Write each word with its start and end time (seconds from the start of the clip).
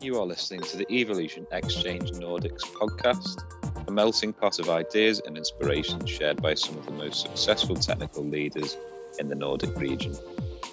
You 0.00 0.20
are 0.20 0.26
listening 0.26 0.60
to 0.60 0.76
the 0.76 0.86
Evolution 0.92 1.46
Exchange 1.50 2.10
Nordics 2.12 2.62
podcast, 2.78 3.42
a 3.88 3.90
melting 3.90 4.34
pot 4.34 4.58
of 4.58 4.68
ideas 4.68 5.20
and 5.24 5.36
inspiration 5.36 6.04
shared 6.04 6.42
by 6.42 6.54
some 6.54 6.76
of 6.76 6.84
the 6.84 6.92
most 6.92 7.22
successful 7.22 7.74
technical 7.76 8.22
leaders 8.22 8.76
in 9.18 9.28
the 9.28 9.34
Nordic 9.34 9.74
region. 9.80 10.14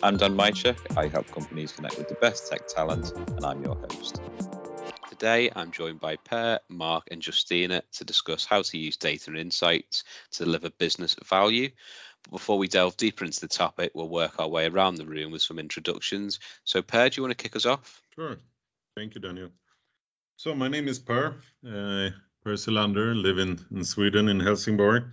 I'm 0.04 0.18
Dan 0.18 0.36
Mycek. 0.36 0.76
I 0.98 1.08
help 1.08 1.32
companies 1.32 1.72
connect 1.72 1.98
with 1.98 2.10
the 2.10 2.16
best 2.16 2.52
tech 2.52 2.68
talent, 2.68 3.14
and 3.38 3.46
I'm 3.46 3.64
your 3.64 3.76
host. 3.76 4.20
Today, 5.10 5.50
I'm 5.56 5.72
joined 5.72 6.00
by 6.00 6.18
Per, 6.18 6.60
Mark, 6.68 7.08
and 7.12 7.26
Justina 7.26 7.84
to 7.94 8.04
discuss 8.04 8.44
how 8.44 8.64
to 8.64 8.78
use 8.78 8.98
data 8.98 9.30
and 9.30 9.38
insights 9.38 10.04
to 10.32 10.44
deliver 10.44 10.70
business 10.72 11.16
value. 11.26 11.70
But 12.24 12.32
before 12.32 12.58
we 12.58 12.68
delve 12.68 12.98
deeper 12.98 13.24
into 13.24 13.40
the 13.40 13.48
topic, 13.48 13.92
we'll 13.94 14.10
work 14.10 14.40
our 14.40 14.48
way 14.48 14.68
around 14.68 14.96
the 14.96 15.06
room 15.06 15.32
with 15.32 15.42
some 15.42 15.60
introductions. 15.60 16.40
So, 16.64 16.82
Per, 16.82 17.10
do 17.10 17.16
you 17.16 17.24
want 17.24 17.38
to 17.38 17.44
kick 17.44 17.56
us 17.56 17.66
off? 17.66 18.02
Sure. 18.16 18.38
Thank 18.96 19.16
you, 19.16 19.22
Daniel. 19.22 19.50
So, 20.36 20.54
my 20.54 20.68
name 20.68 20.90
is 20.90 21.00
Per. 21.00 21.36
Uh, 21.66 22.10
per 22.44 22.58
Celander, 22.58 23.16
live 23.16 23.38
in, 23.38 23.58
in 23.72 23.86
Sweden, 23.86 24.28
in 24.28 24.40
Helsingborg. 24.40 25.06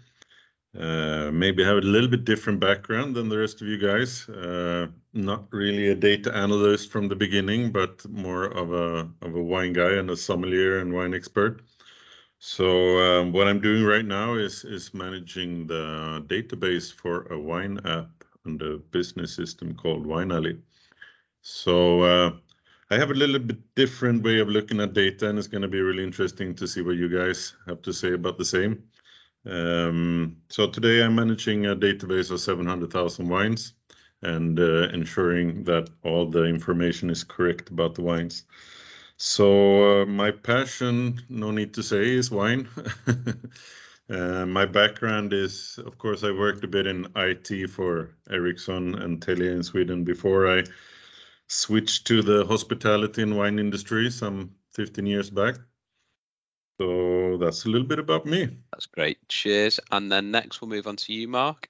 Uh, 0.77 1.31
maybe 1.33 1.63
have 1.63 1.77
a 1.77 1.81
little 1.81 2.09
bit 2.09 2.25
different 2.25 2.59
background 2.59 3.15
than 3.15 3.29
the 3.29 3.39
rest 3.39 3.63
of 3.63 3.69
you 3.69 3.79
guys. 3.79 4.29
Uh, 4.29 4.89
not 5.13 5.47
really 5.53 5.89
a 5.89 5.95
data 5.95 6.35
analyst 6.37 6.91
from 6.91 7.09
the 7.09 7.17
beginning, 7.17 7.71
but 7.71 8.07
more 8.09 8.45
of 8.47 8.73
a 8.73 9.09
of 9.23 9.35
a 9.35 9.43
wine 9.43 9.73
guy 9.73 9.93
and 9.93 10.11
a 10.11 10.17
sommelier 10.17 10.79
and 10.79 10.93
wine 10.93 11.15
expert. 11.15 11.63
So 12.39 12.99
um, 12.99 13.33
what 13.33 13.49
I'm 13.49 13.61
doing 13.61 13.85
right 13.85 14.05
now 14.05 14.35
is 14.35 14.65
is 14.65 14.93
managing 14.93 15.67
the 15.67 16.25
database 16.27 16.93
for 16.93 17.33
a 17.33 17.39
wine 17.39 17.81
app 17.85 18.11
and 18.45 18.61
a 18.61 18.79
business 18.79 19.35
system 19.35 19.75
called 19.75 20.05
Wineally. 20.07 20.61
So 21.43 22.03
uh, 22.03 22.31
I 22.91 22.97
have 22.97 23.11
a 23.11 23.15
little 23.15 23.39
bit 23.39 23.75
different 23.75 24.23
way 24.23 24.41
of 24.41 24.49
looking 24.49 24.81
at 24.81 24.95
data, 24.95 25.29
and 25.29 25.39
it's 25.39 25.47
going 25.47 25.63
to 25.63 25.69
be 25.69 25.83
really 25.83 26.03
interesting 26.03 26.55
to 26.55 26.67
see 26.67 26.81
what 26.81 26.97
you 26.97 27.11
guys 27.11 27.55
have 27.67 27.83
to 27.83 27.93
say 27.93 28.15
about 28.15 28.39
the 28.39 28.47
same. 28.47 28.85
Um, 29.45 30.39
so 30.49 30.69
today 30.69 31.03
I'm 31.03 31.15
managing 31.15 31.67
a 31.67 31.77
database 31.77 32.31
of 32.31 32.41
700,000 32.41 33.29
wines 33.29 33.75
and 34.23 34.59
uh, 34.59 34.89
ensuring 34.89 35.65
that 35.65 35.91
all 36.03 36.31
the 36.31 36.45
information 36.45 37.11
is 37.11 37.25
correct 37.25 37.69
about 37.69 37.95
the 37.95 38.03
wines. 38.03 38.45
So 39.19 40.03
uh, 40.03 40.07
my 40.07 40.31
passion, 40.31 41.21
no 41.29 41.51
need 41.51 41.75
to 41.75 41.83
say, 41.83 42.09
is 42.09 42.31
wine. 42.31 42.69
uh, 44.11 44.47
my 44.47 44.65
background 44.65 45.35
is, 45.35 45.79
of 45.85 45.99
course, 45.99 46.25
I 46.25 46.31
worked 46.31 46.65
a 46.65 46.69
bit 46.69 46.87
in 46.87 47.07
IT 47.17 47.69
for 47.69 48.15
Ericsson 48.31 48.95
and 48.95 49.21
Telia 49.21 49.53
in 49.53 49.63
Sweden 49.63 50.05
before 50.05 50.59
I 50.59 50.65
switched 51.49 52.07
to 52.07 52.23
the 52.23 52.45
hospitality 52.47 53.23
and 53.23 53.37
wine 53.37 53.59
industry 53.59 54.11
some 54.11 54.55
15 54.75 55.07
years 55.07 55.31
back. 55.31 55.57
So 56.81 57.39
that's 57.39 57.65
a 57.65 57.69
little 57.69 57.87
bit 57.87 57.99
about 57.99 58.27
me. 58.27 58.59
That's 58.73 58.87
great. 58.87 59.29
Cheers. 59.29 59.81
And 59.91 60.13
then 60.13 60.31
next 60.31 60.61
we'll 60.61 60.71
move 60.71 60.87
on 60.87 60.97
to 60.97 61.13
you, 61.13 61.27
Mark. 61.27 61.69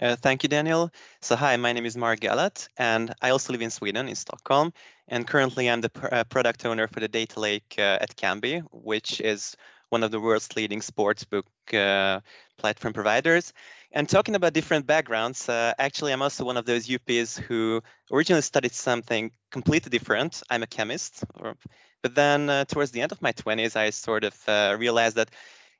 Uh, 0.00 0.16
thank 0.16 0.42
you, 0.42 0.48
Daniel. 0.48 0.92
So 1.20 1.34
hi, 1.34 1.56
my 1.56 1.72
name 1.72 1.84
is 1.84 1.96
Mark 1.96 2.20
Galat, 2.20 2.68
and 2.76 3.12
I 3.20 3.30
also 3.30 3.52
live 3.52 3.62
in 3.62 3.70
Sweden, 3.70 4.08
in 4.08 4.14
Stockholm. 4.14 4.72
And 5.08 5.26
currently 5.26 5.68
I'm 5.68 5.80
the 5.80 5.88
pr- 5.88 6.14
uh, 6.14 6.24
product 6.24 6.64
owner 6.64 6.86
for 6.86 7.00
the 7.00 7.08
data 7.08 7.40
lake 7.40 7.74
uh, 7.78 7.98
at 8.00 8.16
Kambi, 8.16 8.62
which 8.70 9.20
is 9.20 9.56
one 9.90 10.02
of 10.02 10.10
the 10.10 10.20
world's 10.20 10.54
leading 10.56 10.80
sportsbook 10.80 11.44
uh, 11.72 12.20
platform 12.58 12.92
providers. 12.92 13.52
And 13.90 14.08
talking 14.08 14.34
about 14.34 14.52
different 14.52 14.86
backgrounds, 14.86 15.48
uh, 15.48 15.72
actually, 15.78 16.12
I'm 16.12 16.20
also 16.20 16.44
one 16.44 16.58
of 16.58 16.66
those 16.66 16.90
UPs 16.90 17.38
who 17.38 17.82
originally 18.12 18.42
studied 18.42 18.72
something 18.72 19.30
completely 19.50 19.90
different. 19.90 20.42
I'm 20.50 20.62
a 20.62 20.66
chemist, 20.66 21.24
or, 21.40 21.56
but 22.02 22.14
then 22.14 22.50
uh, 22.50 22.64
towards 22.66 22.90
the 22.90 23.00
end 23.00 23.12
of 23.12 23.22
my 23.22 23.32
20s, 23.32 23.76
I 23.76 23.90
sort 23.90 24.24
of 24.24 24.36
uh, 24.46 24.76
realized 24.78 25.16
that, 25.16 25.30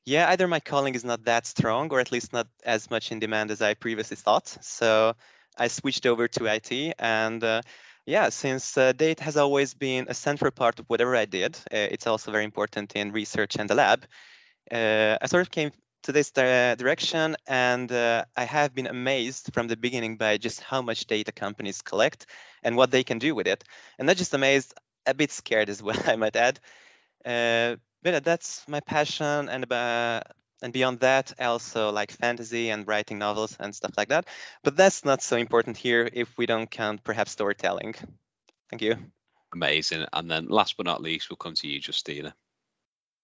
yeah, 0.07 0.31
either 0.31 0.49
my 0.49 0.61
calling 0.61 0.95
is 0.95 1.05
not 1.05 1.25
that 1.25 1.47
strong, 1.47 1.91
or 1.93 2.01
at 2.01 2.11
least 2.11 2.33
not 2.33 2.49
as 2.65 2.91
much 2.91 3.13
in 3.13 3.19
demand 3.19 3.51
as 3.51 3.61
I 3.61 3.75
previously 3.75 4.17
thought. 4.17 4.49
So 4.63 5.15
I 5.59 5.69
switched 5.69 6.07
over 6.07 6.29
to 6.29 6.47
IT, 6.47 6.95
and 6.99 7.45
uh, 7.45 7.61
yeah, 8.09 8.31
since 8.31 8.79
uh, 8.79 8.93
data 8.93 9.23
has 9.23 9.37
always 9.37 9.75
been 9.75 10.07
a 10.09 10.15
central 10.15 10.51
part 10.51 10.79
of 10.81 10.87
whatever 10.89 11.15
I 11.15 11.27
did, 11.27 11.57
uh, 11.71 11.93
it's 11.93 12.07
also 12.07 12.33
very 12.33 12.45
important 12.45 12.97
in 12.97 13.13
research 13.13 13.57
and 13.57 13.69
the 13.69 13.75
lab. 13.75 14.07
I 14.73 15.27
sort 15.27 15.43
of 15.43 15.51
came 15.51 15.73
to 16.05 16.13
this 16.13 16.31
direction 16.31 17.37
and 17.47 17.91
uh, 17.93 18.25
i 18.37 18.45
have 18.45 18.75
been 18.75 18.87
amazed 18.87 19.51
from 19.53 19.69
the 19.69 19.77
beginning 19.77 20.17
by 20.17 20.39
just 20.39 20.61
how 20.61 20.81
much 20.81 21.07
data 21.07 21.33
companies 21.33 21.83
collect 21.83 22.27
and 22.63 22.77
what 22.77 22.91
they 22.91 23.03
can 23.03 23.19
do 23.19 23.35
with 23.35 23.47
it 23.47 23.65
and 23.99 24.07
not 24.07 24.17
just 24.17 24.33
amazed 24.33 24.73
a 25.07 25.13
bit 25.13 25.31
scared 25.31 25.69
as 25.69 25.83
well 25.83 25.99
i 26.07 26.17
might 26.17 26.37
add 26.37 26.61
uh, 27.27 27.77
but 28.03 28.25
that's 28.25 28.65
my 28.69 28.81
passion 28.81 29.49
and 29.49 29.71
uh, 29.73 30.21
and 30.63 30.73
beyond 30.73 31.01
that 31.01 31.33
also 31.41 31.91
like 31.91 32.11
fantasy 32.11 32.71
and 32.71 32.87
writing 32.87 33.19
novels 33.19 33.57
and 33.61 33.75
stuff 33.75 33.93
like 33.97 34.09
that 34.09 34.27
but 34.63 34.77
that's 34.77 35.05
not 35.05 35.23
so 35.23 35.37
important 35.37 35.77
here 35.77 36.09
if 36.13 36.37
we 36.37 36.47
don't 36.47 36.71
count 36.71 37.05
perhaps 37.05 37.33
storytelling 37.33 37.95
thank 38.71 38.83
you 38.83 38.97
amazing 39.53 40.05
and 40.13 40.31
then 40.31 40.47
last 40.49 40.77
but 40.77 40.87
not 40.87 41.03
least 41.03 41.31
we'll 41.31 41.37
come 41.37 41.55
to 41.55 41.69
you 41.69 41.81
justina 41.81 42.35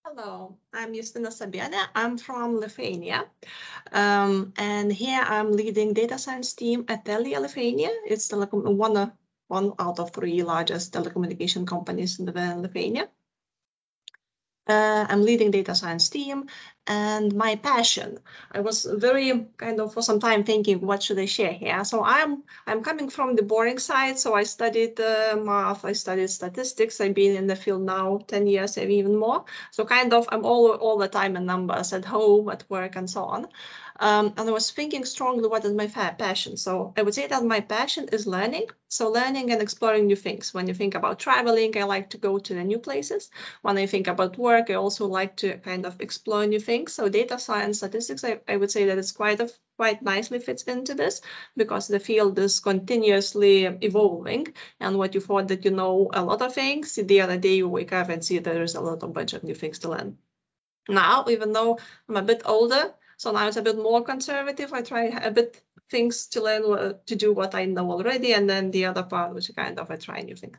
Hello, 0.07 0.59
I'm 0.71 0.93
Justina 0.93 1.31
Sabiene. 1.31 1.81
I'm 1.95 2.19
from 2.19 2.61
Lithuania. 2.61 3.25
Um, 3.91 4.53
and 4.59 4.93
here 4.93 5.21
I'm 5.21 5.51
leading 5.51 5.95
data 5.95 6.19
science 6.19 6.53
team 6.53 6.85
at 6.89 7.07
Telia 7.07 7.41
Lithuania. 7.41 7.89
It's 8.07 8.29
telecom- 8.29 8.77
one, 8.77 9.13
one 9.49 9.73
out 9.79 9.99
of 9.99 10.11
three 10.13 10.43
largest 10.43 10.93
telecommunication 10.93 11.67
companies 11.67 12.21
in 12.21 12.27
Lithuania. 12.27 13.09
Uh, 14.67 15.05
I'm 15.09 15.23
leading 15.23 15.51
data 15.51 15.75
science 15.75 16.09
team 16.09 16.49
and 16.87 17.35
my 17.35 17.57
passion. 17.57 18.19
I 18.53 18.61
was 18.61 18.85
very 18.85 19.47
kind 19.57 19.81
of 19.81 19.95
for 19.95 20.03
some 20.03 20.21
time 20.21 20.45
thinking, 20.45 20.81
what 20.81 21.03
should 21.03 21.19
I 21.19 21.27
share 21.27 21.53
here? 21.53 21.85
So 21.85 22.03
I'm 22.05 22.43
I'm 22.67 22.83
coming 22.83 23.09
from 23.11 23.37
the 23.37 23.43
boring 23.43 23.79
side. 23.79 24.19
So 24.19 24.35
I 24.35 24.45
studied 24.45 25.01
uh, 25.01 25.37
math, 25.37 25.85
I 25.85 25.93
studied 25.93 26.29
statistics. 26.31 27.01
I've 27.01 27.15
been 27.15 27.37
in 27.37 27.47
the 27.47 27.57
field 27.57 27.83
now 27.83 28.21
10 28.27 28.47
years, 28.47 28.77
maybe 28.77 28.97
even 28.97 29.17
more. 29.17 29.45
So 29.71 29.85
kind 29.85 30.13
of 30.13 30.29
I'm 30.31 30.45
all 30.45 30.73
all 30.73 30.99
the 30.99 31.09
time 31.09 31.37
in 31.37 31.47
numbers 31.47 31.93
at 31.93 32.05
home, 32.05 32.49
at 32.51 32.65
work, 32.69 32.97
and 32.97 33.09
so 33.09 33.25
on. 33.25 33.49
Um, 34.01 34.35
and 34.37 34.49
I 34.49 34.53
was 34.53 34.73
thinking 34.73 35.05
strongly, 35.05 35.49
what 35.49 35.65
is 35.65 35.73
my 35.73 35.87
passion? 35.87 36.57
So 36.57 36.93
I 36.97 37.03
would 37.03 37.15
say 37.15 37.29
that 37.29 37.45
my 37.45 37.61
passion 37.61 38.09
is 38.11 38.27
learning. 38.27 38.67
So 38.89 39.11
learning 39.11 39.53
and 39.53 39.63
exploring 39.63 40.07
new 40.07 40.17
things. 40.17 40.53
When 40.53 40.67
you 40.67 40.75
think 40.75 40.97
about 40.97 41.21
traveling, 41.21 41.79
I 41.79 41.85
like 41.85 42.11
to 42.11 42.19
go 42.19 42.39
to 42.39 42.55
the 42.55 42.65
new 42.65 42.79
places. 42.81 43.31
When 43.63 43.79
I 43.79 43.87
think 43.87 44.09
about 44.09 44.37
work, 44.37 44.69
I 44.69 44.75
also 44.75 45.07
like 45.07 45.37
to 45.37 45.59
kind 45.59 45.87
of 45.87 46.01
explore 46.01 46.45
new 46.45 46.59
things. 46.59 46.93
So 46.93 47.09
data 47.09 47.39
science, 47.39 47.79
statistics, 47.79 48.25
I, 48.25 48.41
I 48.49 48.57
would 48.57 48.73
say 48.73 48.87
that 48.87 48.99
it's 48.99 49.13
quite 49.13 49.41
a 49.41 49.51
quite 49.77 50.03
nicely 50.03 50.39
fits 50.39 50.63
into 50.65 50.95
this 50.95 51.21
because 51.57 51.89
the 51.89 51.99
field 51.99 52.39
is 52.39 52.61
continuously 52.61 53.65
evolving. 53.65 54.49
And 54.81 54.99
what 54.99 55.15
you 55.15 55.21
thought 55.21 55.49
that 55.49 55.65
you 55.65 55.71
know 55.71 56.11
a 56.13 56.25
lot 56.25 56.43
of 56.43 56.55
things, 56.55 56.95
the 56.97 57.21
other 57.21 57.39
day 57.39 57.57
you 57.57 57.69
wake 57.69 57.93
up 57.93 58.09
and 58.09 58.25
see 58.25 58.39
there 58.39 58.63
is 58.63 58.75
a 58.75 58.81
lot 58.81 59.03
of 59.03 59.13
bunch 59.13 59.35
of 59.35 59.45
new 59.45 59.55
things 59.55 59.81
to 59.81 59.91
learn. 59.91 60.19
Now, 60.89 61.25
even 61.29 61.53
though 61.53 61.79
I'm 62.09 62.17
a 62.17 62.23
bit 62.23 62.43
older, 62.45 62.93
so 63.25 63.33
now 63.33 63.49
it's 63.49 63.57
a 63.57 63.63
bit 63.63 63.77
more 63.77 64.05
conservative. 64.05 64.75
I 64.75 64.83
try 64.83 65.05
a 65.05 65.31
bit 65.31 65.63
things 65.89 66.27
to 66.29 66.43
learn 66.43 66.99
to 67.07 67.17
do 67.17 67.33
what 67.33 67.55
I 67.55 67.65
know 67.65 67.91
already, 67.91 68.35
and 68.35 68.49
then 68.49 68.71
the 68.71 68.85
other 68.85 69.03
part, 69.03 69.35
which 69.35 69.51
kind 69.57 69.79
of 69.79 69.91
I 69.91 69.97
try 69.97 70.21
new 70.21 70.37
things. 70.37 70.59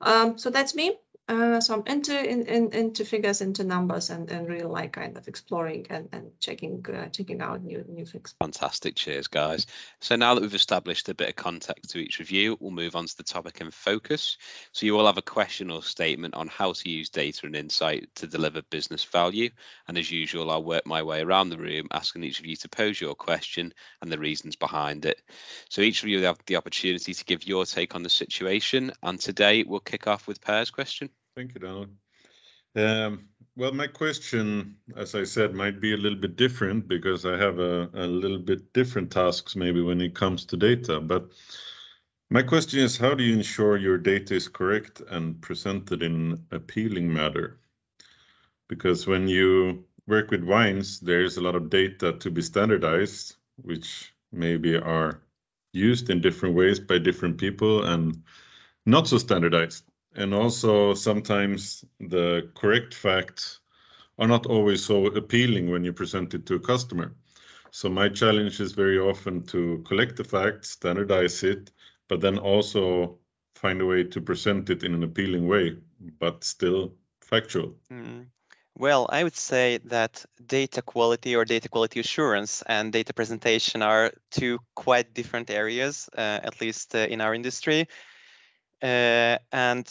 Um, 0.00 0.38
so 0.38 0.50
that's 0.50 0.76
me. 0.76 0.96
Uh, 1.28 1.60
so 1.60 1.74
I'm 1.74 1.82
into 1.86 2.18
in, 2.18 2.46
in, 2.46 2.72
into 2.72 3.04
figures, 3.04 3.42
into 3.42 3.62
numbers, 3.62 4.08
and, 4.08 4.30
and 4.30 4.48
really 4.48 4.62
like 4.62 4.92
kind 4.92 5.14
of 5.18 5.28
exploring 5.28 5.86
and, 5.90 6.08
and 6.10 6.30
checking 6.40 6.84
uh, 6.88 7.08
checking 7.10 7.42
out 7.42 7.62
new 7.62 7.84
new 7.86 8.06
things. 8.06 8.34
Fantastic, 8.40 8.96
cheers, 8.96 9.28
guys. 9.28 9.66
So 10.00 10.16
now 10.16 10.34
that 10.34 10.40
we've 10.40 10.54
established 10.54 11.06
a 11.10 11.14
bit 11.14 11.28
of 11.28 11.36
context 11.36 11.90
to 11.90 11.98
each 11.98 12.20
of 12.20 12.30
you, 12.30 12.56
we'll 12.60 12.70
move 12.70 12.96
on 12.96 13.04
to 13.04 13.16
the 13.16 13.24
topic 13.24 13.60
and 13.60 13.74
focus. 13.74 14.38
So 14.72 14.86
you 14.86 14.98
all 14.98 15.04
have 15.04 15.18
a 15.18 15.22
question 15.22 15.70
or 15.70 15.82
statement 15.82 16.34
on 16.34 16.48
how 16.48 16.72
to 16.72 16.88
use 16.88 17.10
data 17.10 17.44
and 17.44 17.54
insight 17.54 18.08
to 18.16 18.26
deliver 18.26 18.62
business 18.62 19.04
value. 19.04 19.50
And 19.86 19.98
as 19.98 20.10
usual, 20.10 20.50
I'll 20.50 20.64
work 20.64 20.86
my 20.86 21.02
way 21.02 21.20
around 21.20 21.50
the 21.50 21.58
room, 21.58 21.88
asking 21.90 22.24
each 22.24 22.40
of 22.40 22.46
you 22.46 22.56
to 22.56 22.70
pose 22.70 22.98
your 22.98 23.14
question 23.14 23.74
and 24.00 24.10
the 24.10 24.18
reasons 24.18 24.56
behind 24.56 25.04
it. 25.04 25.20
So 25.68 25.82
each 25.82 26.02
of 26.02 26.08
you 26.08 26.24
have 26.24 26.38
the 26.46 26.56
opportunity 26.56 27.12
to 27.12 27.24
give 27.24 27.46
your 27.46 27.66
take 27.66 27.94
on 27.94 28.02
the 28.02 28.08
situation. 28.08 28.92
And 29.02 29.20
today 29.20 29.64
we'll 29.64 29.80
kick 29.80 30.06
off 30.06 30.26
with 30.26 30.40
Per's 30.40 30.70
question. 30.70 31.10
Thank 31.38 31.54
you, 31.54 31.60
Donald. 31.60 31.90
Um, 32.74 33.28
well, 33.54 33.70
my 33.70 33.86
question, 33.86 34.74
as 34.96 35.14
I 35.14 35.22
said, 35.22 35.54
might 35.54 35.80
be 35.80 35.94
a 35.94 35.96
little 35.96 36.18
bit 36.18 36.34
different 36.34 36.88
because 36.88 37.24
I 37.24 37.36
have 37.36 37.60
a, 37.60 37.88
a 37.94 38.08
little 38.08 38.40
bit 38.40 38.72
different 38.72 39.12
tasks 39.12 39.54
maybe 39.54 39.80
when 39.80 40.00
it 40.00 40.16
comes 40.16 40.46
to 40.46 40.56
data. 40.56 40.98
But 40.98 41.30
my 42.28 42.42
question 42.42 42.80
is, 42.80 42.96
how 42.96 43.14
do 43.14 43.22
you 43.22 43.34
ensure 43.34 43.76
your 43.76 43.98
data 43.98 44.34
is 44.34 44.48
correct 44.48 45.00
and 45.08 45.40
presented 45.40 46.02
in 46.02 46.44
appealing 46.50 47.12
manner? 47.12 47.60
Because 48.68 49.06
when 49.06 49.28
you 49.28 49.84
work 50.08 50.32
with 50.32 50.42
wines, 50.42 50.98
there's 50.98 51.36
a 51.36 51.40
lot 51.40 51.54
of 51.54 51.70
data 51.70 52.14
to 52.14 52.32
be 52.32 52.42
standardized, 52.42 53.36
which 53.62 54.12
maybe 54.32 54.76
are 54.76 55.22
used 55.72 56.10
in 56.10 56.20
different 56.20 56.56
ways 56.56 56.80
by 56.80 56.98
different 56.98 57.38
people 57.38 57.84
and 57.84 58.24
not 58.84 59.06
so 59.06 59.18
standardized. 59.18 59.84
And 60.14 60.34
also 60.34 60.94
sometimes 60.94 61.84
the 62.00 62.50
correct 62.54 62.94
facts 62.94 63.60
are 64.18 64.28
not 64.28 64.46
always 64.46 64.84
so 64.84 65.06
appealing 65.06 65.70
when 65.70 65.84
you 65.84 65.92
present 65.92 66.34
it 66.34 66.46
to 66.46 66.54
a 66.54 66.60
customer. 66.60 67.14
So 67.70 67.88
my 67.88 68.08
challenge 68.08 68.60
is 68.60 68.72
very 68.72 68.98
often 68.98 69.44
to 69.46 69.84
collect 69.86 70.16
the 70.16 70.24
facts, 70.24 70.70
standardize 70.70 71.42
it, 71.42 71.70
but 72.08 72.20
then 72.20 72.38
also 72.38 73.18
find 73.54 73.80
a 73.80 73.86
way 73.86 74.04
to 74.04 74.20
present 74.20 74.70
it 74.70 74.82
in 74.82 74.94
an 74.94 75.02
appealing 75.02 75.46
way, 75.46 75.76
but 76.18 76.44
still 76.44 76.94
factual. 77.20 77.74
Mm. 77.92 78.26
Well, 78.78 79.08
I 79.10 79.24
would 79.24 79.36
say 79.36 79.78
that 79.86 80.24
data 80.46 80.82
quality 80.82 81.34
or 81.34 81.44
data 81.44 81.68
quality 81.68 81.98
assurance 81.98 82.62
and 82.64 82.92
data 82.92 83.12
presentation 83.12 83.82
are 83.82 84.12
two 84.30 84.60
quite 84.76 85.14
different 85.14 85.50
areas, 85.50 86.08
uh, 86.16 86.38
at 86.42 86.60
least 86.60 86.94
uh, 86.94 86.98
in 86.98 87.20
our 87.20 87.34
industry. 87.34 87.88
Uh, 88.82 89.38
and 89.52 89.86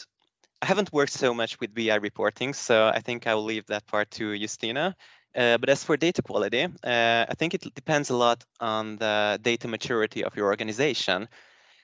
I 0.61 0.65
haven't 0.65 0.91
worked 0.93 1.13
so 1.13 1.33
much 1.33 1.59
with 1.59 1.73
BI 1.73 1.95
reporting, 1.95 2.53
so 2.53 2.87
I 2.87 2.99
think 2.99 3.27
I 3.27 3.35
will 3.35 3.43
leave 3.43 3.67
that 3.67 3.85
part 3.87 4.09
to 4.11 4.33
Justina. 4.33 4.95
Uh, 5.35 5.57
but 5.57 5.69
as 5.69 5.83
for 5.83 5.97
data 5.97 6.21
quality, 6.23 6.63
uh, 6.63 7.25
I 7.29 7.33
think 7.37 7.53
it 7.53 7.61
depends 7.75 8.09
a 8.09 8.15
lot 8.15 8.43
on 8.59 8.97
the 8.97 9.39
data 9.41 9.67
maturity 9.67 10.23
of 10.23 10.35
your 10.35 10.47
organization. 10.47 11.27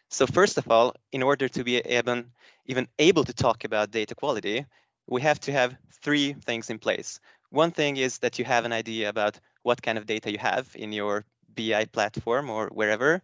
So 0.10 0.26
first 0.26 0.58
of 0.58 0.72
all, 0.72 0.96
in 1.12 1.24
order 1.24 1.48
to 1.50 1.64
be 1.64 1.82
even, 1.86 2.32
even 2.66 2.88
able 3.00 3.24
to 3.26 3.34
talk 3.34 3.64
about 3.64 3.92
data 3.92 4.16
quality, 4.16 4.66
we 5.08 5.22
have 5.22 5.40
to 5.42 5.52
have 5.52 5.76
three 6.02 6.34
things 6.34 6.70
in 6.70 6.80
place. 6.80 7.20
One 7.50 7.72
thing 7.72 7.98
is 7.98 8.20
that 8.20 8.40
you 8.40 8.46
have 8.46 8.66
an 8.66 8.74
idea 8.74 9.10
about 9.10 9.40
what 9.64 9.82
kind 9.82 9.98
of 9.98 10.06
data 10.06 10.32
you 10.32 10.40
have 10.40 10.70
in 10.76 10.92
your 10.92 11.26
BI 11.54 11.86
platform 11.86 12.50
or 12.50 12.70
wherever. 12.70 13.22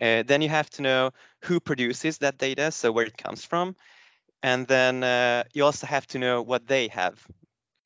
Uh, 0.00 0.22
then 0.26 0.42
you 0.42 0.48
have 0.48 0.70
to 0.70 0.82
know 0.82 1.10
who 1.42 1.60
produces 1.60 2.18
that 2.18 2.38
data, 2.38 2.70
so 2.70 2.92
where 2.92 3.06
it 3.06 3.16
comes 3.16 3.44
from. 3.44 3.74
And 4.42 4.66
then 4.66 5.02
uh, 5.02 5.44
you 5.52 5.64
also 5.64 5.86
have 5.86 6.06
to 6.08 6.18
know 6.18 6.42
what 6.42 6.66
they 6.66 6.88
have 6.88 7.20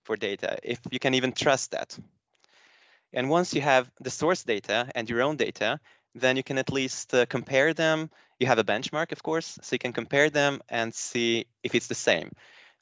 for 0.04 0.16
data, 0.16 0.58
if 0.62 0.80
you 0.90 0.98
can 0.98 1.14
even 1.14 1.32
trust 1.32 1.70
that. 1.70 1.98
And 3.12 3.30
once 3.30 3.54
you 3.54 3.60
have 3.60 3.90
the 4.00 4.10
source 4.10 4.42
data 4.42 4.90
and 4.94 5.08
your 5.08 5.22
own 5.22 5.36
data, 5.36 5.80
then 6.14 6.36
you 6.36 6.42
can 6.42 6.58
at 6.58 6.72
least 6.72 7.14
uh, 7.14 7.26
compare 7.26 7.74
them. 7.74 8.10
You 8.38 8.46
have 8.46 8.58
a 8.58 8.64
benchmark, 8.64 9.12
of 9.12 9.22
course, 9.22 9.58
so 9.62 9.74
you 9.74 9.78
can 9.78 9.92
compare 9.92 10.30
them 10.30 10.60
and 10.68 10.94
see 10.94 11.46
if 11.62 11.74
it's 11.74 11.86
the 11.86 11.94
same. 11.94 12.32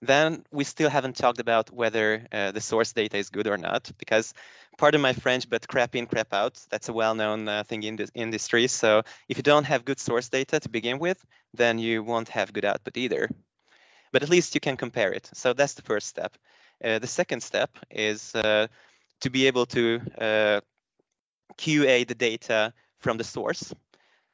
Then 0.02 0.44
we 0.50 0.64
still 0.64 0.88
haven't 0.88 1.17
talked 1.17 1.41
about 1.41 1.70
whether 1.70 2.26
uh, 2.32 2.52
the 2.52 2.61
source 2.61 2.93
data 2.93 3.19
is 3.19 3.29
good 3.29 3.47
or 3.47 3.58
not, 3.58 3.91
because 3.99 4.32
pardon 4.79 5.00
my 5.00 5.12
French, 5.12 5.49
but 5.49 5.69
crap 5.69 5.94
in, 5.94 6.06
crap 6.06 6.32
out, 6.32 6.58
that's 6.70 6.88
a 6.88 6.93
well-known 6.93 7.49
uh, 7.49 7.64
thing 7.64 7.82
in 7.82 7.97
this 7.97 8.11
industry. 8.14 8.67
So 8.67 9.02
if 9.29 9.37
you 9.37 9.43
don't 9.43 9.64
have 9.64 9.85
good 9.85 10.00
source 10.00 10.31
data 10.31 10.58
to 10.61 10.69
begin 10.70 10.99
with, 10.99 11.23
then 11.52 11.79
you 11.79 12.02
won't 12.02 12.31
have 12.31 12.52
good 12.52 12.64
output 12.64 12.97
either. 12.97 13.29
But 14.12 14.23
at 14.23 14.31
least 14.31 14.55
you 14.55 14.61
can 14.61 14.76
compare 14.76 15.12
it. 15.12 15.29
So 15.35 15.52
that's 15.52 15.75
the 15.75 15.82
first 15.82 16.06
step. 16.06 16.37
Uh, 16.82 16.99
the 16.99 17.06
second 17.06 17.43
step 17.43 17.70
is 17.91 18.35
uh, 18.35 18.69
to 19.20 19.31
be 19.31 19.46
able 19.46 19.67
to 19.67 20.00
uh, 20.19 20.61
QA 21.58 22.06
the 22.08 22.14
data 22.14 22.73
from 23.00 23.19
the 23.19 23.25
source 23.25 23.75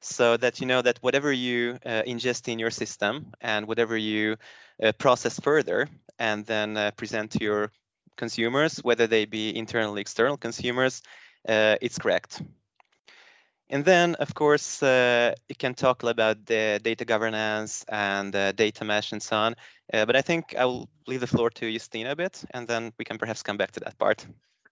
so 0.00 0.36
that 0.36 0.60
you 0.60 0.66
know 0.66 0.82
that 0.82 0.98
whatever 1.00 1.32
you 1.32 1.78
uh, 1.84 2.02
ingest 2.06 2.48
in 2.48 2.58
your 2.58 2.70
system 2.70 3.32
and 3.40 3.66
whatever 3.66 3.96
you 3.96 4.36
uh, 4.82 4.92
process 4.92 5.40
further 5.40 5.88
and 6.18 6.46
then 6.46 6.76
uh, 6.76 6.90
present 6.96 7.32
to 7.32 7.38
your 7.42 7.70
consumers, 8.16 8.78
whether 8.78 9.06
they 9.06 9.24
be 9.24 9.56
internal 9.56 9.96
external 9.96 10.36
consumers, 10.36 11.02
it's 11.44 11.98
correct. 11.98 12.40
And 13.68 13.84
then, 13.84 14.14
of 14.16 14.32
course, 14.32 14.82
uh, 14.82 15.34
you 15.48 15.56
can 15.56 15.74
talk 15.74 16.04
about 16.04 16.46
the 16.46 16.78
data 16.82 17.04
governance 17.04 17.84
and 17.88 18.34
uh, 18.34 18.52
data 18.52 18.84
mesh 18.84 19.10
and 19.10 19.20
so 19.20 19.36
on. 19.36 19.56
Uh, 19.92 20.06
but 20.06 20.14
I 20.14 20.22
think 20.22 20.54
I 20.56 20.66
will 20.66 20.88
leave 21.06 21.20
the 21.20 21.26
floor 21.26 21.50
to 21.50 21.66
Justina 21.66 22.12
a 22.12 22.16
bit, 22.16 22.44
and 22.50 22.68
then 22.68 22.92
we 22.96 23.04
can 23.04 23.18
perhaps 23.18 23.42
come 23.42 23.56
back 23.56 23.72
to 23.72 23.80
that 23.80 23.98
part. 23.98 24.24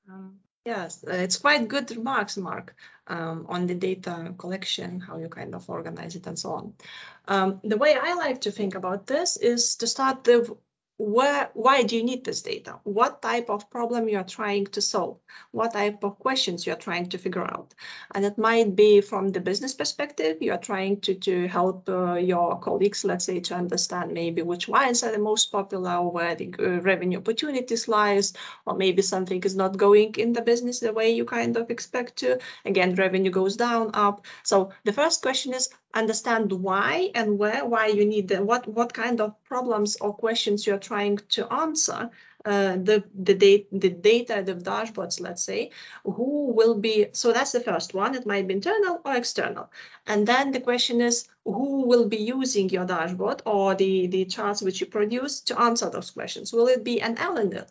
Um, 0.09 0.39
yes, 0.65 1.05
uh, 1.07 1.13
it's 1.13 1.37
quite 1.39 1.69
good 1.69 1.91
remarks, 1.91 2.37
Mark, 2.37 2.75
um, 3.07 3.47
on 3.49 3.67
the 3.67 3.75
data 3.75 4.35
collection, 4.39 5.01
how 5.01 5.19
you 5.19 5.29
kind 5.29 5.55
of 5.55 5.69
organize 5.69 6.17
it 6.17 6.27
and 6.27 6.39
so 6.39 6.53
on. 6.53 6.75
Um, 7.29 7.61
the 7.63 7.77
way 7.77 7.97
I 8.01 8.15
like 8.15 8.43
to 8.43 8.51
think 8.51 8.75
about 8.75 9.07
this 9.07 9.37
is 9.37 9.77
to 9.77 9.87
start 9.87 10.27
with 10.27 10.51
where, 10.97 11.51
why 11.55 11.83
do 11.83 11.97
you 11.97 12.05
need 12.05 12.25
this 12.25 12.43
data? 12.43 12.79
What 12.85 13.21
type 13.21 13.51
of 13.51 13.69
problem 13.69 14.09
you 14.09 14.19
are 14.19 14.25
trying 14.25 14.67
to 14.67 14.81
solve? 14.81 15.19
What 15.51 15.73
type 15.73 16.05
of 16.05 16.21
questions 16.21 16.67
you 16.67 16.73
are 16.73 16.77
trying 16.77 17.09
to 17.09 17.19
figure 17.19 17.43
out? 17.43 17.75
And 18.15 18.25
it 18.25 18.39
might 18.39 18.77
be 18.77 19.01
from 19.01 19.31
the 19.31 19.41
business 19.41 19.75
perspective, 19.75 20.39
you 20.41 20.53
are 20.53 20.59
trying 20.59 21.01
to, 21.03 21.15
to 21.15 21.49
help 21.49 21.89
uh, 21.89 22.15
your 22.15 22.61
colleagues, 22.61 23.05
let's 23.05 23.25
say, 23.25 23.41
to 23.41 23.55
understand 23.55 24.13
maybe 24.13 24.43
which 24.43 24.69
wines 24.69 25.03
are 25.03 25.11
the 25.11 25.19
most 25.19 25.51
popular, 25.51 26.01
where 26.01 26.37
the 26.37 26.55
uh, 26.59 26.81
revenue 26.81 27.19
opportunities 27.19 27.89
lies, 27.89 28.33
or 28.65 28.77
maybe 28.77 29.03
something 29.03 29.43
is 29.43 29.57
not 29.57 29.77
going 29.77 30.15
in 30.17 30.33
the 30.33 30.43
business 30.43 30.79
the 30.79 30.93
way 30.93 31.11
you 31.11 31.25
kind 31.25 31.57
of 31.57 31.71
expect 31.71 32.19
to. 32.19 32.39
Again, 32.65 32.95
revenue 32.95 33.33
goes 33.33 33.57
down, 33.57 33.91
up. 33.95 34.25
So 34.45 34.71
the 34.85 34.93
first 34.93 35.23
question 35.23 35.55
is, 35.55 35.71
understand 35.95 36.53
why 36.53 37.11
and 37.15 37.39
where, 37.39 37.65
why 37.65 37.87
you 37.87 38.05
need 38.05 38.29
them, 38.29 38.47
what, 38.47 38.67
what 38.69 38.93
kind 38.93 39.21
of 39.21 39.43
problems 39.45 39.97
or 39.97 40.13
questions 40.13 40.67
you're 40.67 40.79
trying 40.79 41.19
to 41.31 41.51
answer, 41.53 42.11
uh, 42.45 42.77
the, 42.77 43.03
the, 43.15 43.33
data, 43.33 43.65
the 43.73 43.89
data, 43.89 44.43
the 44.45 44.55
dashboards, 44.55 45.19
let's 45.19 45.43
say, 45.43 45.71
who 46.05 46.53
will 46.53 46.75
be, 46.75 47.07
so 47.13 47.33
that's 47.33 47.53
the 47.53 47.61
first 47.61 47.95
one, 47.95 48.15
it 48.15 48.27
might 48.27 48.47
be 48.47 48.53
internal 48.55 49.01
or 49.03 49.17
external. 49.17 49.71
And 50.07 50.27
then 50.27 50.53
the 50.53 50.61
question 50.61 51.01
is, 51.01 51.27
who 51.47 51.87
will 51.87 52.07
be 52.07 52.19
using 52.19 52.69
your 52.69 52.85
dashboard 52.85 53.41
or 53.47 53.75
the, 53.75 54.09
the 54.09 54.27
charts 54.27 54.61
which 54.61 54.81
you 54.81 54.87
produce 54.87 55.41
to 55.41 55.59
answer 55.59 55.89
those 55.89 56.11
questions? 56.11 56.53
Will 56.53 56.67
it 56.67 56.85
be 56.85 57.01
an 57.01 57.17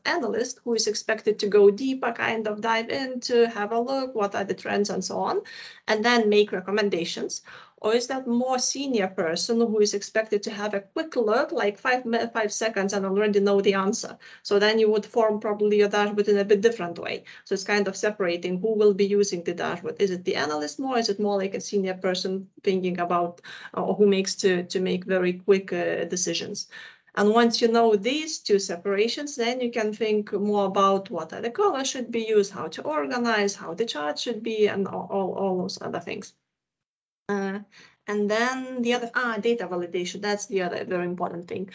analyst 0.05 0.59
who 0.63 0.73
is 0.73 0.87
expected 0.87 1.39
to 1.39 1.47
go 1.47 1.69
deeper, 1.69 2.11
kind 2.11 2.47
of 2.47 2.61
dive 2.61 2.89
in 2.89 3.19
to 3.21 3.47
have 3.49 3.71
a 3.71 3.79
look, 3.79 4.15
what 4.15 4.33
are 4.33 4.43
the 4.43 4.55
trends 4.55 4.89
and 4.89 5.05
so 5.05 5.19
on, 5.19 5.41
and 5.87 6.03
then 6.03 6.29
make 6.29 6.51
recommendations? 6.51 7.43
Or 7.83 7.93
is 7.93 8.07
that 8.07 8.25
more 8.25 8.59
senior 8.59 9.09
person 9.09 9.59
who 9.59 9.81
is 9.81 9.93
expected 9.93 10.43
to 10.43 10.51
have 10.51 10.73
a 10.73 10.79
quick 10.79 11.17
look, 11.17 11.51
like 11.51 11.77
five, 11.77 12.03
five 12.31 12.53
seconds 12.53 12.93
and 12.93 13.05
already 13.05 13.41
know 13.41 13.59
the 13.59 13.73
answer? 13.73 14.17
So 14.41 14.57
then 14.57 14.79
you 14.79 14.89
would 14.89 15.05
form 15.05 15.41
probably 15.41 15.79
your 15.79 15.89
dashboard 15.89 16.29
in 16.29 16.37
a 16.37 16.45
bit 16.45 16.61
different 16.61 16.97
way. 16.97 17.25
So 17.43 17.53
it's 17.53 17.65
kind 17.65 17.89
of 17.89 17.97
separating 17.97 18.61
who 18.61 18.75
will 18.75 18.93
be 18.93 19.05
using 19.05 19.43
the 19.43 19.53
dashboard. 19.53 19.97
Is 20.01 20.11
it 20.11 20.23
the 20.23 20.37
analyst 20.37 20.79
more? 20.79 20.97
Is 20.97 21.09
it 21.09 21.19
more 21.19 21.37
like 21.37 21.55
a 21.55 21.59
senior 21.59 21.95
person 21.95 22.47
thinking 22.63 23.01
about 23.01 23.41
or 23.73 23.91
uh, 23.91 23.93
who 23.95 24.07
makes 24.07 24.35
to, 24.35 24.63
to 24.63 24.79
make 24.79 25.03
very 25.03 25.33
quick 25.33 25.73
uh, 25.73 26.05
decisions? 26.05 26.69
And 27.15 27.31
once 27.31 27.61
you 27.61 27.67
know 27.67 27.97
these 27.97 28.39
two 28.39 28.59
separations, 28.59 29.35
then 29.35 29.59
you 29.59 29.71
can 29.71 29.91
think 29.91 30.31
more 30.31 30.67
about 30.67 31.11
what 31.11 31.33
are 31.33 31.41
the 31.41 31.51
colors 31.51 31.89
should 31.89 32.11
be 32.11 32.25
used, 32.29 32.53
how 32.53 32.69
to 32.69 32.81
organize, 32.81 33.55
how 33.55 33.73
the 33.73 33.85
chart 33.85 34.17
should 34.17 34.41
be, 34.41 34.67
and 34.67 34.87
all, 34.87 35.07
all, 35.11 35.33
all 35.33 35.57
those 35.57 35.81
other 35.81 35.99
things. 35.99 36.33
Uh, 37.29 37.59
and 38.07 38.29
then 38.29 38.81
the 38.81 38.93
other, 38.93 39.11
ah, 39.15 39.37
data 39.39 39.67
validation, 39.67 40.21
that's 40.21 40.47
the 40.47 40.61
other 40.61 40.83
very 40.83 41.05
important 41.05 41.47
thing. 41.47 41.69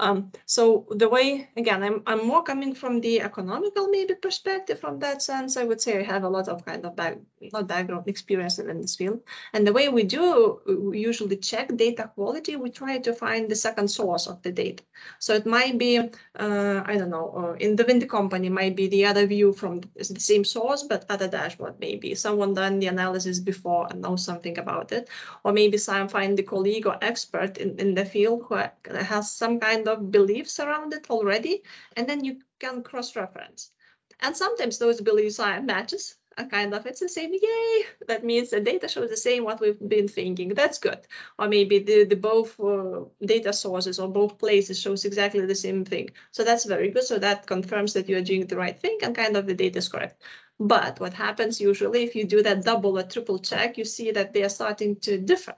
Um, 0.00 0.32
so 0.46 0.86
the 0.90 1.10
way, 1.10 1.50
again, 1.56 1.82
I'm, 1.82 2.02
I'm 2.06 2.26
more 2.26 2.42
coming 2.42 2.74
from 2.74 3.02
the 3.02 3.20
economical 3.20 3.88
maybe 3.88 4.14
perspective 4.14 4.80
from 4.80 4.98
that 5.00 5.22
sense. 5.22 5.58
I 5.58 5.64
would 5.64 5.80
say 5.80 5.98
I 5.98 6.02
have 6.02 6.24
a 6.24 6.28
lot 6.28 6.48
of 6.48 6.64
kind 6.64 6.86
of 6.86 6.96
back, 6.96 7.18
not 7.52 7.66
background 7.66 8.08
experience 8.08 8.58
in 8.58 8.80
this 8.80 8.96
field. 8.96 9.20
And 9.52 9.66
the 9.66 9.74
way 9.74 9.90
we 9.90 10.04
do 10.04 10.60
we 10.66 11.00
usually 11.00 11.36
check 11.36 11.76
data 11.76 12.10
quality, 12.14 12.56
we 12.56 12.70
try 12.70 12.98
to 12.98 13.12
find 13.12 13.50
the 13.50 13.56
second 13.56 13.88
source 13.88 14.26
of 14.26 14.40
the 14.42 14.52
data. 14.52 14.82
So 15.18 15.34
it 15.34 15.44
might 15.44 15.76
be, 15.76 15.98
uh, 15.98 16.82
I 16.86 16.96
don't 16.96 17.10
know, 17.10 17.28
uh, 17.36 17.52
in 17.58 17.76
the 17.76 17.84
Vindy 17.84 18.08
company 18.08 18.48
might 18.48 18.76
be 18.76 18.88
the 18.88 19.04
other 19.04 19.26
view 19.26 19.52
from 19.52 19.82
the 19.94 20.04
same 20.04 20.44
source, 20.44 20.82
but 20.82 21.04
other 21.10 21.28
dashboard 21.28 21.74
maybe. 21.78 22.14
Someone 22.14 22.54
done 22.54 22.78
the 22.78 22.86
analysis 22.86 23.38
before 23.38 23.86
and 23.90 24.00
knows 24.00 24.24
something 24.24 24.58
about 24.58 24.92
it. 24.92 25.10
Or 25.44 25.52
maybe 25.52 25.76
some 25.76 26.08
find 26.08 26.38
the 26.38 26.42
colleague 26.42 26.86
or 26.86 26.96
expert 27.02 27.58
in, 27.58 27.78
in 27.78 27.94
the 27.94 28.06
field 28.06 28.46
who 28.48 28.62
has 28.94 29.30
some 29.30 29.60
kind 29.60 29.88
of 29.88 29.89
beliefs 29.96 30.60
around 30.60 30.92
it 30.92 31.10
already, 31.10 31.62
and 31.96 32.08
then 32.08 32.24
you 32.24 32.40
can 32.58 32.82
cross-reference. 32.82 33.70
And 34.20 34.36
sometimes 34.36 34.78
those 34.78 35.00
beliefs 35.00 35.40
are 35.40 35.62
matches, 35.62 36.16
and 36.36 36.50
kind 36.50 36.74
of 36.74 36.86
it's 36.86 37.00
the 37.00 37.08
same, 37.08 37.32
yay! 37.32 37.84
That 38.06 38.24
means 38.24 38.50
the 38.50 38.60
data 38.60 38.88
shows 38.88 39.10
the 39.10 39.16
same 39.16 39.44
what 39.44 39.60
we've 39.60 39.78
been 39.88 40.08
thinking. 40.08 40.50
That's 40.50 40.78
good. 40.78 41.00
Or 41.38 41.48
maybe 41.48 41.80
the, 41.80 42.04
the 42.04 42.16
both 42.16 42.58
uh, 42.60 43.04
data 43.24 43.52
sources 43.52 43.98
or 43.98 44.08
both 44.08 44.38
places 44.38 44.80
shows 44.80 45.04
exactly 45.04 45.44
the 45.44 45.54
same 45.54 45.84
thing. 45.84 46.10
So 46.30 46.44
that's 46.44 46.64
very 46.64 46.90
good. 46.90 47.04
So 47.04 47.18
that 47.18 47.46
confirms 47.46 47.92
that 47.94 48.08
you're 48.08 48.22
doing 48.22 48.46
the 48.46 48.56
right 48.56 48.78
thing 48.78 48.98
and 49.02 49.14
kind 49.14 49.36
of 49.36 49.46
the 49.46 49.54
data 49.54 49.78
is 49.78 49.88
correct. 49.88 50.22
But 50.58 51.00
what 51.00 51.14
happens 51.14 51.60
usually 51.60 52.04
if 52.04 52.14
you 52.14 52.24
do 52.24 52.42
that 52.42 52.64
double 52.64 52.98
or 52.98 53.02
triple 53.02 53.38
check, 53.38 53.78
you 53.78 53.84
see 53.84 54.10
that 54.12 54.32
they 54.32 54.42
are 54.42 54.50
starting 54.50 54.96
to 55.00 55.18
differ. 55.18 55.54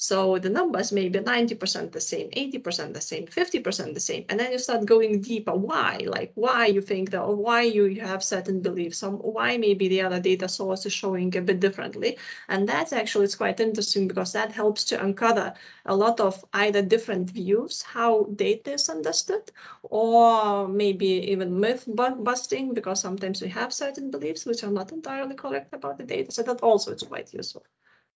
So 0.00 0.38
the 0.38 0.48
numbers 0.48 0.92
may 0.92 1.08
be 1.08 1.18
90% 1.18 1.90
the 1.90 2.00
same, 2.00 2.30
80% 2.30 2.94
the 2.94 3.00
same, 3.00 3.26
50% 3.26 3.94
the 3.94 4.00
same. 4.00 4.26
And 4.28 4.38
then 4.38 4.52
you 4.52 4.58
start 4.60 4.86
going 4.86 5.22
deeper. 5.22 5.52
Why? 5.52 6.04
Like 6.06 6.30
why 6.36 6.66
you 6.66 6.80
think 6.80 7.10
that, 7.10 7.22
or 7.22 7.34
why 7.34 7.62
you 7.62 8.00
have 8.00 8.22
certain 8.22 8.60
beliefs, 8.60 8.98
some, 8.98 9.14
why 9.14 9.56
maybe 9.56 9.88
the 9.88 10.02
other 10.02 10.20
data 10.20 10.48
source 10.48 10.86
is 10.86 10.92
showing 10.92 11.36
a 11.36 11.42
bit 11.42 11.58
differently. 11.58 12.16
And 12.48 12.68
that's 12.68 12.92
actually, 12.92 13.24
it's 13.24 13.34
quite 13.34 13.58
interesting 13.58 14.06
because 14.06 14.34
that 14.34 14.52
helps 14.52 14.84
to 14.84 15.02
uncover 15.02 15.54
a 15.84 15.96
lot 15.96 16.20
of 16.20 16.44
either 16.52 16.80
different 16.80 17.30
views, 17.30 17.82
how 17.82 18.28
data 18.36 18.74
is 18.74 18.88
understood, 18.88 19.50
or 19.82 20.68
maybe 20.68 21.32
even 21.32 21.58
myth 21.58 21.88
busting, 21.88 22.72
because 22.72 23.00
sometimes 23.00 23.42
we 23.42 23.48
have 23.48 23.74
certain 23.74 24.12
beliefs 24.12 24.46
which 24.46 24.62
are 24.62 24.70
not 24.70 24.92
entirely 24.92 25.34
correct 25.34 25.74
about 25.74 25.98
the 25.98 26.04
data. 26.04 26.30
So 26.30 26.44
that 26.44 26.60
also 26.60 26.92
is 26.92 27.02
quite 27.02 27.34
useful. 27.34 27.64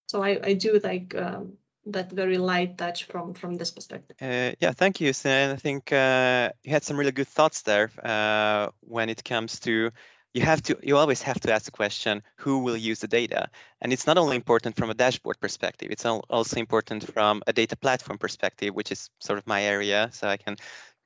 So 0.06 0.22
I, 0.22 0.38
I 0.44 0.52
do 0.54 0.78
like 0.84 1.14
um, 1.16 1.54
that 1.86 2.12
very 2.12 2.38
light 2.38 2.78
touch 2.78 3.04
from 3.04 3.34
from 3.34 3.56
this 3.56 3.70
perspective. 3.70 4.16
Uh, 4.20 4.54
yeah, 4.60 4.72
thank 4.72 5.00
you, 5.00 5.12
Sin. 5.12 5.50
I 5.50 5.56
think 5.56 5.92
uh, 5.92 6.50
you 6.62 6.70
had 6.70 6.84
some 6.84 6.96
really 6.96 7.12
good 7.12 7.28
thoughts 7.28 7.62
there 7.62 7.90
uh, 8.02 8.68
when 8.80 9.08
it 9.08 9.24
comes 9.24 9.60
to 9.60 9.90
you 10.34 10.42
have 10.42 10.62
to 10.62 10.78
you 10.82 10.96
always 10.96 11.22
have 11.22 11.40
to 11.40 11.52
ask 11.52 11.64
the 11.64 11.70
question 11.70 12.22
who 12.36 12.58
will 12.58 12.76
use 12.76 13.00
the 13.00 13.08
data 13.08 13.48
and 13.80 13.92
it's 13.92 14.06
not 14.06 14.18
only 14.18 14.36
important 14.36 14.76
from 14.76 14.90
a 14.90 14.94
dashboard 14.94 15.38
perspective 15.40 15.88
it's 15.90 16.06
also 16.06 16.56
important 16.58 17.12
from 17.12 17.42
a 17.46 17.52
data 17.52 17.76
platform 17.76 18.18
perspective 18.18 18.74
which 18.74 18.90
is 18.90 19.10
sort 19.20 19.38
of 19.38 19.46
my 19.46 19.62
area 19.62 20.08
so 20.12 20.26
i 20.28 20.36
can 20.36 20.56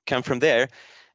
come 0.07 0.23
from 0.23 0.39
there 0.39 0.69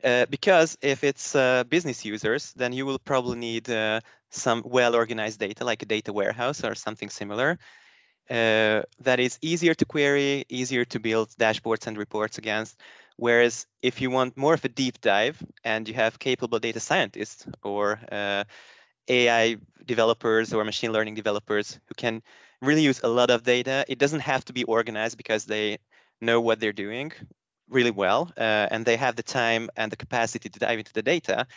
uh, 0.04 0.26
because 0.30 0.78
if 0.82 1.04
it's 1.04 1.36
uh, 1.36 1.64
business 1.66 2.04
users 2.04 2.54
then 2.54 2.74
you 2.74 2.86
will 2.86 3.00
probably 3.00 3.38
need 3.38 3.70
uh, 3.70 4.00
some 4.30 4.62
well 4.66 4.96
organized 4.96 5.40
data 5.40 5.64
like 5.64 5.82
a 5.82 5.86
data 5.86 6.12
warehouse 6.12 6.64
or 6.64 6.76
something 6.76 7.10
similar 7.10 7.58
uh, 8.32 8.84
that 9.02 9.20
is 9.20 9.38
easier 9.42 9.74
to 9.74 9.86
query, 9.86 10.46
easier 10.48 10.86
to 10.86 11.00
build 11.00 11.30
dashboards 11.32 11.86
and 11.88 11.98
reports 11.98 12.38
against. 12.38 12.80
Whereas 13.18 13.68
if 13.82 14.00
you 14.02 14.10
want 14.10 14.38
more 14.38 14.54
of 14.54 14.64
a 14.64 14.70
deep 14.70 15.02
dive 15.02 15.44
and 15.66 15.88
you 15.88 15.94
have 15.96 16.18
capable 16.18 16.60
data 16.60 16.80
scientists 16.80 17.46
or 17.62 18.00
uh, 18.12 18.46
AI 19.10 19.58
developers 19.86 20.54
or 20.54 20.64
machine 20.64 20.94
learning 20.94 21.16
developers 21.16 21.78
who 21.88 21.96
can 21.96 22.24
really 22.62 22.84
use 22.84 23.02
a 23.04 23.10
lot 23.10 23.30
of 23.30 23.44
data, 23.44 23.84
it 23.90 24.00
doesn't 24.00 24.22
have 24.22 24.46
to 24.46 24.54
be 24.54 24.64
organized 24.64 25.18
because 25.18 25.46
they 25.46 25.78
know 26.22 26.40
what 26.40 26.60
they're 26.62 26.72
doing 26.72 27.12
really 27.70 27.92
well 27.92 28.32
uh, 28.38 28.68
and 28.72 28.86
they 28.86 28.96
have 28.96 29.16
the 29.16 29.24
time 29.24 29.70
and 29.76 29.92
the 29.92 29.98
capacity 29.98 30.50
to 30.50 30.60
dive 30.60 30.80
into 30.80 30.94
the 30.94 31.02
data, 31.02 31.48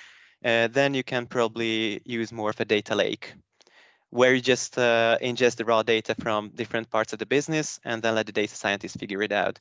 uh, 0.45 0.69
then 0.69 0.93
you 0.93 1.04
can 1.04 1.26
probably 1.26 2.00
use 2.04 2.33
more 2.33 2.50
of 2.50 2.61
a 2.61 2.64
data 2.64 2.95
lake 2.97 3.35
where 4.14 4.33
you 4.33 4.40
just 4.40 4.78
uh, 4.78 5.18
ingest 5.21 5.56
the 5.56 5.64
raw 5.64 5.83
data 5.83 6.14
from 6.14 6.49
different 6.54 6.88
parts 6.88 7.12
of 7.12 7.18
the 7.18 7.26
business 7.26 7.80
and 7.85 8.00
then 8.00 8.14
let 8.14 8.26
the 8.26 8.33
data 8.33 8.54
scientists 8.54 8.97
figure 8.97 9.21
it 9.23 9.33
out. 9.33 9.59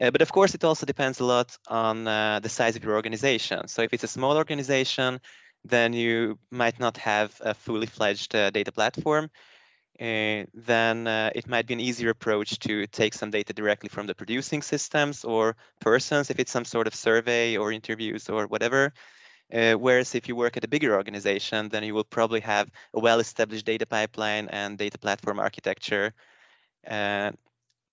Uh, 0.00 0.10
but 0.10 0.22
of 0.22 0.32
course, 0.32 0.54
it 0.54 0.64
also 0.64 0.86
depends 0.86 1.20
a 1.20 1.24
lot 1.24 1.54
on 1.68 2.08
uh, 2.08 2.40
the 2.40 2.48
size 2.48 2.76
of 2.76 2.82
your 2.82 2.94
organization. 2.94 3.68
So 3.68 3.82
if 3.82 3.92
it's 3.92 4.02
a 4.02 4.08
small 4.08 4.38
organization, 4.38 5.20
then 5.66 5.92
you 5.92 6.38
might 6.50 6.80
not 6.80 6.96
have 6.96 7.38
a 7.42 7.52
fully 7.52 7.84
fledged 7.84 8.34
uh, 8.34 8.48
data 8.48 8.72
platform. 8.72 9.28
Uh, 10.00 10.44
then 10.54 11.06
uh, 11.06 11.30
it 11.34 11.46
might 11.46 11.66
be 11.66 11.74
an 11.74 11.80
easier 11.80 12.08
approach 12.08 12.58
to 12.60 12.86
take 12.86 13.12
some 13.12 13.30
data 13.30 13.52
directly 13.52 13.90
from 13.90 14.06
the 14.06 14.14
producing 14.14 14.62
systems 14.62 15.24
or 15.24 15.56
persons 15.78 16.30
if 16.30 16.38
it's 16.38 16.50
some 16.50 16.64
sort 16.64 16.86
of 16.86 16.94
survey 16.94 17.58
or 17.58 17.70
interviews 17.70 18.30
or 18.30 18.46
whatever. 18.46 18.94
Uh, 19.52 19.74
whereas 19.74 20.14
if 20.14 20.28
you 20.28 20.36
work 20.36 20.56
at 20.56 20.64
a 20.64 20.68
bigger 20.68 20.94
organization, 20.94 21.68
then 21.68 21.82
you 21.82 21.94
will 21.94 22.04
probably 22.04 22.40
have 22.40 22.70
a 22.94 23.00
well-established 23.00 23.66
data 23.66 23.86
pipeline 23.86 24.48
and 24.48 24.78
data 24.78 24.98
platform 24.98 25.40
architecture, 25.40 26.12
uh, 26.86 27.32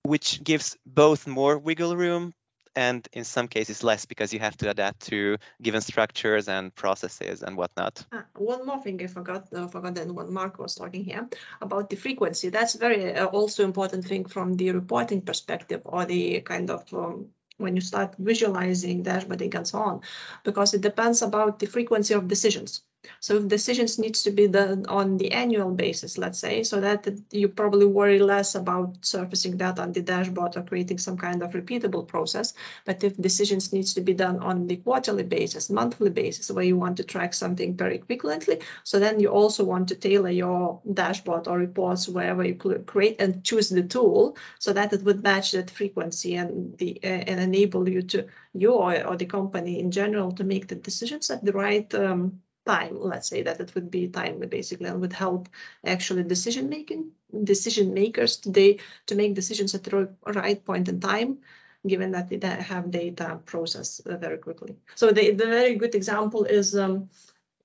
which 0.04 0.44
gives 0.44 0.78
both 0.86 1.26
more 1.28 1.58
wiggle 1.58 1.96
room 1.96 2.34
and 2.78 3.08
in 3.12 3.24
some 3.24 3.48
cases 3.48 3.84
less 3.84 4.06
because 4.06 4.32
you 4.34 4.40
have 4.40 4.56
to 4.56 4.70
adapt 4.70 5.00
to 5.08 5.38
given 5.62 5.82
structures 5.82 6.48
and 6.48 6.74
processes 6.76 7.42
and 7.42 7.58
whatnot. 7.58 8.06
Ah, 8.12 8.26
one 8.36 8.66
more 8.68 8.80
thing 8.80 9.02
I 9.02 9.08
forgot, 9.08 9.52
uh, 9.52 9.68
forgot 9.68 9.96
then 9.96 10.14
when 10.14 10.32
Mark 10.32 10.60
was 10.60 10.76
talking 10.76 11.04
here 11.04 11.28
about 11.60 11.90
the 11.90 11.96
frequency. 11.96 12.50
That's 12.50 12.76
very 12.76 13.16
uh, 13.16 13.26
also 13.26 13.64
important 13.64 14.06
thing 14.06 14.26
from 14.26 14.56
the 14.56 14.72
reporting 14.72 15.22
perspective 15.22 15.82
or 15.86 16.06
the 16.06 16.42
kind 16.42 16.70
of 16.70 16.94
um, 16.94 17.30
when 17.58 17.76
you 17.76 17.82
start 17.82 18.16
visualizing 18.18 19.04
dashboarding 19.04 19.54
and 19.56 19.68
so 19.68 19.80
on, 19.80 20.02
because 20.44 20.74
it 20.74 20.82
depends 20.82 21.22
about 21.22 21.60
the 21.60 21.66
frequency 21.68 22.14
of 22.14 22.28
decisions. 22.28 22.84
So 23.20 23.38
if 23.38 23.48
decisions 23.48 24.00
needs 24.00 24.24
to 24.24 24.32
be 24.32 24.48
done 24.48 24.86
on 24.88 25.18
the 25.18 25.32
annual 25.32 25.72
basis, 25.72 26.18
let's 26.18 26.40
say, 26.40 26.64
so 26.64 26.82
that 26.82 27.08
you 27.32 27.48
probably 27.48 27.86
worry 27.86 28.20
less 28.20 28.56
about 28.56 28.98
surfacing 29.02 29.58
that 29.58 29.80
on 29.80 29.92
the 29.92 30.02
dashboard 30.02 30.58
or 30.58 30.64
creating 30.64 30.98
some 30.98 31.18
kind 31.18 31.42
of 31.42 31.52
repeatable 31.54 32.08
process. 32.08 32.54
But 32.86 33.04
if 33.04 33.18
decisions 33.18 33.74
needs 33.74 33.94
to 33.96 34.02
be 34.02 34.14
done 34.14 34.40
on 34.40 34.68
the 34.68 34.78
quarterly 34.78 35.24
basis, 35.24 35.70
monthly 35.70 36.10
basis, 36.10 36.52
where 36.52 36.64
you 36.64 36.78
want 36.78 36.98
to 36.98 37.04
track 37.04 37.34
something 37.34 37.76
very 37.76 38.00
quickly, 38.00 38.60
so 38.84 39.00
then 39.00 39.20
you 39.20 39.30
also 39.30 39.64
want 39.64 39.90
to 39.90 39.96
tailor 39.96 40.30
your 40.30 40.82
dashboard 40.92 41.48
or 41.48 41.58
reports 41.58 42.08
wherever 42.08 42.44
you 42.44 42.56
create 42.56 43.22
and 43.22 43.44
choose 43.44 43.70
the 43.70 43.84
tool 43.84 44.38
so 44.60 44.74
that 44.74 44.94
it 44.94 45.04
would 45.04 45.24
match 45.24 45.52
that 45.52 45.70
frequency 45.70 46.36
and 46.36 46.78
the 46.78 47.00
uh, 47.04 47.08
and 47.08 47.40
enable 47.40 47.88
you 47.90 48.02
to 48.02 48.28
you 48.54 48.72
or, 48.74 49.06
or 49.06 49.18
the 49.18 49.26
company 49.26 49.80
in 49.80 49.92
general 49.92 50.32
to 50.32 50.44
make 50.44 50.68
the 50.68 50.76
decisions 50.76 51.30
at 51.30 51.44
the 51.44 51.52
right 51.52 51.94
um, 51.96 52.42
time 52.68 52.98
let's 53.00 53.30
say 53.30 53.42
that 53.44 53.60
it 53.60 53.74
would 53.74 53.90
be 53.90 54.08
timely 54.08 54.48
basically 54.48 54.88
and 54.88 55.02
would 55.02 55.14
help 55.14 55.50
actually 55.86 56.24
decision 56.24 56.70
making 56.70 57.12
decision 57.44 57.94
makers 57.94 58.38
today 58.38 58.80
to 59.08 59.16
make 59.16 59.34
decisions 59.34 59.74
at 59.74 59.84
the 59.84 60.10
right 60.26 60.64
point 60.66 60.90
in 60.90 61.00
time 61.00 61.40
given 61.88 62.12
that 62.12 62.30
they 62.30 62.40
have 62.48 62.92
data 62.92 63.40
processed 63.46 64.06
uh, 64.08 64.18
very 64.18 64.38
quickly. 64.38 64.76
So 64.96 65.12
the, 65.12 65.32
the 65.32 65.46
very 65.46 65.76
good 65.76 65.96
example 65.96 66.44
is 66.44 66.76
um, 66.76 67.10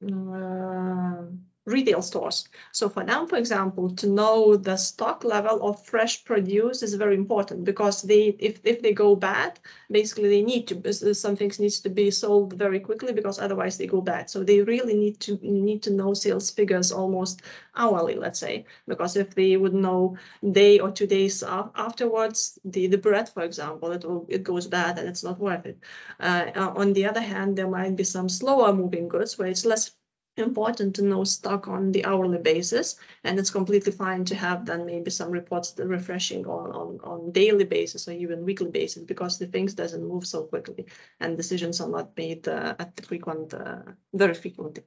uh, 0.05 1.25
retail 1.65 2.03
stores. 2.03 2.49
So 2.73 2.89
for 2.89 3.05
them, 3.05 3.29
for 3.29 3.37
example, 3.37 3.91
to 3.97 4.09
know 4.09 4.57
the 4.57 4.77
stock 4.77 5.25
level 5.25 5.63
of 5.69 5.85
fresh 5.85 6.25
produce 6.25 6.83
is 6.83 6.95
very 6.95 7.15
important 7.15 7.65
because 7.65 8.03
they, 8.03 8.37
if, 8.39 8.61
if 8.65 8.83
they 8.83 8.93
go 8.93 9.15
bad, 9.15 9.61
basically 9.91 10.29
they 10.29 10.43
need 10.43 10.67
to, 10.69 11.15
some 11.15 11.37
things 11.37 11.61
needs 11.61 11.81
to 11.81 11.89
be 11.89 12.11
sold 12.11 12.55
very 12.55 12.81
quickly 12.81 13.13
because 13.13 13.39
otherwise 13.39 13.79
they 13.79 13.87
go 13.87 14.01
bad. 14.01 14.29
So 14.29 14.43
they 14.43 14.61
really 14.63 14.95
need 14.95 15.21
to 15.21 15.39
need 15.43 15.85
to 15.85 15.93
know 15.93 16.15
sales 16.15 16.51
figures 16.51 16.91
almost 16.91 17.43
hourly, 17.77 18.17
let's 18.17 18.41
say, 18.41 18.67
because 18.89 19.17
if 19.17 19.35
they 19.35 19.57
would 19.57 19.75
know 19.75 20.17
day 20.51 20.81
or 20.81 20.91
two 20.91 21.07
days 21.07 21.45
afterwards, 21.45 22.59
the, 22.65 22.89
the 22.89 22.99
bread, 22.99 23.29
for 23.29 23.43
example, 23.43 23.93
it 23.93 24.05
will, 24.05 24.27
it 24.29 24.43
goes 24.43 24.67
bad 24.67 24.99
and 24.99 25.09
it's 25.09 25.23
not 25.23 25.39
worth 25.39 25.65
it. 25.67 25.79
Uh, 26.19 26.51
on 26.77 26.93
the 26.93 27.07
other 27.07 27.21
hand, 27.21 27.57
there 27.57 27.69
might 27.69 27.95
be 27.95 28.05
some 28.05 28.29
slower 28.29 28.73
moving 28.73 29.09
goods 29.09 29.39
where 29.39 29.49
it's 29.49 29.65
less 29.65 29.93
important 30.37 30.97
to 30.97 31.03
know 31.03 31.25
stock 31.25 31.69
on 31.69 31.93
the 31.93 32.05
hourly 32.05 32.39
basis 32.39 32.97
and 33.25 33.39
it's 33.39 33.51
completely 33.51 33.93
fine 33.93 34.25
to 34.25 34.35
have 34.35 34.65
then 34.65 34.87
maybe 34.87 35.11
some 35.11 35.31
reports 35.31 35.75
refreshing 35.79 36.47
on, 36.47 36.71
on 36.73 37.01
on 37.05 37.33
daily 37.33 37.65
basis 37.65 38.09
or 38.09 38.13
even 38.13 38.45
weekly 38.45 38.71
basis 38.71 39.03
because 39.03 39.39
the 39.39 39.47
things 39.47 39.75
doesn't 39.75 40.09
move 40.09 40.27
so 40.27 40.45
quickly 40.45 40.87
and 41.21 41.37
decisions 41.37 41.81
are 41.81 41.89
not 41.89 42.17
made 42.17 42.49
uh, 42.49 42.75
at 42.79 42.97
the 42.97 43.03
frequent 43.03 43.53
uh, 43.53 43.83
very 44.15 44.35
frequently. 44.35 44.85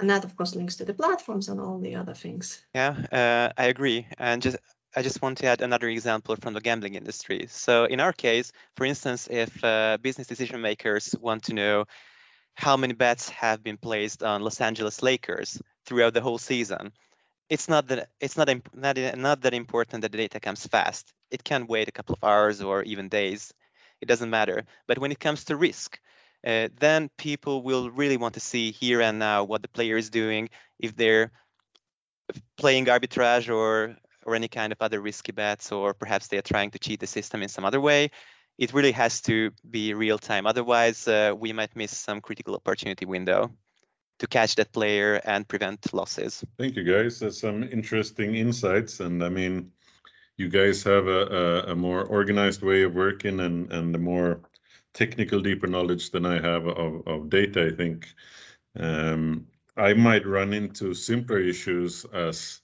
And 0.00 0.10
that 0.10 0.24
of 0.24 0.36
course 0.36 0.56
links 0.56 0.76
to 0.76 0.84
the 0.84 0.94
platforms 0.94 1.48
and 1.48 1.60
all 1.60 1.78
the 1.78 1.94
other 1.94 2.14
things. 2.14 2.64
Yeah 2.74 2.96
uh, 3.12 3.52
i 3.56 3.66
agree. 3.66 4.06
And 4.18 4.42
just 4.42 4.56
I 4.96 5.02
just 5.02 5.22
want 5.22 5.38
to 5.38 5.46
add 5.46 5.60
another 5.60 5.88
example 5.88 6.36
from 6.36 6.54
the 6.54 6.60
gambling 6.60 6.94
industry. 6.94 7.46
So 7.48 7.84
in 7.84 8.00
our 8.00 8.12
case, 8.12 8.52
for 8.76 8.84
instance, 8.84 9.28
if 9.30 9.64
uh, 9.64 9.98
business 10.00 10.28
decision 10.28 10.60
makers 10.60 11.14
want 11.20 11.44
to 11.44 11.54
know 11.54 11.84
how 12.54 12.76
many 12.76 12.94
bets 12.94 13.28
have 13.30 13.62
been 13.62 13.76
placed 13.76 14.22
on 14.22 14.42
Los 14.42 14.60
Angeles 14.60 15.02
Lakers 15.02 15.60
throughout 15.84 16.14
the 16.14 16.20
whole 16.20 16.38
season. 16.38 16.92
It's 17.50 17.68
not 17.68 17.88
that 17.88 18.08
it's 18.20 18.36
not 18.36 18.48
not, 18.74 18.96
not 19.16 19.40
that 19.42 19.54
important 19.54 20.02
that 20.02 20.12
the 20.12 20.18
data 20.18 20.40
comes 20.40 20.66
fast. 20.66 21.12
It 21.30 21.44
can 21.44 21.66
wait 21.66 21.88
a 21.88 21.92
couple 21.92 22.14
of 22.14 22.24
hours 22.24 22.62
or 22.62 22.82
even 22.84 23.08
days. 23.08 23.52
It 24.00 24.06
doesn't 24.06 24.30
matter. 24.30 24.64
But 24.86 24.98
when 24.98 25.12
it 25.12 25.20
comes 25.20 25.44
to 25.44 25.56
risk, 25.56 25.98
uh, 26.46 26.68
then 26.78 27.10
people 27.18 27.62
will 27.62 27.90
really 27.90 28.16
want 28.16 28.34
to 28.34 28.40
see 28.40 28.72
here 28.72 29.00
and 29.02 29.18
now 29.18 29.44
what 29.44 29.62
the 29.62 29.68
player 29.68 29.96
is 29.96 30.10
doing, 30.10 30.48
if 30.78 30.96
they're 30.96 31.32
playing 32.56 32.86
arbitrage 32.86 33.52
or 33.54 33.96
or 34.24 34.34
any 34.34 34.48
kind 34.48 34.72
of 34.72 34.80
other 34.80 35.00
risky 35.00 35.32
bets, 35.32 35.70
or 35.70 35.92
perhaps 35.92 36.28
they 36.28 36.38
are 36.38 36.42
trying 36.42 36.70
to 36.70 36.78
cheat 36.78 37.00
the 37.00 37.06
system 37.06 37.42
in 37.42 37.48
some 37.48 37.66
other 37.66 37.80
way 37.80 38.10
it 38.58 38.72
really 38.72 38.92
has 38.92 39.20
to 39.22 39.50
be 39.68 39.94
real 39.94 40.18
time. 40.18 40.46
Otherwise, 40.46 41.08
uh, 41.08 41.34
we 41.36 41.52
might 41.52 41.74
miss 41.76 41.96
some 41.96 42.20
critical 42.20 42.54
opportunity 42.54 43.04
window 43.04 43.50
to 44.18 44.26
catch 44.26 44.54
that 44.54 44.72
player 44.72 45.20
and 45.24 45.46
prevent 45.48 45.92
losses. 45.92 46.44
Thank 46.56 46.76
you, 46.76 46.84
guys. 46.84 47.18
That's 47.18 47.40
some 47.40 47.64
interesting 47.64 48.34
insights. 48.34 49.00
And 49.00 49.24
I 49.24 49.28
mean, 49.28 49.72
you 50.36 50.48
guys 50.48 50.84
have 50.84 51.06
a, 51.06 51.26
a, 51.66 51.72
a 51.72 51.74
more 51.74 52.04
organized 52.04 52.62
way 52.62 52.82
of 52.82 52.94
working 52.94 53.40
and, 53.40 53.72
and 53.72 53.94
a 53.94 53.98
more 53.98 54.40
technical, 54.92 55.40
deeper 55.40 55.66
knowledge 55.66 56.10
than 56.10 56.24
I 56.24 56.40
have 56.40 56.66
of, 56.66 57.06
of 57.06 57.30
data, 57.30 57.66
I 57.66 57.76
think. 57.76 58.06
Um, 58.78 59.48
I 59.76 59.94
might 59.94 60.26
run 60.26 60.52
into 60.52 60.94
simpler 60.94 61.40
issues 61.40 62.04
as 62.04 62.60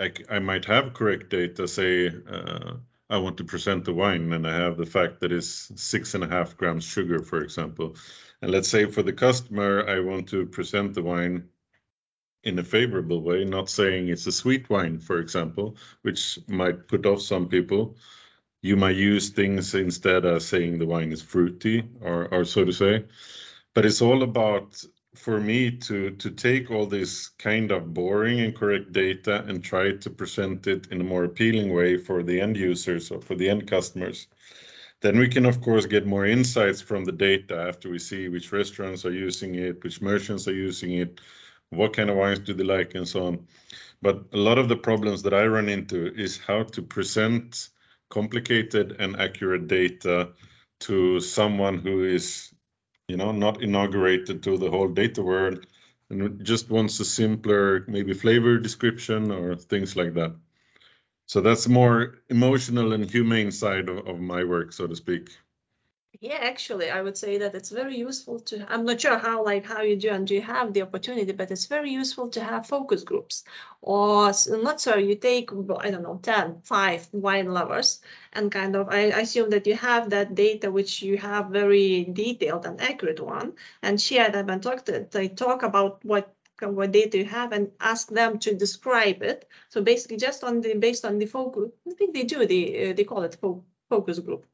I, 0.00 0.12
I 0.30 0.38
might 0.38 0.64
have 0.66 0.94
correct 0.94 1.30
data, 1.30 1.66
say, 1.66 2.08
uh, 2.08 2.74
I 3.10 3.18
want 3.18 3.36
to 3.38 3.44
present 3.44 3.84
the 3.84 3.92
wine 3.92 4.32
and 4.32 4.46
I 4.46 4.56
have 4.56 4.76
the 4.76 4.86
fact 4.86 5.20
that 5.20 5.32
it's 5.32 5.70
six 5.76 6.14
and 6.14 6.24
a 6.24 6.28
half 6.28 6.56
grams 6.56 6.84
sugar, 6.84 7.20
for 7.20 7.42
example. 7.42 7.96
And 8.40 8.50
let's 8.50 8.68
say 8.68 8.86
for 8.86 9.02
the 9.02 9.12
customer, 9.12 9.88
I 9.88 10.00
want 10.00 10.30
to 10.30 10.46
present 10.46 10.94
the 10.94 11.02
wine 11.02 11.48
in 12.42 12.58
a 12.58 12.64
favorable 12.64 13.22
way, 13.22 13.44
not 13.44 13.70
saying 13.70 14.08
it's 14.08 14.26
a 14.26 14.32
sweet 14.32 14.68
wine, 14.70 14.98
for 14.98 15.18
example, 15.18 15.76
which 16.02 16.38
might 16.46 16.88
put 16.88 17.06
off 17.06 17.22
some 17.22 17.48
people. 17.48 17.96
You 18.62 18.76
might 18.76 18.96
use 18.96 19.30
things 19.30 19.74
instead 19.74 20.24
of 20.24 20.42
saying 20.42 20.78
the 20.78 20.86
wine 20.86 21.12
is 21.12 21.22
fruity, 21.22 21.84
or, 22.00 22.32
or 22.32 22.44
so 22.44 22.64
to 22.64 22.72
say. 22.72 23.04
But 23.74 23.84
it's 23.84 24.02
all 24.02 24.22
about 24.22 24.82
for 25.14 25.40
me 25.40 25.70
to 25.70 26.10
to 26.10 26.30
take 26.30 26.70
all 26.70 26.86
this 26.86 27.28
kind 27.38 27.70
of 27.70 27.94
boring 27.94 28.40
and 28.40 28.54
correct 28.54 28.92
data 28.92 29.44
and 29.46 29.62
try 29.62 29.92
to 29.92 30.10
present 30.10 30.66
it 30.66 30.88
in 30.90 31.00
a 31.00 31.04
more 31.04 31.24
appealing 31.24 31.72
way 31.72 31.96
for 31.96 32.22
the 32.22 32.40
end 32.40 32.56
users 32.56 33.10
or 33.10 33.20
for 33.20 33.34
the 33.34 33.48
end 33.48 33.66
customers. 33.68 34.26
Then 35.00 35.18
we 35.18 35.28
can 35.28 35.46
of 35.46 35.60
course 35.60 35.86
get 35.86 36.06
more 36.06 36.26
insights 36.26 36.80
from 36.80 37.04
the 37.04 37.12
data 37.12 37.56
after 37.68 37.90
we 37.90 37.98
see 37.98 38.28
which 38.28 38.52
restaurants 38.52 39.04
are 39.04 39.12
using 39.12 39.54
it 39.54 39.84
which 39.84 40.00
merchants 40.00 40.48
are 40.48 40.54
using 40.54 40.92
it 40.92 41.20
what 41.70 41.92
kind 41.92 42.10
of 42.10 42.16
wines 42.16 42.40
do 42.40 42.54
they 42.54 42.64
like 42.64 42.94
and 42.94 43.08
so 43.08 43.26
on. 43.26 43.46
But 44.02 44.24
a 44.32 44.36
lot 44.36 44.58
of 44.58 44.68
the 44.68 44.76
problems 44.76 45.22
that 45.22 45.34
i 45.34 45.46
run 45.46 45.68
into 45.68 46.12
is 46.14 46.38
how 46.38 46.64
to 46.64 46.82
present 46.82 47.68
complicated 48.10 48.96
and 48.98 49.16
accurate 49.16 49.66
data 49.66 50.30
to 50.80 51.20
someone 51.20 51.78
who 51.78 52.04
is 52.04 52.53
you 53.08 53.16
know, 53.16 53.32
not 53.32 53.62
inaugurated 53.62 54.42
to 54.44 54.58
the 54.58 54.70
whole 54.70 54.88
data 54.88 55.22
world 55.22 55.66
and 56.10 56.44
just 56.44 56.70
wants 56.70 57.00
a 57.00 57.04
simpler 57.04 57.84
maybe 57.88 58.14
flavor 58.14 58.58
description 58.58 59.30
or 59.30 59.56
things 59.56 59.96
like 59.96 60.14
that. 60.14 60.34
So 61.26 61.40
that's 61.40 61.68
more 61.68 62.16
emotional 62.30 62.92
and 62.92 63.10
humane 63.10 63.52
side 63.52 63.88
of, 63.88 64.06
of 64.08 64.20
my 64.20 64.44
work, 64.44 64.72
so 64.72 64.86
to 64.86 64.96
speak. 64.96 65.30
Yeah, 66.20 66.38
actually, 66.40 66.90
I 66.90 67.02
would 67.02 67.16
say 67.18 67.38
that 67.38 67.54
it's 67.54 67.70
very 67.70 67.96
useful 67.96 68.40
to. 68.40 68.64
I'm 68.72 68.84
not 68.84 69.00
sure 69.00 69.18
how 69.18 69.44
like 69.44 69.64
how 69.66 69.82
you 69.82 69.96
do 69.96 70.10
and 70.10 70.26
do 70.26 70.34
you 70.34 70.42
have 70.42 70.72
the 70.72 70.82
opportunity, 70.82 71.32
but 71.32 71.50
it's 71.50 71.66
very 71.66 71.90
useful 71.90 72.28
to 72.30 72.40
have 72.42 72.66
focus 72.66 73.02
groups, 73.04 73.44
or 73.82 74.32
not 74.48 74.80
so 74.80 74.96
you 74.96 75.14
take 75.16 75.50
I 75.52 75.90
don't 75.90 76.02
know 76.02 76.18
10, 76.22 76.60
5 76.62 77.08
wine 77.12 77.52
lovers, 77.52 78.00
and 78.32 78.50
kind 78.50 78.74
of 78.76 78.88
I 78.88 79.00
assume 79.22 79.50
that 79.50 79.66
you 79.66 79.74
have 79.76 80.10
that 80.10 80.34
data 80.34 80.70
which 80.70 81.02
you 81.02 81.16
have 81.18 81.48
very 81.50 82.04
detailed 82.04 82.64
and 82.66 82.80
accurate 82.80 83.20
one, 83.20 83.54
and 83.82 84.00
share 84.00 84.30
them 84.30 84.48
and 84.50 84.62
talk 84.62 84.84
to 84.86 85.06
they 85.10 85.28
talk 85.28 85.62
about 85.62 86.04
what 86.04 86.34
what 86.60 86.92
data 86.92 87.18
you 87.18 87.24
have 87.26 87.52
and 87.52 87.70
ask 87.80 88.08
them 88.08 88.38
to 88.40 88.54
describe 88.54 89.22
it. 89.22 89.46
So 89.68 89.82
basically, 89.82 90.16
just 90.16 90.42
on 90.44 90.60
the 90.60 90.74
based 90.74 91.04
on 91.04 91.18
the 91.18 91.26
focus, 91.26 91.70
I 91.86 91.94
think 91.94 92.14
they 92.14 92.24
do 92.24 92.46
the 92.46 92.90
uh, 92.90 92.92
they 92.94 93.04
call 93.04 93.22
it 93.22 93.36
fo 93.40 93.64
focus 93.90 94.18
group 94.20 94.46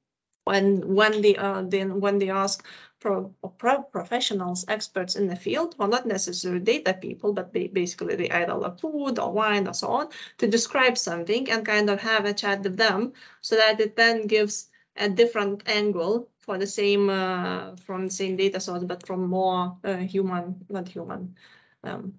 when 0.51 0.95
when 0.95 1.23
they 1.23 1.37
uh, 1.37 1.63
then 1.63 2.01
when 2.01 2.19
they 2.19 2.31
ask 2.31 2.67
pro, 3.01 3.33
pro 3.59 3.83
professionals, 3.83 4.65
experts 4.69 5.15
in 5.17 5.29
the 5.29 5.37
field, 5.37 5.75
well, 5.79 5.89
not 5.89 6.07
necessarily 6.07 6.61
data 6.61 6.93
people, 6.93 7.33
but 7.33 7.53
they, 7.53 7.69
basically 7.69 8.17
they 8.17 8.31
either 8.31 8.55
love 8.55 8.81
food 8.81 9.19
or 9.19 9.33
wine 9.33 9.69
or 9.69 9.75
so 9.75 9.89
on, 9.89 10.09
to 10.39 10.47
describe 10.47 10.99
something 10.99 11.51
and 11.51 11.65
kind 11.65 11.89
of 11.89 12.01
have 12.01 12.25
a 12.25 12.35
chat 12.35 12.63
with 12.63 12.77
them, 12.77 13.13
so 13.41 13.57
that 13.57 13.81
it 13.81 13.97
then 13.97 14.27
gives 14.27 14.69
a 14.97 15.09
different 15.09 15.63
angle 15.67 16.29
for 16.41 16.59
the 16.59 16.67
same 16.67 17.09
uh, 17.09 17.77
from 17.87 18.07
the 18.07 18.15
same 18.15 18.37
data 18.37 18.61
source, 18.61 18.85
but 18.85 19.07
from 19.07 19.29
more 19.29 19.79
uh, 19.85 19.97
human, 19.97 20.67
not 20.69 20.89
human. 20.89 21.37
Um, 21.85 22.15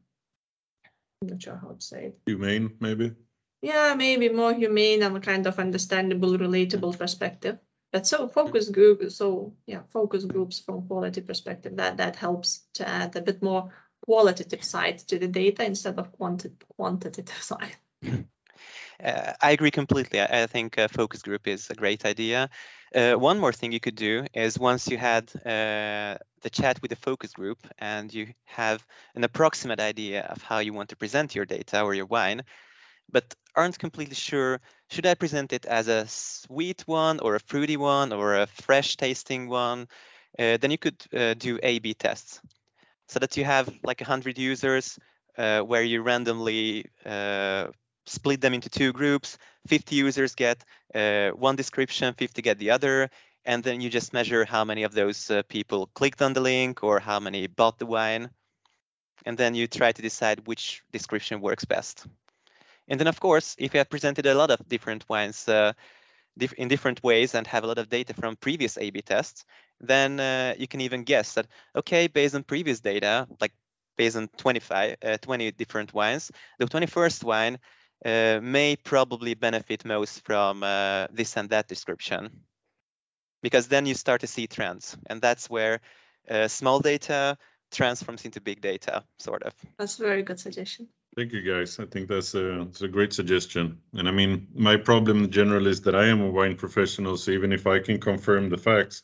I'm 1.21 1.29
not 1.29 1.43
sure 1.43 1.59
how 1.61 1.73
to 1.73 1.81
say 1.81 2.05
it. 2.05 2.19
Humane, 2.25 2.77
maybe. 2.79 3.11
Yeah, 3.61 3.93
maybe 3.95 4.29
more 4.29 4.53
humane 4.53 5.03
and 5.03 5.21
kind 5.21 5.45
of 5.45 5.59
understandable, 5.59 6.37
relatable 6.37 6.97
perspective 6.97 7.59
but 7.91 8.07
so 8.07 8.27
focus 8.27 8.69
group 8.69 9.11
so 9.11 9.53
yeah 9.65 9.81
focus 9.91 10.25
groups 10.25 10.59
from 10.59 10.87
quality 10.87 11.21
perspective 11.21 11.75
that 11.77 11.97
that 11.97 12.15
helps 12.15 12.63
to 12.73 12.87
add 12.87 13.15
a 13.15 13.21
bit 13.21 13.41
more 13.41 13.71
qualitative 14.05 14.63
side 14.63 14.97
to 14.99 15.19
the 15.19 15.27
data 15.27 15.63
instead 15.63 15.99
of 15.99 16.11
quanti- 16.11 16.51
quantitative 16.77 17.43
side 17.51 17.75
uh, 19.03 19.33
I 19.41 19.51
agree 19.51 19.71
completely. 19.71 20.19
I, 20.19 20.43
I 20.43 20.47
think 20.47 20.77
a 20.77 20.87
focus 20.87 21.21
group 21.21 21.47
is 21.47 21.69
a 21.69 21.75
great 21.75 22.05
idea. 22.05 22.49
Uh, 22.93 23.13
one 23.13 23.39
more 23.39 23.53
thing 23.53 23.71
you 23.71 23.79
could 23.79 23.95
do 23.95 24.25
is 24.33 24.59
once 24.59 24.89
you 24.89 24.97
had 24.97 25.31
uh, 25.45 26.17
the 26.41 26.49
chat 26.51 26.81
with 26.81 26.89
the 26.89 26.97
focus 26.97 27.31
group 27.31 27.59
and 27.79 28.13
you 28.13 28.27
have 28.45 28.85
an 29.15 29.23
approximate 29.23 29.79
idea 29.79 30.23
of 30.23 30.41
how 30.41 30.59
you 30.59 30.73
want 30.73 30.89
to 30.89 30.95
present 30.95 31.35
your 31.35 31.45
data 31.45 31.81
or 31.81 31.93
your 31.93 32.05
wine, 32.05 32.41
but 33.11 33.33
aren't 33.55 33.79
completely 33.79 34.15
sure 34.15 34.59
should 34.91 35.05
I 35.05 35.13
present 35.15 35.53
it 35.53 35.65
as 35.65 35.87
a 35.87 36.05
sweet 36.07 36.81
one 36.85 37.21
or 37.21 37.35
a 37.35 37.39
fruity 37.39 37.77
one 37.77 38.11
or 38.11 38.35
a 38.35 38.47
fresh 38.47 38.97
tasting 38.97 39.47
one, 39.47 39.87
uh, 40.37 40.57
then 40.57 40.69
you 40.69 40.77
could 40.77 41.01
uh, 41.13 41.33
do 41.35 41.57
A-B 41.63 41.93
tests 41.93 42.41
so 43.07 43.19
that 43.19 43.37
you 43.37 43.45
have 43.45 43.73
like 43.83 44.01
100 44.01 44.37
users 44.37 44.99
uh, 45.37 45.61
where 45.61 45.83
you 45.83 46.01
randomly 46.01 46.85
uh, 47.05 47.67
split 48.05 48.41
them 48.41 48.53
into 48.53 48.69
two 48.69 48.91
groups. 48.91 49.37
50 49.67 49.95
users 49.95 50.35
get 50.35 50.63
uh, 50.93 51.29
one 51.29 51.55
description, 51.55 52.13
50 52.13 52.41
get 52.41 52.59
the 52.59 52.71
other, 52.71 53.09
and 53.45 53.63
then 53.63 53.79
you 53.79 53.89
just 53.89 54.11
measure 54.11 54.43
how 54.43 54.65
many 54.65 54.83
of 54.83 54.93
those 54.93 55.31
uh, 55.31 55.41
people 55.47 55.89
clicked 55.93 56.21
on 56.21 56.33
the 56.33 56.41
link 56.41 56.83
or 56.83 56.99
how 56.99 57.19
many 57.19 57.47
bought 57.47 57.79
the 57.79 57.85
wine. 57.85 58.29
And 59.25 59.37
then 59.37 59.55
you 59.55 59.67
try 59.67 59.93
to 59.93 60.01
decide 60.01 60.47
which 60.47 60.83
description 60.91 61.39
works 61.39 61.63
best. 61.63 62.07
And 62.87 62.99
then, 62.99 63.07
of 63.07 63.19
course, 63.19 63.55
if 63.57 63.73
you 63.73 63.79
have 63.79 63.89
presented 63.89 64.25
a 64.25 64.35
lot 64.35 64.51
of 64.51 64.67
different 64.67 65.05
wines 65.07 65.47
uh, 65.47 65.73
diff 66.37 66.53
in 66.53 66.67
different 66.67 67.03
ways 67.03 67.35
and 67.35 67.45
have 67.47 67.63
a 67.63 67.67
lot 67.67 67.77
of 67.77 67.89
data 67.89 68.13
from 68.13 68.35
previous 68.35 68.77
A/B 68.77 69.01
tests, 69.01 69.45
then 69.79 70.19
uh, 70.19 70.53
you 70.57 70.67
can 70.67 70.81
even 70.81 71.03
guess 71.03 71.33
that 71.33 71.47
okay, 71.75 72.07
based 72.07 72.35
on 72.35 72.43
previous 72.43 72.79
data, 72.79 73.27
like 73.39 73.51
based 73.97 74.15
on 74.15 74.27
25, 74.37 74.95
uh, 75.03 75.17
20 75.17 75.51
different 75.51 75.93
wines, 75.93 76.31
the 76.59 76.65
21st 76.65 77.23
wine 77.23 77.59
uh, 78.05 78.39
may 78.41 78.75
probably 78.75 79.33
benefit 79.33 79.85
most 79.85 80.23
from 80.25 80.63
uh, 80.63 81.07
this 81.11 81.37
and 81.37 81.49
that 81.49 81.67
description, 81.67 82.29
because 83.43 83.67
then 83.67 83.85
you 83.85 83.93
start 83.93 84.21
to 84.21 84.27
see 84.27 84.47
trends, 84.47 84.97
and 85.07 85.21
that's 85.21 85.49
where 85.49 85.81
uh, 86.29 86.47
small 86.47 86.79
data 86.79 87.37
transforms 87.71 88.25
into 88.25 88.41
big 88.41 88.61
data, 88.61 89.03
sort 89.19 89.43
of. 89.43 89.53
That's 89.77 89.99
a 89.99 90.03
very 90.03 90.23
good 90.23 90.39
suggestion. 90.39 90.89
Thank 91.15 91.33
you, 91.33 91.41
guys. 91.41 91.79
I 91.79 91.85
think 91.85 92.07
that's 92.07 92.33
a, 92.35 92.65
that's 92.65 92.81
a 92.81 92.87
great 92.87 93.13
suggestion. 93.13 93.81
And 93.93 94.07
I 94.07 94.11
mean, 94.11 94.47
my 94.55 94.77
problem 94.77 95.25
in 95.25 95.31
general 95.31 95.67
is 95.67 95.81
that 95.81 95.95
I 95.95 96.07
am 96.07 96.21
a 96.21 96.29
wine 96.31 96.55
professional, 96.55 97.17
so 97.17 97.31
even 97.31 97.51
if 97.51 97.67
I 97.67 97.79
can 97.79 97.99
confirm 97.99 98.49
the 98.49 98.57
facts, 98.57 99.03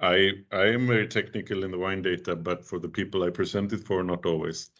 I 0.00 0.44
I 0.52 0.66
am 0.68 0.86
very 0.86 1.08
technical 1.08 1.64
in 1.64 1.70
the 1.70 1.78
wine 1.78 2.02
data, 2.02 2.36
but 2.36 2.64
for 2.66 2.78
the 2.78 2.88
people 2.88 3.22
I 3.22 3.30
present 3.30 3.72
it 3.72 3.84
for, 3.84 4.02
not 4.04 4.26
always. 4.26 4.70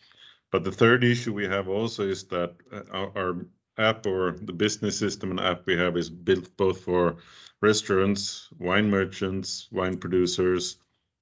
But 0.52 0.64
the 0.64 0.72
third 0.72 1.04
issue 1.04 1.34
we 1.34 1.46
have 1.46 1.68
also 1.68 2.08
is 2.08 2.24
that 2.28 2.56
uh, 2.72 2.82
our, 2.92 3.12
our 3.18 3.46
app 3.78 4.06
or 4.06 4.32
the 4.32 4.52
business 4.52 4.98
system 4.98 5.30
and 5.32 5.40
app 5.40 5.66
we 5.66 5.76
have 5.76 5.96
is 5.96 6.10
built 6.10 6.56
both 6.56 6.82
for 6.82 7.16
restaurants, 7.62 8.48
wine 8.58 8.90
merchants, 8.90 9.68
wine 9.72 9.98
producers, 9.98 10.76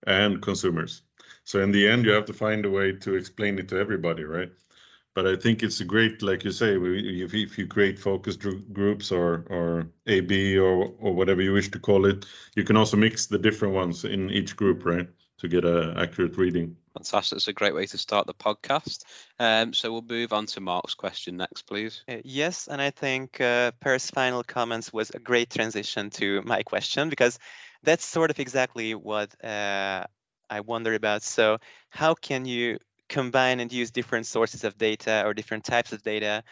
and 0.06 0.42
consumers. 0.42 1.02
So 1.44 1.60
in 1.60 1.72
the 1.72 1.88
end, 1.88 2.04
you 2.04 2.12
have 2.12 2.26
to 2.26 2.32
find 2.34 2.64
a 2.66 2.70
way 2.70 2.92
to 2.92 3.14
explain 3.16 3.58
it 3.60 3.68
to 3.68 3.78
everybody, 3.78 4.24
right? 4.24 4.52
But 5.16 5.26
I 5.26 5.34
think 5.34 5.62
it's 5.62 5.80
a 5.80 5.84
great, 5.84 6.20
like 6.20 6.44
you 6.44 6.52
say, 6.52 6.76
if, 6.76 7.32
if 7.32 7.56
you 7.56 7.66
create 7.66 7.98
focus 7.98 8.36
groups 8.36 9.10
or 9.10 9.46
or 9.48 9.88
AB 10.06 10.58
or 10.58 10.92
or 11.00 11.14
whatever 11.14 11.40
you 11.40 11.54
wish 11.54 11.70
to 11.70 11.78
call 11.78 12.04
it, 12.04 12.26
you 12.54 12.64
can 12.64 12.76
also 12.76 12.98
mix 12.98 13.26
the 13.26 13.38
different 13.38 13.72
ones 13.72 14.04
in 14.04 14.30
each 14.30 14.56
group, 14.56 14.84
right, 14.84 15.08
to 15.38 15.48
get 15.48 15.64
an 15.64 15.96
accurate 15.96 16.36
reading. 16.36 16.76
Fantastic! 16.92 17.36
It's 17.36 17.48
a 17.48 17.54
great 17.54 17.74
way 17.74 17.86
to 17.86 17.96
start 17.96 18.26
the 18.26 18.34
podcast. 18.34 19.04
Um, 19.40 19.72
so 19.72 19.90
we'll 19.90 20.02
move 20.02 20.34
on 20.34 20.44
to 20.46 20.60
Mark's 20.60 20.94
question 20.94 21.38
next, 21.38 21.62
please. 21.62 22.02
Uh, 22.06 22.16
yes, 22.22 22.68
and 22.68 22.82
I 22.82 22.90
think 22.90 23.40
uh, 23.40 23.72
Per's 23.80 24.10
final 24.10 24.42
comments 24.42 24.92
was 24.92 25.08
a 25.10 25.18
great 25.18 25.48
transition 25.48 26.10
to 26.10 26.42
my 26.42 26.62
question 26.62 27.08
because 27.08 27.38
that's 27.82 28.04
sort 28.04 28.28
of 28.28 28.38
exactly 28.38 28.94
what 28.94 29.32
uh, 29.42 30.04
I 30.50 30.60
wonder 30.60 30.92
about. 30.92 31.22
So 31.22 31.56
how 31.88 32.12
can 32.12 32.44
you 32.44 32.78
combine 33.08 33.60
and 33.60 33.72
use 33.72 33.90
different 33.90 34.26
sources 34.26 34.64
of 34.64 34.76
data 34.78 35.22
or 35.24 35.34
different 35.34 35.64
types 35.64 35.92
of 35.92 36.02
data 36.02 36.42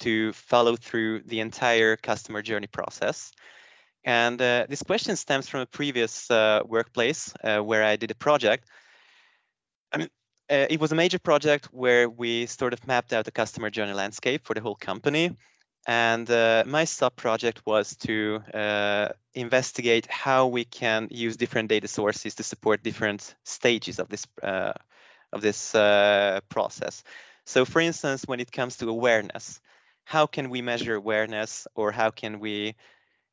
to 0.00 0.32
follow 0.32 0.76
through 0.76 1.20
the 1.22 1.40
entire 1.40 1.96
customer 1.96 2.42
journey 2.42 2.66
process. 2.66 3.32
And 4.04 4.40
uh, 4.40 4.66
this 4.68 4.82
question 4.82 5.16
stems 5.16 5.48
from 5.48 5.60
a 5.60 5.66
previous 5.66 6.30
uh, 6.30 6.60
workplace 6.64 7.34
uh, 7.42 7.58
where 7.58 7.82
I 7.82 7.96
did 7.96 8.10
a 8.10 8.14
project. 8.14 8.68
I 9.92 9.98
mean, 9.98 10.08
uh, 10.48 10.66
it 10.70 10.80
was 10.80 10.92
a 10.92 10.94
major 10.94 11.18
project 11.18 11.66
where 11.72 12.08
we 12.08 12.46
sort 12.46 12.72
of 12.72 12.86
mapped 12.86 13.12
out 13.12 13.24
the 13.24 13.32
customer 13.32 13.68
journey 13.68 13.94
landscape 13.94 14.46
for 14.46 14.54
the 14.54 14.60
whole 14.60 14.76
company. 14.76 15.36
And 15.88 16.28
uh, 16.30 16.64
my 16.66 16.84
sub 16.84 17.16
project 17.16 17.62
was 17.64 17.96
to 17.98 18.40
uh, 18.54 19.08
investigate 19.34 20.06
how 20.06 20.48
we 20.48 20.64
can 20.64 21.08
use 21.10 21.36
different 21.36 21.68
data 21.68 21.88
sources 21.88 22.34
to 22.36 22.42
support 22.42 22.82
different 22.82 23.34
stages 23.44 23.98
of 23.98 24.08
this 24.08 24.26
of 25.32 25.42
this 25.42 25.74
uh, 25.74 26.40
process. 26.48 27.02
So 27.44 27.64
for 27.64 27.80
instance, 27.80 28.24
when 28.26 28.40
it 28.40 28.52
comes 28.52 28.76
to 28.78 28.88
awareness, 28.88 29.60
how 30.04 30.26
can 30.26 30.50
we 30.50 30.62
measure 30.62 30.94
awareness 30.94 31.66
or 31.74 31.92
how 31.92 32.10
can 32.10 32.40
we 32.40 32.74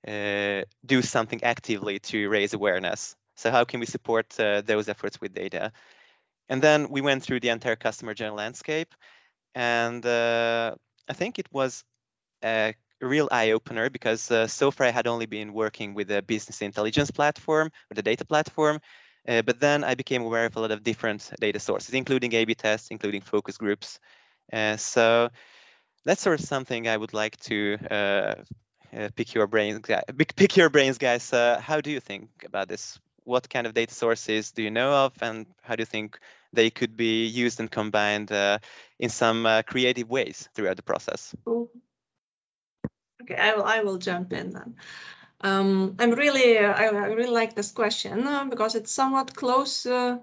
uh, 0.07 0.63
do 0.85 1.01
something 1.01 1.43
actively 1.43 1.99
to 1.99 2.27
raise 2.27 2.53
awareness. 2.53 3.15
So 3.35 3.51
how 3.51 3.63
can 3.63 3.79
we 3.79 3.85
support 3.85 4.37
uh, 4.39 4.61
those 4.61 4.89
efforts 4.89 5.19
with 5.21 5.33
data? 5.33 5.71
And 6.49 6.61
then 6.61 6.89
we 6.89 7.01
went 7.01 7.23
through 7.23 7.39
the 7.39 7.49
entire 7.49 7.77
customer 7.77 8.13
journey 8.13 8.35
landscape, 8.35 8.93
and 9.55 10.05
uh, 10.05 10.75
I 11.07 11.13
think 11.13 11.39
it 11.39 11.47
was 11.51 11.83
a 12.43 12.75
real 13.01 13.29
eye 13.31 13.51
opener 13.51 13.89
because 13.89 14.29
uh, 14.29 14.47
so 14.47 14.71
far 14.71 14.87
I 14.87 14.91
had 14.91 15.07
only 15.07 15.25
been 15.25 15.53
working 15.53 15.93
with 15.93 16.11
a 16.11 16.21
business 16.21 16.61
intelligence 16.61 17.11
platform 17.11 17.71
or 17.89 17.95
the 17.95 18.03
data 18.03 18.25
platform, 18.25 18.81
uh, 19.27 19.41
but 19.41 19.59
then 19.59 19.83
I 19.83 19.95
became 19.95 20.21
aware 20.21 20.45
of 20.45 20.55
a 20.55 20.59
lot 20.59 20.71
of 20.71 20.83
different 20.83 21.31
data 21.39 21.59
sources, 21.59 21.93
including 21.93 22.33
A/B 22.33 22.55
tests, 22.55 22.89
including 22.91 23.21
focus 23.21 23.57
groups. 23.57 23.99
Uh, 24.51 24.77
so 24.77 25.29
that's 26.05 26.21
sort 26.21 26.39
of 26.39 26.45
something 26.45 26.87
I 26.87 26.97
would 26.97 27.13
like 27.13 27.37
to 27.41 27.77
uh, 27.89 28.35
uh, 28.95 29.09
pick 29.15 29.33
your 29.33 29.47
brains, 29.47 29.79
pick 30.35 30.57
your 30.57 30.69
brains, 30.69 30.97
guys. 30.97 31.29
how 31.31 31.81
do 31.81 31.91
you 31.91 31.99
think 31.99 32.29
about 32.45 32.67
this? 32.67 32.99
What 33.23 33.49
kind 33.49 33.65
of 33.65 33.73
data 33.73 33.93
sources 33.93 34.51
do 34.51 34.61
you 34.61 34.71
know 34.71 34.91
of, 35.05 35.13
and 35.21 35.45
how 35.61 35.77
do 35.77 35.81
you 35.81 35.85
think 35.85 36.19
they 36.51 36.69
could 36.69 36.97
be 36.97 37.25
used 37.25 37.61
and 37.61 37.71
combined 37.71 38.31
in 38.99 39.09
some 39.09 39.47
creative 39.65 40.09
ways 40.09 40.49
throughout 40.53 40.75
the 40.75 40.83
process? 40.83 41.33
Okay, 43.23 43.35
I 43.35 43.55
will 43.55 43.63
I 43.63 43.79
will 43.79 43.97
jump 43.97 44.33
in 44.33 44.51
then. 44.51 44.75
Um, 45.43 45.97
I'm 45.99 46.11
really 46.11 46.57
I, 46.57 46.87
really 46.87 47.29
like 47.29 47.53
this 47.53 47.71
question 47.71 48.25
uh, 48.25 48.45
because 48.45 48.75
it's 48.75 48.91
somewhat 48.91 49.35
close 49.35 49.85
uh, 49.85 50.19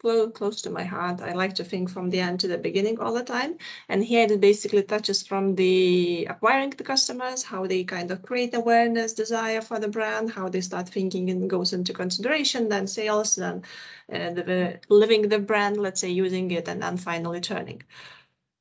close 0.00 0.62
to 0.62 0.70
my 0.70 0.84
heart. 0.84 1.20
I 1.20 1.32
like 1.32 1.54
to 1.56 1.64
think 1.64 1.90
from 1.90 2.08
the 2.08 2.20
end 2.20 2.40
to 2.40 2.48
the 2.48 2.56
beginning 2.56 3.00
all 3.00 3.12
the 3.12 3.24
time. 3.24 3.58
And 3.88 4.02
here 4.02 4.26
it 4.30 4.40
basically 4.40 4.82
touches 4.82 5.22
from 5.22 5.56
the 5.56 6.26
acquiring 6.30 6.70
the 6.70 6.84
customers, 6.84 7.42
how 7.42 7.66
they 7.66 7.84
kind 7.84 8.10
of 8.10 8.22
create 8.22 8.54
awareness, 8.54 9.12
desire 9.12 9.60
for 9.60 9.78
the 9.78 9.88
brand, 9.88 10.30
how 10.30 10.48
they 10.48 10.62
start 10.62 10.88
thinking 10.88 11.28
and 11.30 11.50
goes 11.50 11.72
into 11.72 11.92
consideration, 11.92 12.68
then 12.68 12.86
sales, 12.86 13.36
then 13.36 13.62
uh, 14.10 14.30
the, 14.30 14.80
living 14.88 15.28
the 15.28 15.38
brand, 15.38 15.76
let's 15.76 16.00
say 16.00 16.10
using 16.10 16.50
it, 16.50 16.68
and 16.68 16.82
then 16.82 16.96
finally 16.96 17.40
turning. 17.40 17.82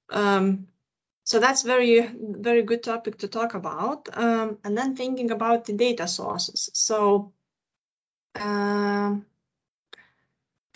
Um, 0.09 0.67
so 1.29 1.39
that's 1.39 1.61
very, 1.61 2.09
very 2.11 2.63
good 2.63 2.81
topic 2.81 3.19
to 3.19 3.27
talk 3.27 3.53
about. 3.53 4.09
Um, 4.17 4.57
and 4.63 4.75
then 4.75 4.95
thinking 4.95 5.29
about 5.29 5.65
the 5.65 5.73
data 5.73 6.07
sources. 6.07 6.71
So 6.73 7.33
of 8.35 9.23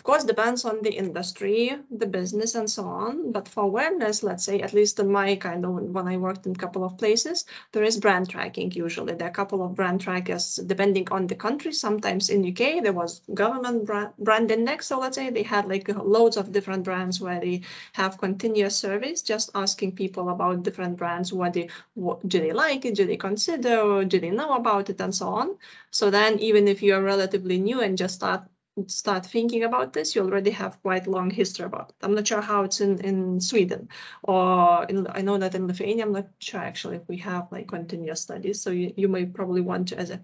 course, 0.04 0.24
depends 0.24 0.64
on 0.64 0.82
the 0.82 0.92
industry, 0.92 1.76
the 1.90 2.06
business, 2.06 2.54
and 2.54 2.70
so 2.70 2.84
on. 2.84 3.32
But 3.32 3.48
for 3.48 3.64
awareness, 3.64 4.22
let's 4.22 4.44
say, 4.44 4.60
at 4.60 4.72
least 4.72 5.00
in 5.00 5.10
my 5.10 5.36
kind 5.36 5.64
of 5.64 5.72
when 5.72 6.06
I 6.06 6.18
worked 6.18 6.46
in 6.46 6.52
a 6.52 6.62
couple 6.64 6.84
of 6.84 6.98
places, 6.98 7.44
there 7.72 7.82
is 7.82 7.98
brand 7.98 8.28
tracking 8.28 8.70
usually. 8.72 9.14
There 9.14 9.26
are 9.26 9.30
a 9.30 9.34
couple 9.34 9.64
of 9.64 9.74
brand 9.74 10.02
trackers 10.02 10.56
depending 10.56 11.10
on 11.10 11.26
the 11.26 11.34
country. 11.34 11.72
Sometimes 11.72 12.30
in 12.30 12.44
UK 12.44 12.82
there 12.82 12.92
was 12.92 13.22
government 13.32 13.86
brand, 13.86 14.12
brand 14.18 14.50
index. 14.50 14.86
So 14.86 14.98
let's 15.00 15.16
say 15.16 15.30
they 15.30 15.42
had 15.42 15.68
like 15.68 15.88
loads 15.88 16.36
of 16.36 16.52
different 16.52 16.84
brands 16.84 17.20
where 17.20 17.40
they 17.40 17.62
have 17.94 18.18
continuous 18.18 18.76
surveys, 18.76 19.22
just 19.22 19.50
asking 19.54 19.92
people 19.92 20.28
about 20.28 20.62
different 20.62 20.98
brands. 20.98 21.32
What 21.32 21.54
they 21.54 21.70
what, 21.94 22.28
do 22.28 22.40
they 22.40 22.52
like 22.52 22.84
it? 22.84 22.94
Do 22.94 23.06
they 23.06 23.16
consider? 23.16 24.04
Do 24.04 24.20
they 24.20 24.30
know 24.30 24.54
about 24.54 24.90
it? 24.90 25.00
And 25.00 25.14
so 25.14 25.28
on. 25.28 25.56
So 25.90 26.10
then 26.10 26.38
even 26.40 26.68
if 26.68 26.82
you 26.82 26.94
are 26.94 27.02
relatively 27.02 27.58
new 27.58 27.80
and 27.80 27.96
just 27.96 28.16
start 28.16 28.42
start 28.86 29.26
thinking 29.26 29.64
about 29.64 29.92
this, 29.92 30.14
you 30.14 30.22
already 30.22 30.50
have 30.50 30.82
quite 30.82 31.06
long 31.06 31.30
history 31.30 31.64
about 31.64 31.90
it. 31.90 31.96
I'm 32.02 32.14
not 32.14 32.26
sure 32.26 32.40
how 32.40 32.64
it's 32.64 32.80
in, 32.80 33.00
in 33.00 33.40
Sweden 33.40 33.88
or 34.22 34.84
in, 34.84 35.06
I 35.08 35.22
know 35.22 35.38
that 35.38 35.54
in 35.54 35.66
Lithuania, 35.66 36.04
I'm 36.04 36.12
not 36.12 36.28
sure 36.38 36.60
actually 36.60 36.96
if 36.96 37.08
we 37.08 37.18
have 37.18 37.52
like 37.52 37.68
continuous 37.68 38.22
studies. 38.22 38.60
So 38.60 38.70
you, 38.70 38.92
you 38.96 39.08
may 39.08 39.26
probably 39.26 39.60
want 39.60 39.88
to, 39.88 39.98
as 39.98 40.10
a 40.10 40.20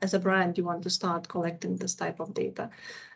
as 0.00 0.14
a 0.14 0.18
brand, 0.20 0.58
you 0.58 0.64
want 0.64 0.84
to 0.84 0.90
start 0.90 1.28
collecting 1.28 1.76
this 1.76 1.96
type 1.96 2.20
of 2.20 2.34
data. 2.34 2.70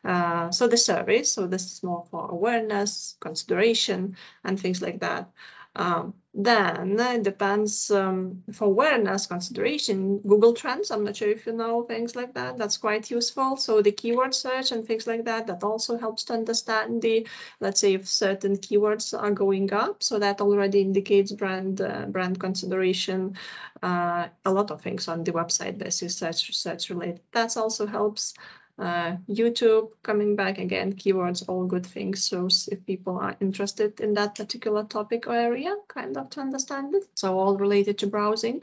Uh, 0.04 0.50
so 0.50 0.66
the 0.66 0.76
surveys, 0.76 1.30
so 1.30 1.46
this 1.46 1.64
is 1.64 1.82
more 1.82 2.04
for 2.10 2.28
awareness, 2.28 3.16
consideration, 3.20 4.16
and 4.42 4.58
things 4.58 4.82
like 4.82 5.00
that. 5.00 5.30
Um, 5.76 6.14
then 6.32 6.98
it 6.98 7.22
depends 7.22 7.90
um, 7.90 8.42
for 8.52 8.66
awareness 8.66 9.26
consideration, 9.26 10.18
Google 10.18 10.52
Trends. 10.52 10.90
I'm 10.90 11.04
not 11.04 11.16
sure 11.16 11.30
if 11.30 11.46
you 11.46 11.52
know 11.52 11.82
things 11.82 12.14
like 12.14 12.34
that. 12.34 12.58
That's 12.58 12.76
quite 12.76 13.10
useful. 13.10 13.56
So 13.56 13.80
the 13.80 13.92
keyword 13.92 14.34
search 14.34 14.72
and 14.72 14.86
things 14.86 15.06
like 15.06 15.24
that, 15.24 15.46
that 15.46 15.62
also 15.62 15.96
helps 15.96 16.24
to 16.24 16.34
understand 16.34 17.00
the, 17.00 17.26
let's 17.60 17.80
say 17.80 17.94
if 17.94 18.06
certain 18.06 18.56
keywords 18.56 19.18
are 19.18 19.30
going 19.30 19.72
up. 19.72 20.02
So 20.02 20.18
that 20.18 20.40
already 20.42 20.80
indicates 20.80 21.32
brand 21.32 21.80
uh, 21.80 22.06
brand 22.06 22.38
consideration. 22.38 23.36
Uh, 23.82 24.28
a 24.44 24.52
lot 24.52 24.70
of 24.70 24.82
things 24.82 25.08
on 25.08 25.24
the 25.24 25.32
website 25.32 25.78
basis 25.78 26.16
search 26.18 26.54
search 26.54 26.90
related. 26.90 27.20
That 27.32 27.56
also 27.56 27.86
helps. 27.86 28.34
Uh, 28.78 29.16
YouTube 29.28 29.90
coming 30.02 30.36
back 30.36 30.58
again, 30.58 30.92
keywords, 30.92 31.48
all 31.48 31.64
good 31.64 31.86
things. 31.86 32.22
So 32.24 32.46
if 32.70 32.84
people 32.84 33.18
are 33.18 33.34
interested 33.40 34.00
in 34.00 34.12
that 34.14 34.34
particular 34.34 34.84
topic 34.84 35.26
or 35.26 35.34
area, 35.34 35.74
kind 35.88 36.16
of 36.18 36.28
to 36.30 36.40
understand 36.40 36.94
it. 36.94 37.04
So 37.14 37.38
all 37.38 37.56
related 37.56 37.98
to 37.98 38.06
browsing. 38.06 38.62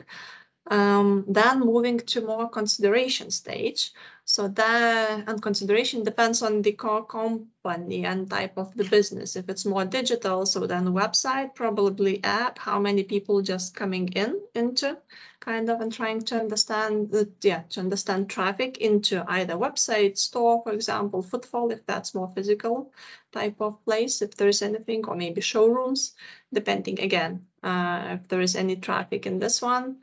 Um, 0.66 1.26
then 1.28 1.60
moving 1.60 2.00
to 2.00 2.22
more 2.22 2.50
consideration 2.50 3.32
stage. 3.32 3.92
So 4.24 4.48
that 4.48 5.28
and 5.28 5.42
consideration 5.42 6.04
depends 6.04 6.42
on 6.42 6.62
the 6.62 6.72
core 6.72 7.06
company 7.06 8.06
and 8.06 8.30
type 8.30 8.58
of 8.58 8.74
the 8.74 8.86
business. 8.86 9.36
If 9.36 9.50
it's 9.50 9.66
more 9.66 9.84
digital, 9.84 10.46
so 10.46 10.66
then 10.66 10.86
website, 10.86 11.54
probably 11.56 12.24
app, 12.24 12.58
how 12.60 12.80
many 12.80 13.04
people 13.04 13.42
just 13.42 13.76
coming 13.76 14.08
in 14.14 14.40
into 14.56 14.98
kind 15.42 15.70
of 15.70 15.82
and 15.82 15.92
trying 15.92 16.22
to 16.22 16.40
understand 16.40 17.12
the, 17.12 17.30
yeah, 17.42 17.64
to 17.72 17.82
understand 17.82 18.30
traffic 18.30 18.78
into 18.78 19.22
either 19.28 19.56
website, 19.56 20.18
store, 20.18 20.62
for 20.64 20.72
example, 20.72 21.22
footfall, 21.22 21.72
if 21.72 21.86
that's 21.86 22.16
more 22.16 22.32
physical 22.34 22.94
type 23.34 23.60
of 23.60 23.84
place, 23.84 24.22
if 24.22 24.38
there's 24.38 24.62
anything, 24.62 25.06
or 25.06 25.16
maybe 25.18 25.42
showrooms, 25.42 26.14
depending 26.54 27.02
again, 27.02 27.46
uh, 27.62 28.18
if 28.22 28.30
there 28.30 28.40
is 28.40 28.56
any 28.56 28.78
traffic 28.78 29.26
in 29.26 29.40
this 29.40 29.62
one. 29.62 29.98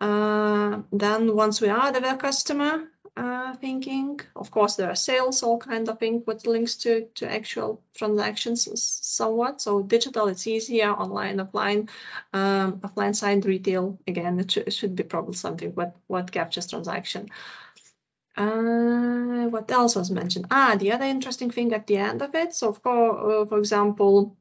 Uh, 0.00 0.82
then 0.92 1.34
once 1.34 1.60
we 1.60 1.68
are 1.68 1.92
the 1.92 2.16
customer, 2.16 2.88
uh, 3.18 3.54
thinking. 3.56 4.20
Of 4.36 4.50
course, 4.50 4.76
there 4.76 4.90
are 4.90 4.94
sales, 4.94 5.42
all 5.42 5.58
kind 5.58 5.88
of 5.88 5.98
things 5.98 6.22
with 6.26 6.46
links 6.46 6.76
to, 6.76 7.08
to 7.16 7.30
actual 7.30 7.82
transactions 7.94 8.68
somewhat. 8.84 9.60
So 9.60 9.82
digital, 9.82 10.28
it's 10.28 10.46
easier, 10.46 10.90
online, 10.92 11.38
offline, 11.38 11.88
um, 12.32 12.78
offline 12.80 13.16
side 13.16 13.44
retail, 13.44 13.98
again, 14.06 14.38
it, 14.38 14.52
sh 14.52 14.58
it 14.58 14.72
should 14.72 14.94
be 14.94 15.02
probably 15.02 15.34
something 15.34 15.72
what, 15.74 15.96
what 16.06 16.30
captures 16.30 16.68
transaction. 16.68 17.28
Uh, 18.36 19.48
what 19.48 19.68
else 19.72 19.96
was 19.96 20.12
mentioned? 20.12 20.46
Ah, 20.50 20.76
the 20.78 20.92
other 20.92 21.06
interesting 21.06 21.50
thing 21.50 21.72
at 21.72 21.88
the 21.88 21.96
end 21.96 22.22
of 22.22 22.36
it. 22.36 22.54
So, 22.54 22.72
for, 22.72 23.42
uh, 23.42 23.46
for 23.46 23.58
example, 23.58 24.36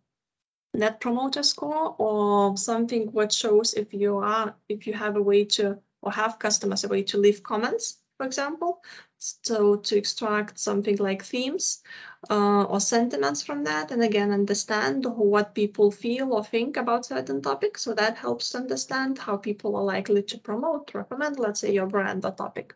net 0.77 0.99
promoter 1.01 1.43
score 1.43 1.95
or 1.97 2.57
something 2.57 3.07
what 3.11 3.31
shows 3.31 3.73
if 3.73 3.93
you 3.93 4.17
are 4.17 4.55
if 4.69 4.87
you 4.87 4.93
have 4.93 5.15
a 5.15 5.21
way 5.21 5.45
to 5.45 5.77
or 6.01 6.11
have 6.11 6.39
customers 6.39 6.83
a 6.83 6.87
way 6.87 7.03
to 7.03 7.17
leave 7.17 7.43
comments 7.43 7.97
for 8.17 8.25
example. 8.25 8.83
So 9.19 9.77
to 9.77 9.97
extract 9.97 10.59
something 10.59 10.97
like 10.97 11.23
themes 11.23 11.83
uh, 12.29 12.63
or 12.63 12.79
sentiments 12.79 13.43
from 13.43 13.63
that, 13.63 13.91
and 13.91 14.03
again, 14.03 14.31
understand 14.31 15.05
what 15.05 15.55
people 15.55 15.91
feel 15.91 16.33
or 16.33 16.43
think 16.43 16.77
about 16.77 17.05
certain 17.05 17.41
topics. 17.41 17.83
So 17.83 17.93
that 17.93 18.17
helps 18.17 18.53
understand 18.55 19.17
how 19.17 19.37
people 19.37 19.75
are 19.75 19.83
likely 19.83 20.23
to 20.23 20.37
promote, 20.37 20.93
recommend, 20.93 21.39
let's 21.39 21.61
say, 21.61 21.73
your 21.73 21.87
brand 21.87 22.25
or 22.25 22.31
topic. 22.31 22.75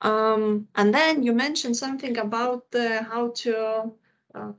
Um, 0.00 0.68
and 0.74 0.94
then 0.94 1.22
you 1.22 1.32
mentioned 1.32 1.76
something 1.76 2.18
about 2.18 2.70
the, 2.70 3.02
how 3.02 3.30
to 3.36 3.92
uh, 4.34 4.52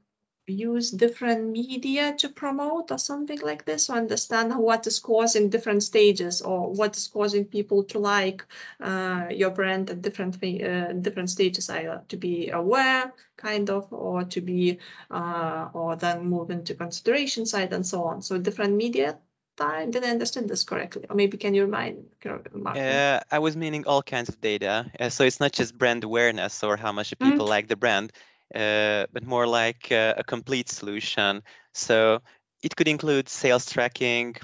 use 0.48 0.92
different 0.92 1.50
media 1.50 2.14
to 2.18 2.30
promote 2.30 2.92
or 2.92 2.98
something 2.98 3.40
like 3.42 3.66
this 3.66 3.90
or 3.90 3.96
understand 3.96 4.56
what 4.56 4.86
is 4.86 5.00
causing 5.00 5.50
different 5.50 5.82
stages 5.82 6.42
or 6.42 6.72
what 6.72 6.96
is 6.96 7.08
causing 7.08 7.46
people 7.46 7.84
to 7.84 8.00
like 8.00 8.46
uh, 8.80 9.26
your 9.32 9.50
brand 9.50 9.90
at 9.90 10.02
different 10.02 10.36
uh, 10.44 10.94
different 10.94 11.30
stages 11.30 11.70
either 11.70 12.02
to 12.08 12.18
be 12.18 12.50
aware 12.50 13.12
kind 13.38 13.70
of 13.70 13.92
or 13.92 14.24
to 14.24 14.42
be 14.42 14.80
uh, 15.10 15.70
or 15.74 15.96
then 15.96 16.26
move 16.26 16.52
into 16.52 16.76
consideration 16.76 17.46
side 17.46 17.74
and 17.74 17.86
so 17.86 18.04
on. 18.04 18.22
So 18.22 18.38
different 18.38 18.76
media 18.76 19.18
time 19.58 19.90
did 19.90 20.04
i 20.04 20.10
understand 20.10 20.50
this 20.50 20.64
correctly? 20.64 21.06
Or 21.10 21.16
maybe 21.16 21.38
can 21.38 21.54
you 21.54 21.64
remind 21.64 22.06
uh, 22.26 23.20
i 23.32 23.40
was 23.40 23.56
meaning 23.56 23.86
all 23.88 24.04
kinds 24.04 24.30
of 24.30 24.40
data. 24.42 24.92
Uh, 25.00 25.10
so 25.10 25.24
it's 25.24 25.40
not 25.40 25.54
just 25.54 25.78
brand 25.78 26.04
awareness 26.04 26.64
or 26.64 26.78
how 26.78 26.92
much 26.92 27.10
people 27.18 27.32
mm 27.32 27.40
-hmm. 27.40 27.56
like 27.56 27.68
the 27.68 27.76
brand 27.76 28.12
but 28.54 29.24
more 29.24 29.48
like 29.48 29.92
uh, 29.92 30.16
a 30.18 30.24
complete 30.24 30.70
solution. 30.70 31.44
So 31.74 32.22
it 32.62 32.76
could 32.76 32.88
include 32.88 33.30
sales 33.30 33.70
tracking, 33.72 34.36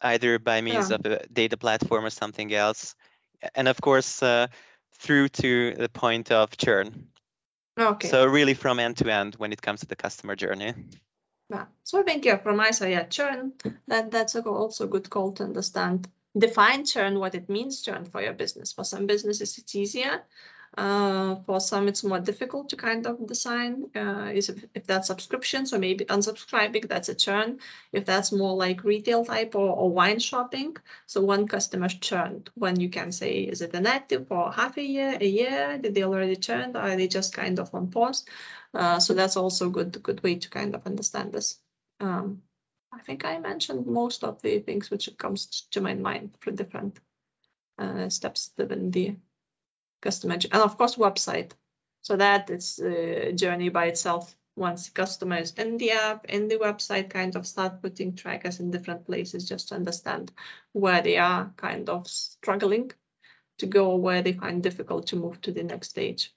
either 0.00 0.38
by 0.38 0.60
means 0.60 0.90
yeah. 0.90 0.96
of 0.96 1.06
a 1.06 1.26
data 1.32 1.56
platform 1.56 2.04
or 2.04 2.10
something 2.10 2.52
else, 2.52 2.94
and 3.54 3.68
of 3.68 3.80
course 3.80 4.22
uh, 4.22 4.46
through 4.98 5.28
to 5.28 5.74
the 5.74 5.88
point 5.88 6.30
of 6.30 6.56
churn. 6.56 7.08
Okay. 7.78 8.08
So 8.08 8.26
really 8.26 8.54
from 8.54 8.78
end 8.78 8.98
to 8.98 9.10
end 9.10 9.36
when 9.36 9.52
it 9.52 9.62
comes 9.62 9.80
to 9.80 9.86
the 9.86 9.96
customer 9.96 10.36
journey. 10.36 10.74
Yeah. 11.48 11.66
So 11.84 12.00
I 12.00 12.02
think 12.02 12.24
yeah, 12.24 12.36
from 12.36 12.56
my 12.56 12.70
side, 12.70 12.92
yeah, 12.92 13.04
churn. 13.04 13.52
That 13.88 14.10
that's 14.10 14.36
also 14.36 14.84
a 14.84 14.88
good 14.88 15.08
call 15.10 15.32
to 15.32 15.44
understand 15.44 16.08
define 16.36 16.84
churn, 16.84 17.18
what 17.18 17.34
it 17.34 17.48
means 17.48 17.82
churn 17.82 18.04
for 18.04 18.22
your 18.22 18.32
business. 18.32 18.72
For 18.72 18.84
some 18.84 19.06
businesses, 19.06 19.58
it's 19.58 19.74
easier. 19.74 20.22
Uh, 20.78 21.34
for 21.46 21.60
some, 21.60 21.88
it's 21.88 22.04
more 22.04 22.20
difficult 22.20 22.68
to 22.68 22.76
kind 22.76 23.04
of 23.06 23.26
design. 23.26 23.90
Uh, 23.94 24.30
is 24.32 24.48
if, 24.48 24.64
if, 24.72 24.86
that's 24.86 25.08
subscription, 25.08 25.66
so 25.66 25.78
maybe 25.78 26.04
unsubscribing, 26.04 26.88
that's 26.88 27.08
a 27.08 27.14
churn. 27.14 27.58
If 27.92 28.04
that's 28.04 28.30
more 28.30 28.54
like 28.54 28.84
retail 28.84 29.24
type 29.24 29.56
or, 29.56 29.68
or 29.68 29.90
wine 29.90 30.20
shopping, 30.20 30.76
so 31.06 31.22
one 31.22 31.48
customer 31.48 31.88
churned, 31.88 32.50
when 32.54 32.78
you 32.78 32.88
can 32.88 33.10
say, 33.10 33.40
is 33.40 33.62
it 33.62 33.74
an 33.74 33.86
active 33.86 34.28
for 34.28 34.52
half 34.52 34.76
a 34.76 34.82
year, 34.82 35.18
a 35.20 35.26
year? 35.26 35.76
Did 35.78 35.94
they 35.94 36.04
already 36.04 36.36
churned? 36.36 36.76
Or 36.76 36.80
are 36.80 36.96
they 36.96 37.08
just 37.08 37.34
kind 37.34 37.58
of 37.58 37.74
on 37.74 37.88
pause? 37.90 38.24
Uh, 38.72 39.00
so 39.00 39.14
that's 39.14 39.36
also 39.36 39.70
good, 39.70 40.00
good 40.02 40.22
way 40.22 40.36
to 40.36 40.48
kind 40.48 40.76
of 40.76 40.86
understand 40.86 41.32
this. 41.32 41.58
Um, 41.98 42.42
I 42.92 43.00
think 43.00 43.24
I 43.24 43.38
mentioned 43.38 43.86
most 43.86 44.22
of 44.22 44.40
the 44.42 44.60
things 44.60 44.90
which 44.90 45.08
comes 45.18 45.66
to 45.72 45.80
my 45.80 45.94
mind 45.94 46.36
for 46.38 46.52
different 46.52 47.00
uh, 47.78 48.08
steps 48.08 48.52
within 48.56 48.90
the 48.92 49.16
customer 50.00 50.34
and 50.34 50.62
of 50.62 50.76
course 50.76 50.96
website. 50.96 51.52
So 52.02 52.16
that 52.16 52.50
it's 52.50 52.78
a 52.80 53.32
journey 53.32 53.68
by 53.68 53.86
itself. 53.86 54.34
Once 54.56 54.90
customers 54.90 55.54
in 55.56 55.78
the 55.78 55.92
app 55.92 56.26
in 56.26 56.48
the 56.48 56.56
website 56.56 57.08
kind 57.08 57.36
of 57.36 57.46
start 57.46 57.80
putting 57.80 58.14
trackers 58.14 58.60
in 58.60 58.70
different 58.70 59.06
places 59.06 59.48
just 59.48 59.68
to 59.68 59.74
understand 59.74 60.32
where 60.72 61.00
they 61.00 61.16
are 61.16 61.52
kind 61.56 61.88
of 61.88 62.06
struggling 62.08 62.90
to 63.58 63.66
go 63.66 63.94
where 63.94 64.22
they 64.22 64.32
find 64.32 64.62
difficult 64.62 65.06
to 65.06 65.16
move 65.16 65.40
to 65.40 65.52
the 65.52 65.62
next 65.62 65.90
stage 65.90 66.34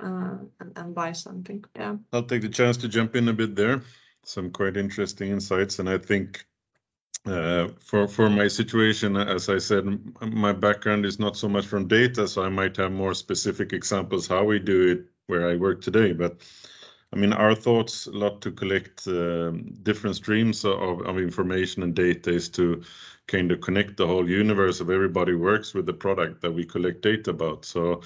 uh, 0.00 0.36
and, 0.60 0.72
and 0.76 0.94
buy 0.94 1.12
something. 1.12 1.64
Yeah. 1.74 1.96
I'll 2.12 2.24
take 2.24 2.42
the 2.42 2.48
chance 2.48 2.76
to 2.78 2.88
jump 2.88 3.16
in 3.16 3.28
a 3.28 3.32
bit 3.32 3.56
there. 3.56 3.82
Some 4.24 4.50
quite 4.50 4.76
interesting 4.76 5.30
insights 5.30 5.78
and 5.78 5.88
i 5.88 5.96
think 5.96 6.44
uh, 7.26 7.68
for 7.80 8.08
for 8.08 8.30
my 8.30 8.48
situation, 8.48 9.16
as 9.16 9.48
I 9.48 9.58
said, 9.58 9.84
my 10.20 10.52
background 10.52 11.04
is 11.04 11.18
not 11.18 11.36
so 11.36 11.48
much 11.48 11.66
from 11.66 11.88
data, 11.88 12.26
so 12.28 12.42
I 12.42 12.48
might 12.48 12.76
have 12.76 12.92
more 12.92 13.14
specific 13.14 13.72
examples 13.72 14.26
how 14.26 14.44
we 14.44 14.58
do 14.58 14.88
it 14.92 15.06
where 15.26 15.48
I 15.48 15.56
work 15.56 15.82
today. 15.82 16.12
But 16.12 16.40
I 17.12 17.16
mean, 17.16 17.32
our 17.32 17.54
thoughts 17.54 18.06
a 18.06 18.12
lot 18.12 18.42
to 18.42 18.50
collect 18.50 19.06
uh, 19.08 19.50
different 19.82 20.16
streams 20.16 20.64
of, 20.64 21.06
of 21.06 21.18
information 21.18 21.82
and 21.82 21.94
data 21.94 22.30
is 22.30 22.50
to 22.50 22.82
kind 23.26 23.50
of 23.52 23.60
connect 23.60 23.96
the 23.96 24.06
whole 24.06 24.28
universe 24.28 24.80
of 24.80 24.90
everybody 24.90 25.34
works 25.34 25.74
with 25.74 25.86
the 25.86 25.92
product 25.92 26.42
that 26.42 26.52
we 26.52 26.64
collect 26.64 27.02
data 27.02 27.30
about. 27.30 27.64
So 27.64 28.02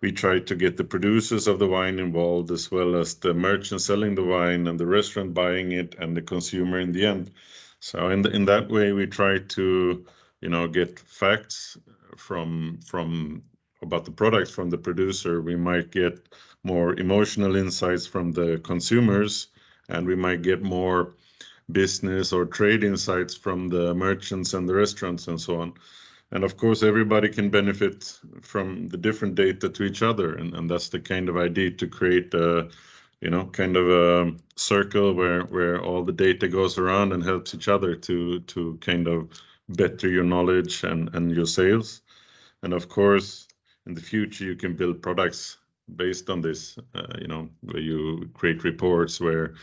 we 0.00 0.12
try 0.12 0.40
to 0.40 0.54
get 0.56 0.76
the 0.76 0.84
producers 0.84 1.48
of 1.48 1.58
the 1.58 1.66
wine 1.66 1.98
involved 1.98 2.50
as 2.50 2.70
well 2.70 2.96
as 2.96 3.14
the 3.14 3.34
merchant 3.34 3.80
selling 3.80 4.14
the 4.14 4.24
wine 4.24 4.66
and 4.66 4.78
the 4.78 4.86
restaurant 4.86 5.34
buying 5.34 5.72
it 5.72 5.94
and 5.98 6.16
the 6.16 6.22
consumer 6.22 6.78
in 6.78 6.92
the 6.92 7.06
end 7.06 7.30
so 7.84 8.08
in 8.08 8.22
the, 8.22 8.30
in 8.30 8.46
that 8.46 8.70
way, 8.70 8.92
we 8.92 9.06
try 9.06 9.40
to 9.56 10.06
you 10.40 10.48
know 10.48 10.66
get 10.68 10.98
facts 10.98 11.76
from 12.16 12.80
from 12.86 13.42
about 13.82 14.06
the 14.06 14.10
product 14.10 14.50
from 14.50 14.70
the 14.70 14.78
producer. 14.78 15.42
We 15.42 15.56
might 15.56 15.90
get 15.90 16.14
more 16.62 16.98
emotional 16.98 17.56
insights 17.56 18.06
from 18.06 18.32
the 18.32 18.58
consumers, 18.64 19.48
and 19.86 20.06
we 20.06 20.16
might 20.16 20.40
get 20.40 20.62
more 20.62 21.12
business 21.70 22.32
or 22.32 22.46
trade 22.46 22.84
insights 22.84 23.34
from 23.34 23.68
the 23.68 23.92
merchants 23.92 24.54
and 24.54 24.66
the 24.66 24.74
restaurants 24.74 25.28
and 25.28 25.38
so 25.38 25.60
on. 25.60 25.74
And 26.30 26.42
of 26.42 26.56
course, 26.56 26.82
everybody 26.82 27.28
can 27.28 27.50
benefit 27.50 28.18
from 28.40 28.88
the 28.88 28.96
different 28.96 29.34
data 29.34 29.68
to 29.68 29.82
each 29.84 30.02
other, 30.02 30.34
and, 30.34 30.54
and 30.54 30.70
that's 30.70 30.88
the 30.88 31.00
kind 31.00 31.28
of 31.28 31.36
idea 31.36 31.70
to 31.72 31.86
create 31.86 32.32
a 32.32 32.70
you 33.20 33.30
know 33.30 33.46
kind 33.46 33.76
of 33.76 33.88
a 33.88 34.32
circle 34.56 35.14
where 35.14 35.42
where 35.42 35.82
all 35.82 36.04
the 36.04 36.12
data 36.12 36.48
goes 36.48 36.78
around 36.78 37.12
and 37.12 37.24
helps 37.24 37.54
each 37.54 37.68
other 37.68 37.94
to 37.96 38.40
to 38.40 38.78
kind 38.80 39.08
of 39.08 39.28
better 39.68 40.08
your 40.08 40.24
knowledge 40.24 40.84
and 40.84 41.14
and 41.14 41.34
your 41.34 41.46
sales. 41.46 42.02
And 42.62 42.72
of 42.72 42.88
course 42.88 43.48
in 43.86 43.94
the 43.94 44.00
future 44.00 44.44
you 44.44 44.56
can 44.56 44.76
build 44.76 45.02
products 45.02 45.58
based 45.94 46.30
on 46.30 46.40
this 46.40 46.78
uh, 46.94 47.18
you 47.20 47.28
know 47.28 47.48
where 47.60 47.82
you 47.82 48.30
create 48.34 48.64
reports 48.64 49.20
where 49.20 49.54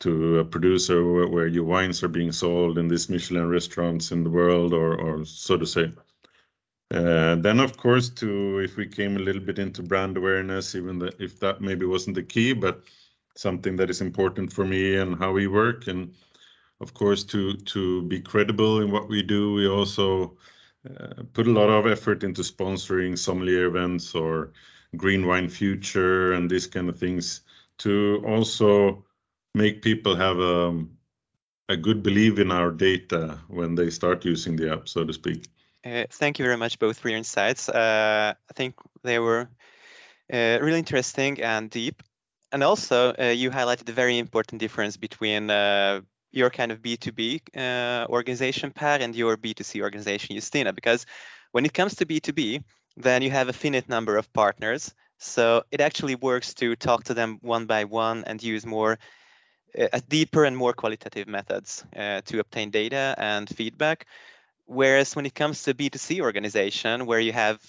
to 0.00 0.38
a 0.40 0.44
producer 0.44 1.04
where, 1.04 1.28
where, 1.28 1.46
your 1.46 1.64
wines 1.64 2.02
are 2.02 2.08
being 2.08 2.32
sold 2.32 2.78
in 2.78 2.88
these 2.88 3.08
michelin 3.08 3.48
restaurants 3.48 4.12
in 4.12 4.24
the 4.24 4.30
world 4.30 4.72
or 4.72 4.94
or 4.94 5.24
so 5.24 5.56
to 5.56 5.66
say 5.66 5.92
uh, 6.94 7.34
then 7.36 7.60
of 7.60 7.76
course 7.76 8.08
to 8.10 8.58
if 8.60 8.76
we 8.76 8.86
came 8.86 9.16
a 9.16 9.20
little 9.20 9.42
bit 9.42 9.58
into 9.58 9.82
brand 9.82 10.16
awareness 10.16 10.74
even 10.74 10.98
the, 10.98 11.12
if 11.18 11.40
that 11.40 11.60
maybe 11.60 11.84
wasn't 11.86 12.14
the 12.14 12.22
key 12.22 12.52
but 12.52 12.82
something 13.36 13.76
that 13.76 13.90
is 13.90 14.00
important 14.00 14.52
for 14.52 14.64
me 14.64 14.96
and 14.96 15.18
how 15.18 15.32
we 15.32 15.46
work. 15.46 15.86
And 15.86 16.14
of 16.80 16.94
course, 16.94 17.24
to 17.24 17.54
to 17.54 18.02
be 18.02 18.20
credible 18.20 18.80
in 18.80 18.90
what 18.90 19.08
we 19.08 19.22
do, 19.22 19.54
we 19.54 19.68
also 19.68 20.36
uh, 20.88 21.22
put 21.32 21.46
a 21.46 21.52
lot 21.52 21.68
of 21.68 21.86
effort 21.86 22.24
into 22.24 22.42
sponsoring 22.42 23.18
sommelier 23.18 23.66
events 23.66 24.14
or 24.14 24.52
Green 24.96 25.26
Wine 25.26 25.48
Future 25.48 26.32
and 26.32 26.50
these 26.50 26.66
kind 26.66 26.88
of 26.88 26.98
things 26.98 27.42
to 27.78 28.22
also 28.26 29.04
make 29.54 29.82
people 29.82 30.14
have 30.14 30.38
a, 30.38 30.68
um, 30.68 30.96
a 31.68 31.76
good 31.76 32.02
belief 32.02 32.38
in 32.38 32.52
our 32.52 32.70
data 32.70 33.38
when 33.48 33.74
they 33.74 33.90
start 33.90 34.24
using 34.24 34.56
the 34.56 34.72
app, 34.72 34.88
so 34.88 35.04
to 35.04 35.12
speak. 35.12 35.48
Uh, 35.84 36.04
thank 36.10 36.38
you 36.38 36.44
very 36.44 36.56
much 36.56 36.78
both 36.78 36.98
for 36.98 37.08
your 37.10 37.18
insights. 37.18 37.68
Uh, 37.68 38.32
I 38.34 38.52
think 38.54 38.74
they 39.02 39.18
were 39.18 39.48
uh, 40.32 40.58
really 40.60 40.78
interesting 40.78 41.42
and 41.42 41.68
deep 41.68 42.02
and 42.52 42.62
also 42.62 43.14
uh, 43.18 43.24
you 43.24 43.50
highlighted 43.50 43.88
a 43.88 43.92
very 43.92 44.18
important 44.18 44.60
difference 44.60 44.96
between 44.96 45.50
uh, 45.50 46.00
your 46.30 46.50
kind 46.50 46.72
of 46.72 46.80
B2B 46.80 47.40
uh, 47.56 48.06
organization, 48.08 48.70
Per, 48.70 48.98
and 49.00 49.14
your 49.14 49.36
B2C 49.36 49.82
organization, 49.82 50.36
Justina, 50.36 50.72
because 50.72 51.04
when 51.52 51.64
it 51.66 51.74
comes 51.74 51.96
to 51.96 52.06
B2B, 52.06 52.62
then 52.96 53.22
you 53.22 53.30
have 53.30 53.48
a 53.48 53.52
finite 53.52 53.88
number 53.88 54.16
of 54.16 54.32
partners. 54.32 54.94
So 55.18 55.64
it 55.70 55.80
actually 55.80 56.14
works 56.14 56.54
to 56.54 56.76
talk 56.76 57.04
to 57.04 57.14
them 57.14 57.38
one 57.42 57.66
by 57.66 57.84
one 57.84 58.24
and 58.24 58.42
use 58.42 58.64
more 58.64 58.98
deeper 60.08 60.44
and 60.44 60.56
more 60.56 60.72
qualitative 60.72 61.26
methods 61.26 61.84
to 61.94 62.38
obtain 62.38 62.70
data 62.70 63.14
and 63.18 63.48
feedback. 63.48 64.06
Whereas 64.66 65.14
when 65.14 65.26
it 65.26 65.34
comes 65.34 65.62
to 65.64 65.74
B2C 65.74 66.20
organization, 66.20 67.06
where 67.06 67.20
you 67.20 67.32
have 67.32 67.60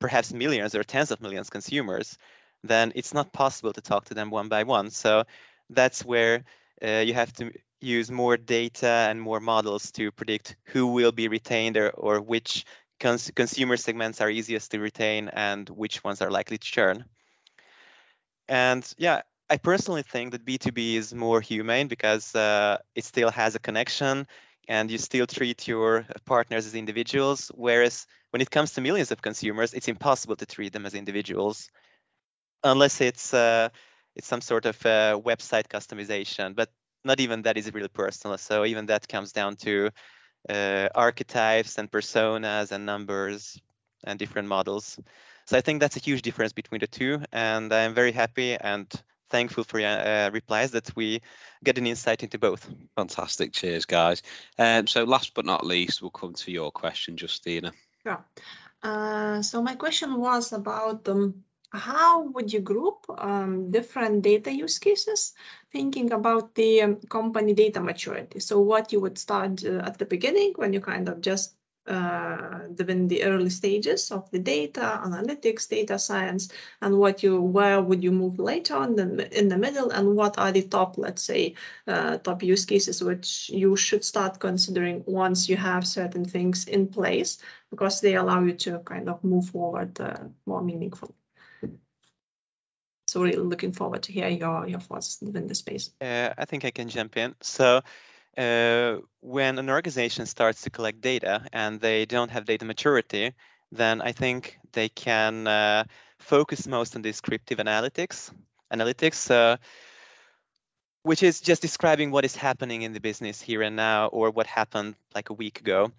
perhaps 0.00 0.32
millions 0.32 0.74
or 0.74 0.82
tens 0.82 1.10
of 1.10 1.20
millions 1.20 1.50
consumers, 1.50 2.18
then 2.62 2.92
it's 2.94 3.14
not 3.14 3.32
possible 3.32 3.72
to 3.72 3.80
talk 3.80 4.06
to 4.06 4.14
them 4.14 4.30
one 4.30 4.48
by 4.48 4.64
one. 4.64 4.90
So 4.90 5.24
that's 5.70 6.04
where 6.04 6.44
uh, 6.82 7.04
you 7.06 7.14
have 7.14 7.32
to 7.34 7.52
use 7.80 8.10
more 8.10 8.36
data 8.36 9.06
and 9.08 9.20
more 9.20 9.40
models 9.40 9.92
to 9.92 10.10
predict 10.10 10.56
who 10.64 10.88
will 10.88 11.12
be 11.12 11.28
retained 11.28 11.76
or, 11.76 11.90
or 11.90 12.20
which 12.20 12.64
cons 12.98 13.30
consumer 13.34 13.76
segments 13.76 14.20
are 14.20 14.30
easiest 14.30 14.70
to 14.70 14.80
retain 14.80 15.28
and 15.28 15.68
which 15.68 16.02
ones 16.02 16.22
are 16.22 16.30
likely 16.30 16.58
to 16.58 16.70
churn. 16.70 17.04
And 18.48 18.90
yeah, 18.98 19.22
I 19.50 19.58
personally 19.58 20.02
think 20.02 20.32
that 20.32 20.44
B2B 20.44 20.96
is 20.96 21.14
more 21.14 21.40
humane 21.40 21.88
because 21.88 22.34
uh, 22.34 22.78
it 22.94 23.04
still 23.04 23.30
has 23.30 23.54
a 23.54 23.58
connection 23.58 24.26
and 24.68 24.90
you 24.90 24.98
still 24.98 25.26
treat 25.26 25.68
your 25.68 26.06
partners 26.24 26.66
as 26.66 26.74
individuals. 26.74 27.50
Whereas 27.54 28.06
when 28.30 28.42
it 28.42 28.50
comes 28.50 28.72
to 28.74 28.80
millions 28.80 29.10
of 29.12 29.22
consumers, 29.22 29.74
it's 29.74 29.88
impossible 29.88 30.36
to 30.36 30.46
treat 30.46 30.72
them 30.72 30.86
as 30.86 30.94
individuals 30.94 31.70
unless 32.62 33.00
it's 33.00 33.34
uh, 33.34 33.68
it's 34.16 34.26
some 34.26 34.40
sort 34.40 34.66
of 34.66 34.76
uh, 34.86 35.20
website 35.24 35.68
customization. 35.68 36.56
But 36.56 36.70
not 37.04 37.20
even 37.20 37.42
that 37.42 37.56
is 37.56 37.72
really 37.72 37.88
personal. 37.88 38.38
So 38.38 38.64
even 38.64 38.86
that 38.86 39.06
comes 39.08 39.32
down 39.32 39.56
to 39.56 39.90
uh, 40.48 40.88
archetypes 40.94 41.78
and 41.78 41.90
personas 41.90 42.72
and 42.72 42.86
numbers 42.86 43.60
and 44.04 44.18
different 44.18 44.48
models. 44.48 44.98
So 45.46 45.58
I 45.58 45.60
think 45.60 45.80
that's 45.80 45.96
a 45.96 46.00
huge 46.00 46.22
difference 46.22 46.52
between 46.52 46.80
the 46.80 46.86
two, 46.86 47.20
and 47.32 47.72
I'm 47.72 47.94
very 47.94 48.12
happy 48.12 48.56
and 48.56 48.90
thankful 49.30 49.64
for 49.64 49.78
your 49.78 49.90
uh, 49.90 50.30
replies 50.30 50.72
that 50.72 50.94
we 50.96 51.22
get 51.62 51.78
an 51.78 51.86
insight 51.86 52.22
into 52.22 52.38
both. 52.38 52.68
Fantastic. 52.96 53.52
Cheers, 53.52 53.84
guys. 53.84 54.22
Um, 54.58 54.86
so 54.86 55.04
last 55.04 55.34
but 55.34 55.46
not 55.46 55.66
least, 55.66 56.02
we'll 56.02 56.10
come 56.10 56.34
to 56.34 56.50
your 56.50 56.70
question, 56.70 57.16
Justina. 57.18 57.72
Yeah. 58.04 58.18
Uh, 58.82 59.42
so 59.42 59.62
my 59.62 59.74
question 59.76 60.20
was 60.20 60.52
about 60.52 61.08
um, 61.08 61.44
how 61.72 62.22
would 62.28 62.52
you 62.52 62.60
group 62.60 63.06
um, 63.18 63.70
different 63.70 64.22
data 64.22 64.52
use 64.52 64.78
cases 64.78 65.32
thinking 65.72 66.12
about 66.12 66.54
the 66.54 66.82
um, 66.82 66.96
company 67.08 67.54
data 67.54 67.80
maturity 67.80 68.40
so 68.40 68.60
what 68.60 68.92
you 68.92 69.00
would 69.00 69.18
start 69.18 69.64
uh, 69.64 69.80
at 69.84 69.98
the 69.98 70.04
beginning 70.04 70.52
when 70.56 70.72
you 70.72 70.80
kind 70.80 71.08
of 71.08 71.20
just 71.20 71.54
uh, 71.86 72.60
in 72.88 73.08
the 73.08 73.24
early 73.24 73.50
stages 73.50 74.10
of 74.10 74.30
the 74.30 74.38
data 74.38 75.00
analytics 75.04 75.68
data 75.68 75.98
science 75.98 76.48
and 76.80 76.98
what 76.98 77.22
you 77.22 77.40
where 77.40 77.80
would 77.80 78.02
you 78.02 78.12
move 78.12 78.38
later 78.38 78.74
on 78.74 78.96
the, 78.96 79.38
in 79.38 79.48
the 79.48 79.58
middle 79.58 79.90
and 79.90 80.16
what 80.16 80.38
are 80.38 80.52
the 80.52 80.62
top 80.62 80.96
let's 80.98 81.22
say 81.22 81.54
uh, 81.86 82.16
top 82.18 82.42
use 82.42 82.64
cases 82.64 83.02
which 83.02 83.50
you 83.50 83.76
should 83.76 84.04
start 84.04 84.38
considering 84.38 85.02
once 85.06 85.48
you 85.48 85.56
have 85.56 85.86
certain 85.86 86.24
things 86.24 86.66
in 86.66 86.88
place 86.88 87.38
because 87.70 88.00
they 88.00 88.14
allow 88.14 88.42
you 88.42 88.52
to 88.52 88.78
kind 88.80 89.08
of 89.08 89.22
move 89.22 89.46
forward 89.46 90.00
uh, 90.00 90.16
more 90.46 90.62
meaningfully 90.62 91.14
so 93.14 93.22
really 93.22 93.36
looking 93.36 93.72
forward 93.72 94.02
to 94.02 94.12
hear 94.12 94.28
your, 94.28 94.66
your 94.66 94.80
thoughts 94.80 95.22
in 95.22 95.46
the 95.46 95.54
space. 95.54 95.90
Uh, 96.00 96.30
I 96.36 96.46
think 96.46 96.64
I 96.64 96.72
can 96.72 96.88
jump 96.88 97.16
in. 97.16 97.36
So 97.42 97.82
uh, 98.36 98.96
when 99.20 99.58
an 99.58 99.70
organization 99.70 100.26
starts 100.26 100.62
to 100.62 100.70
collect 100.70 101.00
data 101.00 101.46
and 101.52 101.80
they 101.80 102.04
don't 102.04 102.30
have 102.30 102.44
data 102.44 102.64
maturity, 102.64 103.32
then 103.72 104.00
I 104.00 104.12
think 104.12 104.58
they 104.72 104.88
can 104.88 105.46
uh, 105.46 105.84
focus 106.18 106.66
most 106.66 106.96
on 106.96 107.02
descriptive 107.02 107.58
analytics, 107.58 108.32
analytics, 108.72 109.30
uh, 109.30 109.56
which 111.02 111.22
is 111.22 111.40
just 111.40 111.62
describing 111.62 112.10
what 112.10 112.24
is 112.24 112.34
happening 112.34 112.82
in 112.82 112.92
the 112.92 113.00
business 113.00 113.40
here 113.40 113.62
and 113.62 113.76
now 113.76 114.06
or 114.06 114.30
what 114.30 114.46
happened 114.46 114.94
like 115.14 115.30
a 115.30 115.34
week 115.34 115.60
ago. 115.60 115.92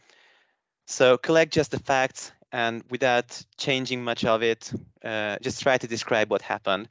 So 0.88 1.18
collect 1.18 1.54
just 1.54 1.72
the 1.72 1.80
facts 1.80 2.32
and 2.52 2.84
without 2.90 3.42
changing 3.58 4.04
much 4.04 4.26
of 4.26 4.44
it, 4.44 4.72
uh, 5.04 5.38
just 5.42 5.62
try 5.62 5.78
to 5.78 5.88
describe 5.88 6.32
what 6.32 6.42
happened. 6.42 6.88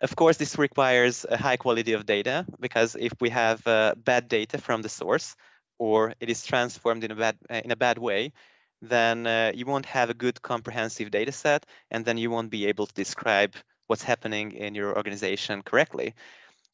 Of 0.00 0.14
course, 0.14 0.36
this 0.36 0.58
requires 0.58 1.26
a 1.28 1.36
high 1.36 1.56
quality 1.56 1.92
of 1.92 2.06
data 2.06 2.46
because 2.60 2.94
if 2.94 3.12
we 3.20 3.30
have 3.30 3.66
uh, 3.66 3.94
bad 3.96 4.28
data 4.28 4.58
from 4.58 4.82
the 4.82 4.88
source 4.88 5.34
or 5.78 6.14
it 6.20 6.30
is 6.30 6.46
transformed 6.46 7.02
in 7.04 7.10
a 7.10 7.16
bad 7.16 7.36
uh, 7.50 7.60
in 7.64 7.72
a 7.72 7.76
bad 7.76 7.98
way, 7.98 8.32
then 8.80 9.26
uh, 9.26 9.50
you 9.54 9.66
won't 9.66 9.86
have 9.86 10.10
a 10.10 10.14
good 10.14 10.40
comprehensive 10.40 11.10
data 11.10 11.32
set 11.32 11.66
and 11.90 12.04
then 12.04 12.16
you 12.16 12.30
won't 12.30 12.50
be 12.50 12.66
able 12.66 12.86
to 12.86 12.94
describe 12.94 13.54
what's 13.88 14.04
happening 14.04 14.52
in 14.52 14.74
your 14.74 14.96
organization 14.96 15.62
correctly. 15.62 16.14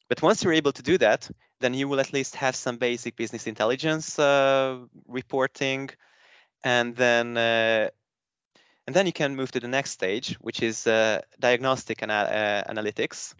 But 0.07 0.21
once 0.21 0.43
you're 0.43 0.53
able 0.53 0.73
to 0.73 0.83
do 0.83 0.97
that, 0.99 1.29
then 1.61 1.73
you 1.73 1.87
will 1.87 1.99
at 1.99 2.13
least 2.13 2.35
have 2.35 2.55
some 2.55 2.77
basic 2.77 3.15
business 3.15 3.47
intelligence 3.47 4.19
uh, 4.19 4.77
reporting, 5.07 5.89
and 6.63 6.95
then 6.95 7.37
uh, 7.37 7.89
and 8.87 8.95
then 8.95 9.05
you 9.05 9.13
can 9.13 9.35
move 9.35 9.51
to 9.51 9.59
the 9.59 9.67
next 9.67 9.91
stage, 9.91 10.35
which 10.35 10.61
is 10.61 10.87
uh, 10.87 11.21
diagnostic 11.39 12.03
uh, 12.03 12.63
analytics, 12.69 13.33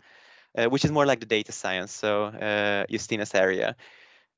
uh, 0.58 0.66
which 0.66 0.86
is 0.86 0.92
more 0.92 1.06
like 1.06 1.20
the 1.20 1.26
data 1.26 1.52
science, 1.52 1.92
so 1.92 2.26
uh, 2.26 2.86
Justina's 2.90 3.36
area. 3.36 3.76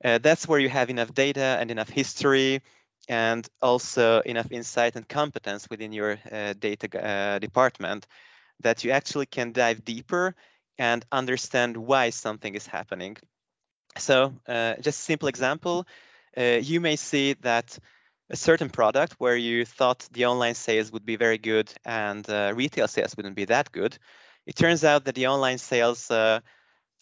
that's 0.01 0.47
where 0.47 0.59
you 0.59 0.69
have 0.69 0.89
enough 0.89 1.13
data 1.13 1.57
and 1.59 1.71
enough 1.71 1.89
history 1.89 2.61
and 3.09 3.47
also 3.61 4.19
enough 4.21 4.51
insight 4.51 4.95
and 4.95 5.07
competence 5.07 5.69
within 5.69 5.93
your 5.93 6.17
data 6.59 7.39
department 7.39 8.05
that 8.61 8.83
you 8.83 8.91
actually 8.91 9.25
can 9.25 9.51
dive 9.51 9.85
deeper 9.85 10.35
and 10.77 11.05
understand 11.11 11.77
why 11.77 12.09
something 12.09 12.55
is 12.55 12.67
happening. 12.67 13.17
So 13.97 14.33
uh, 14.47 14.75
just 14.81 15.01
simple 15.01 15.27
example, 15.27 15.87
uh, 16.37 16.59
you 16.61 16.79
may 16.81 16.95
see 16.95 17.33
that 17.41 17.77
a 18.29 18.35
certain 18.35 18.69
product 18.69 19.13
where 19.19 19.37
you 19.37 19.65
thought 19.65 20.07
the 20.11 20.25
online 20.25 20.55
sales 20.55 20.91
would 20.91 21.05
be 21.05 21.15
very 21.15 21.37
good 21.37 21.71
and 21.85 22.29
uh, 22.29 22.51
retail 22.55 22.87
sales 22.87 23.15
wouldn't 23.15 23.35
be 23.35 23.45
that 23.45 23.71
good. 23.71 23.97
It 24.45 24.55
turns 24.55 24.83
out 24.83 25.05
that 25.05 25.15
the 25.15 25.27
online 25.27 25.57
sales 25.57 26.11
uh, 26.11 26.41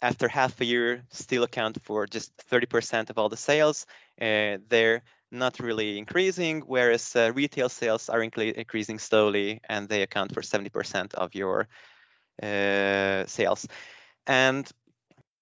after 0.01 0.27
half 0.27 0.59
a 0.61 0.65
year 0.65 1.03
still 1.09 1.43
account 1.43 1.79
for 1.83 2.05
just 2.05 2.31
30% 2.51 3.09
of 3.09 3.17
all 3.17 3.29
the 3.29 3.37
sales. 3.37 3.85
Uh, 4.21 4.57
they're 4.67 5.03
not 5.31 5.59
really 5.59 5.97
increasing, 5.97 6.61
whereas 6.61 7.15
uh, 7.15 7.31
retail 7.33 7.69
sales 7.69 8.09
are 8.09 8.21
increasing 8.21 8.99
slowly 8.99 9.61
and 9.67 9.89
they 9.89 10.03
account 10.03 10.33
for 10.33 10.41
70% 10.41 11.13
of 11.15 11.33
your 11.33 11.67
uh, 12.41 13.25
sales. 13.25 13.67
And 14.27 14.69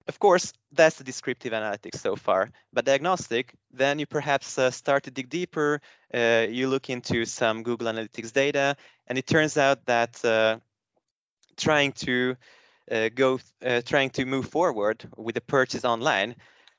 of 0.08 0.20
course, 0.20 0.54
that's 0.72 0.98
the 0.98 1.04
descriptive 1.04 1.54
analytics 1.54 2.00
so 2.00 2.16
far. 2.16 2.50
But 2.74 2.86
diagnostic, 2.86 3.54
then 3.72 4.00
you 4.00 4.06
perhaps 4.06 4.58
uh, 4.58 4.70
start 4.72 5.04
to 5.04 5.12
dig 5.12 5.30
deeper. 5.30 5.82
Uh, 6.14 6.46
you 6.50 6.68
look 6.68 6.90
into 6.90 7.26
some 7.26 7.64
Google 7.64 7.88
Analytics 7.88 8.34
data, 8.34 8.76
and 9.08 9.18
it 9.18 9.26
turns 9.26 9.58
out 9.58 9.86
that 9.86 10.24
uh, 10.26 10.58
trying 11.56 11.94
to 11.94 12.36
uh, 12.92 13.10
go, 13.16 13.40
uh, 13.66 13.82
trying 13.86 14.10
to 14.12 14.26
move 14.26 14.50
forward 14.50 15.08
with 15.16 15.38
a 15.38 15.42
purchase 15.42 15.86
online, 15.86 16.36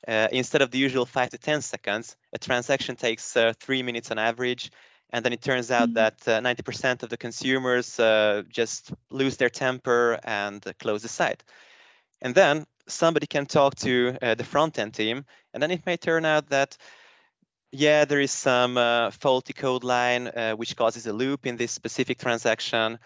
uh, 0.07 0.29
instead 0.31 0.61
of 0.61 0.71
the 0.71 0.79
usual 0.79 1.07
five 1.07 1.31
to 1.31 1.39
10 1.39 1.63
seconds, 1.63 2.17
a 2.35 2.39
transaction 2.39 2.95
takes 2.95 3.35
three 3.59 3.83
minutes 3.83 4.11
on 4.11 4.19
average. 4.19 4.71
And 5.11 5.25
then 5.25 5.33
it 5.33 5.41
turns 5.41 5.71
out 5.71 5.89
mm 5.89 5.95
-hmm. 5.95 6.25
that 6.27 6.43
90% 6.43 7.03
of 7.03 7.09
the 7.09 7.17
consumers 7.17 7.97
just 8.49 8.93
lose 9.11 9.37
their 9.37 9.51
temper 9.51 10.19
and 10.25 10.61
close 10.79 11.03
the 11.03 11.09
site. 11.09 11.43
And 12.21 12.35
then 12.35 12.67
somebody 12.87 13.27
can 13.27 13.47
talk 13.47 13.75
to 13.77 14.16
uh, 14.20 14.35
the 14.35 14.44
front 14.44 14.79
end 14.79 14.94
team, 14.94 15.25
and 15.53 15.62
then 15.62 15.70
it 15.70 15.85
may 15.87 15.97
turn 15.97 16.25
out 16.25 16.49
that 16.51 16.77
yeah, 17.73 18.05
there 18.05 18.20
is 18.20 18.31
some 18.31 18.79
uh, 18.79 19.11
faulty 19.11 19.53
code 19.53 19.83
line 19.83 20.29
uh, 20.29 20.53
which 20.53 20.77
causes 20.77 21.09
a 21.09 21.12
loop 21.12 21.44
in 21.44 21.57
this 21.57 21.73
specific 21.73 22.18
transaction, 22.18 22.99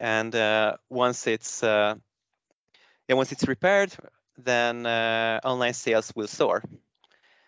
and 0.00 0.34
uh, 0.34 0.76
once 0.90 1.26
it's 1.28 1.62
uh, 1.62 1.94
yeah, 3.08 3.14
once 3.14 3.30
it's 3.30 3.46
repaired, 3.46 3.94
then 4.36 4.86
uh, 4.86 5.40
online 5.44 5.74
sales 5.74 6.12
will 6.16 6.26
soar. 6.26 6.62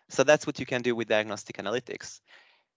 So 0.09 0.23
that's 0.25 0.47
what 0.47 0.59
you 0.61 0.67
can 0.67 0.83
do 0.83 0.95
with 0.95 1.09
diagnostic 1.09 1.57
analytics. 1.57 2.21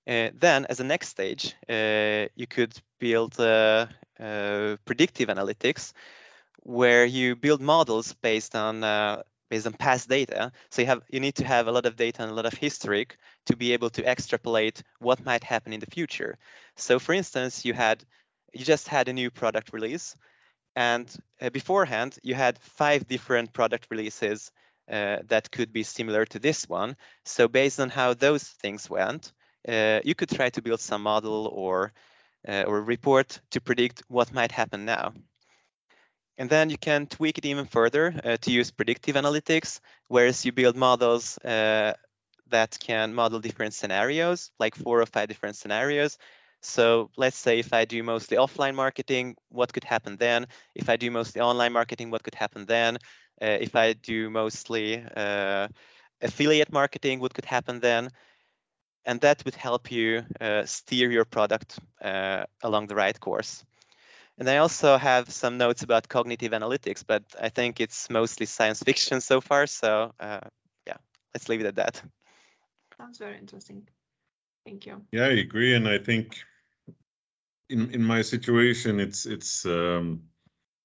then, 0.05 0.65
as 0.69 0.79
a 0.79 0.83
next 0.83 1.09
stage, 1.09 1.55
you 1.67 2.47
could 2.47 2.73
build 2.99 3.36
predictive 3.36 5.29
analytics, 5.29 5.93
where 6.63 7.06
you 7.06 7.36
build 7.36 7.62
models 7.62 8.13
based 8.21 8.56
on 8.56 8.84
uh, 8.84 9.21
based 9.49 9.67
on 9.67 9.73
past 9.73 10.10
data. 10.10 10.52
So 10.71 10.82
you 10.82 10.88
have 10.88 11.02
you 11.10 11.19
need 11.19 11.36
to 11.36 11.45
have 11.45 11.67
a 11.67 11.71
lot 11.71 11.86
of 11.86 11.95
data 11.95 12.23
and 12.23 12.32
a 12.32 12.34
lot 12.34 12.45
of 12.45 12.54
history 12.54 13.08
to 13.45 13.56
be 13.56 13.73
able 13.73 13.89
to 13.91 14.06
extrapolate 14.06 14.82
what 14.99 15.23
might 15.23 15.43
happen 15.43 15.73
in 15.73 15.80
the 15.80 15.91
future. 15.91 16.38
So 16.76 16.99
for 16.99 17.13
instance, 17.13 17.65
you 17.65 17.73
had 17.73 18.04
you 18.54 18.65
just 18.65 18.88
had 18.88 19.08
a 19.08 19.13
new 19.13 19.30
product 19.30 19.73
release, 19.73 20.15
and 20.76 21.08
uh, 21.41 21.49
beforehand 21.49 22.17
you 22.23 22.36
had 22.36 22.58
five 22.60 23.08
different 23.08 23.54
product 23.54 23.88
releases 23.91 24.52
uh, 24.91 25.17
that 25.28 25.52
could 25.52 25.71
be 25.71 25.84
similar 25.84 26.26
to 26.26 26.39
this 26.39 26.67
one. 26.69 26.95
So 27.26 27.47
based 27.47 27.80
on 27.80 27.89
how 27.89 28.13
those 28.13 28.43
things 28.43 28.89
went, 28.89 29.34
uh, 29.67 29.99
you 30.04 30.15
could 30.15 30.30
try 30.30 30.49
to 30.49 30.62
build 30.62 30.80
some 30.80 31.04
model 31.04 31.47
or 31.54 31.93
uh, 32.47 32.63
or 32.67 32.82
report 32.82 33.39
to 33.52 33.62
predict 33.62 34.04
what 34.08 34.34
might 34.34 34.52
happen 34.52 34.86
now. 34.86 35.13
And 36.37 36.49
then 36.49 36.69
you 36.69 36.77
can 36.77 37.07
tweak 37.07 37.37
it 37.37 37.45
even 37.45 37.65
further 37.65 38.13
uh, 38.23 38.37
to 38.41 38.51
use 38.51 38.71
predictive 38.71 39.15
analytics, 39.15 39.79
whereas 40.07 40.45
you 40.45 40.51
build 40.51 40.75
models 40.75 41.37
uh, 41.39 41.93
that 42.49 42.77
can 42.79 43.13
model 43.13 43.39
different 43.39 43.73
scenarios, 43.73 44.51
like 44.59 44.75
four 44.75 45.01
or 45.01 45.05
five 45.05 45.27
different 45.27 45.55
scenarios. 45.55 46.17
So 46.61 47.09
let's 47.17 47.37
say 47.37 47.59
if 47.59 47.73
I 47.73 47.85
do 47.85 48.01
mostly 48.03 48.37
offline 48.37 48.75
marketing, 48.75 49.35
what 49.49 49.73
could 49.73 49.83
happen 49.83 50.17
then? 50.17 50.47
If 50.75 50.89
I 50.89 50.97
do 50.97 51.11
mostly 51.11 51.41
online 51.41 51.73
marketing, 51.73 52.09
what 52.09 52.23
could 52.23 52.35
happen 52.35 52.65
then? 52.65 52.97
Uh, 53.41 53.57
if 53.59 53.75
I 53.75 53.93
do 53.93 54.29
mostly 54.29 55.03
uh, 55.15 55.67
affiliate 56.21 56.71
marketing, 56.71 57.19
what 57.19 57.33
could 57.33 57.45
happen 57.45 57.79
then? 57.79 58.09
And 59.05 59.19
that 59.21 59.43
would 59.45 59.55
help 59.55 59.91
you 59.91 60.23
uh, 60.39 60.65
steer 60.65 61.11
your 61.11 61.25
product 61.25 61.79
uh, 62.01 62.45
along 62.61 62.87
the 62.87 62.95
right 62.95 63.19
course. 63.19 63.65
And 64.37 64.49
I 64.49 64.57
also 64.57 64.97
have 64.97 65.31
some 65.31 65.57
notes 65.57 65.83
about 65.83 66.09
cognitive 66.09 66.51
analytics, 66.53 67.03
but 67.05 67.23
I 67.39 67.49
think 67.49 67.79
it's 67.79 68.09
mostly 68.09 68.45
science 68.45 68.81
fiction 68.85 69.21
so 69.21 69.41
far. 69.41 69.67
So 69.67 70.13
uh, 70.19 70.39
yeah, 70.87 70.97
let's 71.33 71.49
leave 71.49 71.61
it 71.61 71.67
at 71.67 71.75
that. 71.75 72.01
Sounds 72.97 73.17
very 73.19 73.37
interesting. 73.37 73.87
Thank 74.65 74.85
you. 74.85 75.01
Yeah, 75.11 75.25
I 75.25 75.39
agree, 75.39 75.75
and 75.75 75.87
I 75.87 75.97
think 75.97 76.37
in 77.69 77.91
in 77.91 78.03
my 78.03 78.21
situation, 78.21 78.99
it's 78.99 79.25
it's 79.25 79.65
um, 79.65 80.23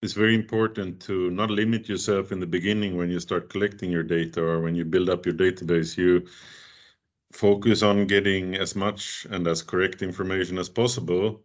it's 0.03 0.15
very 0.15 0.35
important 0.35 1.01
to 1.03 1.31
not 1.31 1.51
limit 1.51 1.89
yourself 1.89 2.33
in 2.33 2.41
the 2.41 2.47
beginning 2.47 2.97
when 2.97 3.11
you 3.11 3.21
start 3.21 3.51
collecting 3.51 3.91
your 3.91 4.03
data 4.03 4.43
or 4.43 4.61
when 4.61 4.75
you 4.75 4.85
build 4.85 5.09
up 5.09 5.27
your 5.27 5.35
database. 5.35 5.97
You 5.97 6.27
focus 7.33 7.83
on 7.83 8.07
getting 8.07 8.57
as 8.57 8.75
much 8.75 9.27
and 9.31 9.47
as 9.47 9.63
correct 9.63 10.03
information 10.03 10.59
as 10.59 10.69
possible 10.69 11.43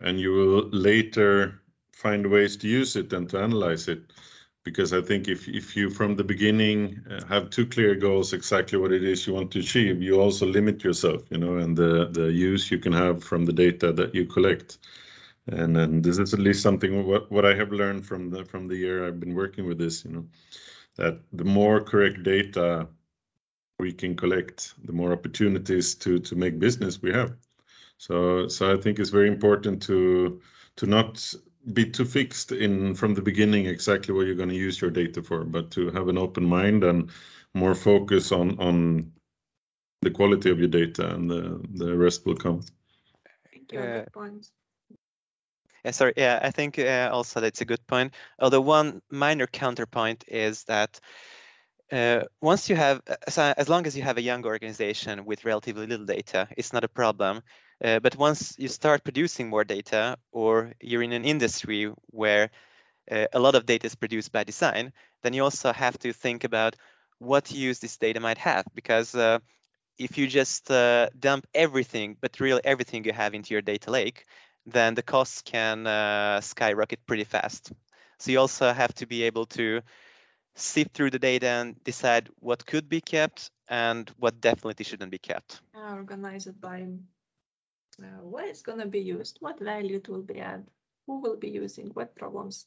and 0.00 0.20
you 0.20 0.32
will 0.32 0.68
later 0.70 1.60
find 1.92 2.30
ways 2.30 2.56
to 2.58 2.68
use 2.68 2.96
it 2.96 3.12
and 3.12 3.28
to 3.30 3.38
analyze 3.38 3.88
it. 3.88 4.02
Because 4.64 4.92
i 4.92 5.00
think 5.00 5.28
if, 5.28 5.48
if 5.48 5.76
you 5.76 5.88
from 5.88 6.16
the 6.16 6.24
beginning 6.24 7.00
uh, 7.10 7.24
have 7.26 7.48
two 7.48 7.64
clear 7.64 7.94
goals 7.94 8.34
exactly 8.34 8.78
what 8.78 8.92
it 8.92 9.02
is 9.02 9.26
you 9.26 9.32
want 9.32 9.52
to 9.52 9.60
achieve 9.60 10.02
you 10.02 10.20
also 10.20 10.44
limit 10.44 10.84
yourself 10.84 11.22
you 11.30 11.38
know 11.38 11.56
and 11.56 11.74
the 11.74 12.10
the 12.12 12.30
use 12.30 12.70
you 12.70 12.78
can 12.78 12.92
have 12.92 13.24
from 13.24 13.46
the 13.46 13.52
data 13.52 13.92
that 13.92 14.14
you 14.14 14.26
collect. 14.26 14.78
And 15.46 15.74
and 15.78 16.04
this 16.04 16.18
is 16.18 16.34
at 16.34 16.40
least 16.40 16.62
something 16.62 17.06
what, 17.06 17.32
what 17.32 17.46
i 17.46 17.54
have 17.54 17.72
learned 17.72 18.04
from 18.04 18.28
the 18.30 18.44
from 18.44 18.68
the 18.68 18.76
year 18.76 19.06
i've 19.06 19.20
been 19.20 19.34
working 19.34 19.66
with 19.66 19.78
this 19.78 20.04
you 20.04 20.10
know 20.10 20.26
that 20.96 21.20
the 21.32 21.44
more 21.44 21.80
correct 21.80 22.22
data 22.22 22.88
we 23.78 23.92
can 23.92 24.16
collect 24.16 24.74
the 24.84 24.92
more 24.92 25.12
opportunities 25.12 25.94
to 25.94 26.18
to 26.18 26.36
make 26.36 26.58
business 26.58 27.00
we 27.00 27.12
have 27.12 27.32
so, 27.98 28.48
so 28.48 28.72
I 28.72 28.80
think 28.80 28.98
it's 28.98 29.10
very 29.10 29.28
important 29.28 29.82
to 29.82 30.40
to 30.76 30.86
not 30.86 31.34
be 31.72 31.90
too 31.90 32.04
fixed 32.04 32.52
in 32.52 32.94
from 32.94 33.14
the 33.14 33.22
beginning 33.22 33.66
exactly 33.66 34.14
what 34.14 34.26
you're 34.26 34.36
going 34.36 34.48
to 34.48 34.54
use 34.54 34.80
your 34.80 34.92
data 34.92 35.22
for, 35.22 35.44
but 35.44 35.72
to 35.72 35.90
have 35.90 36.08
an 36.08 36.16
open 36.16 36.44
mind 36.44 36.84
and 36.84 37.10
more 37.54 37.74
focus 37.74 38.32
on 38.32 38.58
on 38.60 39.12
the 40.02 40.10
quality 40.10 40.50
of 40.50 40.60
your 40.60 40.68
data, 40.68 41.12
and 41.12 41.28
the 41.28 41.60
the 41.74 41.96
rest 41.96 42.24
will 42.24 42.36
come. 42.36 42.62
Thank 43.52 43.72
you. 43.72 43.80
Uh, 43.80 44.00
good 44.00 44.12
point. 44.12 44.48
Yeah, 45.84 45.90
sorry. 45.90 46.12
Yeah, 46.16 46.38
I 46.40 46.52
think 46.52 46.78
uh, 46.78 47.10
also 47.12 47.40
that's 47.40 47.60
a 47.60 47.64
good 47.64 47.84
point. 47.86 48.14
Although 48.38 48.60
one 48.60 49.02
minor 49.10 49.46
counterpoint 49.46 50.24
is 50.28 50.64
that 50.64 51.00
uh, 51.90 52.22
once 52.40 52.68
you 52.68 52.76
have, 52.76 53.00
uh, 53.08 53.54
as 53.56 53.68
long 53.68 53.86
as 53.86 53.96
you 53.96 54.02
have 54.02 54.18
a 54.18 54.22
young 54.22 54.44
organization 54.44 55.24
with 55.24 55.44
relatively 55.44 55.86
little 55.86 56.06
data, 56.06 56.48
it's 56.56 56.72
not 56.72 56.84
a 56.84 56.88
problem. 56.88 57.42
Uh, 57.82 58.00
but 58.00 58.16
once 58.16 58.56
you 58.58 58.68
start 58.68 59.04
producing 59.04 59.48
more 59.48 59.64
data, 59.64 60.16
or 60.32 60.72
you're 60.80 61.02
in 61.02 61.12
an 61.12 61.24
industry 61.24 61.92
where 62.10 62.50
uh, 63.10 63.26
a 63.32 63.38
lot 63.38 63.54
of 63.54 63.66
data 63.66 63.86
is 63.86 63.94
produced 63.94 64.32
by 64.32 64.44
design, 64.44 64.92
then 65.22 65.32
you 65.32 65.44
also 65.44 65.72
have 65.72 65.98
to 65.98 66.12
think 66.12 66.44
about 66.44 66.74
what 67.18 67.50
use 67.52 67.78
this 67.78 67.96
data 67.96 68.20
might 68.20 68.38
have. 68.38 68.64
Because 68.74 69.14
uh, 69.14 69.38
if 69.98 70.18
you 70.18 70.26
just 70.26 70.70
uh, 70.70 71.08
dump 71.18 71.46
everything, 71.54 72.16
but 72.20 72.40
really 72.40 72.60
everything 72.64 73.04
you 73.04 73.12
have 73.12 73.34
into 73.34 73.54
your 73.54 73.62
data 73.62 73.90
lake, 73.90 74.24
then 74.66 74.94
the 74.94 75.02
costs 75.02 75.42
can 75.42 75.84
skyrocket 76.42 77.06
pretty 77.06 77.24
fast. 77.24 77.72
So 78.18 78.32
you 78.32 78.40
also 78.40 78.72
have 78.72 78.92
to 78.94 79.06
be 79.06 79.22
able 79.22 79.46
to 79.46 79.80
sift 80.56 80.92
through 80.92 81.10
the 81.10 81.18
data 81.18 81.46
and 81.46 81.82
decide 81.84 82.28
what 82.40 82.66
could 82.66 82.88
be 82.88 83.00
kept 83.00 83.50
and 83.68 84.10
what 84.18 84.40
definitely 84.40 84.84
shouldn't 84.84 85.10
be 85.10 85.18
kept. 85.18 85.60
Organize 85.74 86.46
it 86.46 86.60
by 86.60 86.86
uh, 88.02 88.22
where 88.22 88.46
it's 88.46 88.62
going 88.62 88.78
to 88.80 88.86
be 88.86 89.00
used, 89.00 89.38
what 89.40 89.60
value 89.60 89.96
it 89.96 90.08
will 90.08 90.22
be 90.22 90.40
added, 90.40 90.66
who 91.06 91.20
will 91.20 91.36
be 91.36 91.48
using, 91.50 91.88
what 91.88 92.14
problems. 92.16 92.66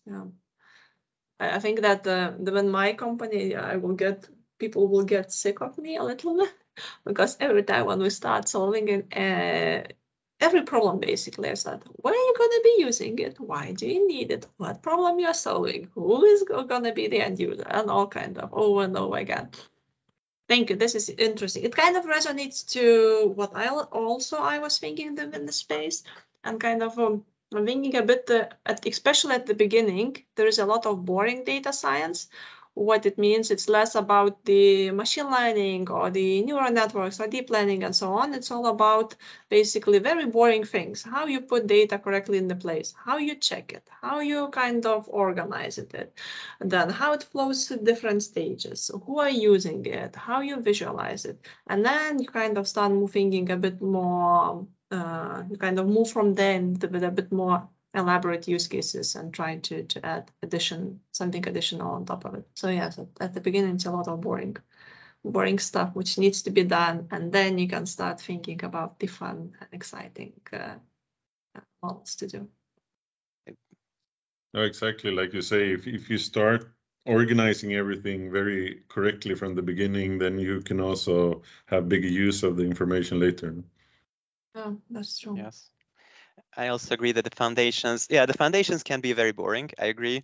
I, 1.40 1.56
I 1.56 1.60
think 1.60 1.82
that 1.82 2.06
uh, 2.08 2.32
when 2.32 2.70
my 2.70 2.94
company, 2.94 3.56
I 3.56 3.78
will 3.78 3.96
get 3.96 4.28
people 4.60 4.88
will 4.88 5.04
get 5.04 5.32
sick 5.32 5.60
of 5.62 5.78
me 5.78 5.98
a 5.98 6.04
little 6.04 6.38
bit 6.38 6.54
because 7.06 7.36
every 7.40 7.64
time 7.64 7.86
when 7.86 8.00
we 8.00 8.10
start 8.12 8.48
solving 8.48 8.88
it, 8.90 9.06
uh, 9.12 9.88
every 10.40 10.64
problem 10.64 11.00
basically 11.00 11.50
I 11.50 11.56
said, 11.56 11.82
where 11.96 12.14
are 12.14 12.28
you 12.28 12.36
going 12.38 12.50
to 12.50 12.62
be 12.64 12.76
using 12.80 13.18
it? 13.20 13.40
Why 13.40 13.72
do 13.72 13.88
you 13.88 14.08
need 14.08 14.32
it? 14.32 14.46
What 14.58 14.84
problem 14.84 15.20
you're 15.20 15.34
solving? 15.34 15.90
Who 15.96 16.24
is 16.26 16.44
going 16.44 16.84
to 16.84 16.94
be 16.94 17.08
the 17.08 17.22
end 17.22 17.40
user? 17.40 17.66
And 17.68 17.90
all 17.90 18.08
kind 18.08 18.38
of 18.38 18.54
over 18.54 18.84
and 18.84 18.96
over 18.96 19.18
again. 19.18 19.50
Thank 20.48 20.70
you. 20.70 20.76
This 20.76 20.96
is 20.96 21.10
interesting. 21.10 21.64
It 21.64 21.76
kind 21.76 21.96
of 21.96 22.06
resonates 22.06 22.68
to 22.74 23.32
what 23.36 23.56
I 23.56 23.70
also 23.70 24.38
I 24.38 24.60
was 24.60 24.78
thinking 24.78 25.18
in 25.18 25.46
the 25.46 25.52
space 25.54 26.04
and 26.44 26.60
kind 26.60 26.84
of 26.84 26.98
um, 27.00 27.24
thinking 27.52 27.96
a 27.96 28.04
bit, 28.04 28.30
uh, 28.30 28.48
at, 28.66 28.86
especially 28.86 29.36
at 29.36 29.46
the 29.46 29.54
beginning, 29.54 30.18
there 30.36 30.48
is 30.48 30.60
a 30.60 30.66
lot 30.66 30.86
of 30.86 31.06
boring 31.06 31.44
data 31.44 31.72
science 31.72 32.28
what 32.74 33.06
it 33.06 33.18
means. 33.18 33.52
It's 33.52 33.68
less 33.68 33.96
about 33.96 34.46
the 34.46 34.92
machine 34.92 35.30
learning 35.30 35.90
or 35.90 36.10
the 36.10 36.42
neural 36.42 36.72
networks 36.72 37.20
or 37.20 37.28
deep 37.28 37.50
learning 37.50 37.84
and 37.84 37.96
so 37.96 38.14
on. 38.14 38.34
It's 38.34 38.52
all 38.52 38.68
about 38.68 39.16
basically 39.50 40.00
very 40.00 40.26
boring 40.26 40.64
things. 40.64 41.04
How 41.04 41.26
you 41.26 41.42
put 41.42 41.68
data 41.68 42.00
correctly 42.00 42.38
in 42.38 42.48
the 42.48 42.56
place, 42.56 42.94
how 42.98 43.18
you 43.18 43.36
check 43.36 43.74
it, 43.74 43.88
how 44.02 44.20
you 44.20 44.48
kind 44.50 44.86
of 44.86 45.10
organize 45.10 45.78
it, 45.78 46.14
then 46.60 46.90
how 46.90 47.14
it 47.14 47.24
flows 47.24 47.68
to 47.68 47.78
different 47.78 48.24
stages, 48.24 48.90
who 49.06 49.20
are 49.20 49.30
using 49.30 49.86
it, 49.86 50.16
how 50.16 50.42
you 50.42 50.62
visualize 50.62 51.26
it. 51.26 51.46
And 51.68 51.86
then 51.86 52.20
you 52.20 52.28
kind 52.28 52.58
of 52.58 52.68
start 52.68 52.92
moving 52.92 53.34
in 53.34 53.52
a 53.52 53.58
bit 53.58 53.82
more, 53.82 54.66
uh, 54.90 55.44
you 55.50 55.58
kind 55.58 55.80
of 55.80 55.88
move 55.88 56.10
from 56.10 56.34
there 56.36 56.62
with 56.62 57.04
a 57.04 57.12
bit 57.12 57.32
more 57.32 57.68
elaborate 57.94 58.48
use 58.48 58.68
cases 58.68 59.16
and 59.16 59.34
try 59.34 59.58
to 59.58 59.84
to 59.84 60.06
add 60.06 60.32
addition 60.42 61.02
something 61.12 61.48
additional 61.48 61.92
on 61.92 62.06
top 62.06 62.26
of 62.26 62.36
it. 62.36 62.48
So 62.56 62.70
yes, 62.70 62.98
at, 63.00 63.08
at 63.20 63.34
the 63.34 63.42
beginning 63.42 63.76
it's 63.76 63.86
a 63.86 63.92
lot 63.92 64.08
of 64.08 64.22
boring 64.22 64.58
boring 65.24 65.60
stuff 65.60 65.94
which 65.94 66.18
needs 66.18 66.44
to 66.44 66.52
be 66.52 66.64
done 66.64 67.08
and 67.12 67.32
then 67.32 67.58
you 67.58 67.68
can 67.68 67.86
start 67.86 68.20
thinking 68.20 68.64
about 68.64 69.00
the 69.00 69.08
fun 69.08 69.54
and 69.60 69.70
exciting 69.72 70.34
uh, 70.54 70.76
models 71.84 72.16
to 72.16 72.28
do. 72.28 72.50
No, 74.54 74.64
exactly 74.64 75.12
like 75.12 75.34
you 75.34 75.42
say, 75.42 75.72
if 75.72 75.88
if 75.88 76.10
you 76.10 76.18
start 76.18 76.72
organizing 77.06 77.74
everything 77.74 78.32
very 78.32 78.84
correctly 78.88 79.36
from 79.36 79.56
the 79.56 79.62
beginning, 79.62 80.18
then 80.18 80.38
you 80.40 80.62
can 80.62 80.80
also 80.80 81.42
have 81.66 81.90
bigger 81.90 82.08
use 82.08 82.44
of 82.44 82.58
the 82.58 82.64
information 82.64 83.20
later. 83.20 83.56
Yeah, 84.56 84.74
that's 84.90 85.20
true. 85.20 85.36
Yes. 85.38 85.70
I 86.56 86.68
also 86.68 86.94
agree 86.94 87.14
that 87.14 87.24
the 87.24 87.36
foundations, 87.36 88.08
yeah, 88.10 88.26
the 88.26 88.34
foundations 88.34 88.84
can 88.84 89.02
be 89.02 89.14
very 89.14 89.32
boring. 89.32 89.72
I 89.80 89.86
agree, 89.86 90.24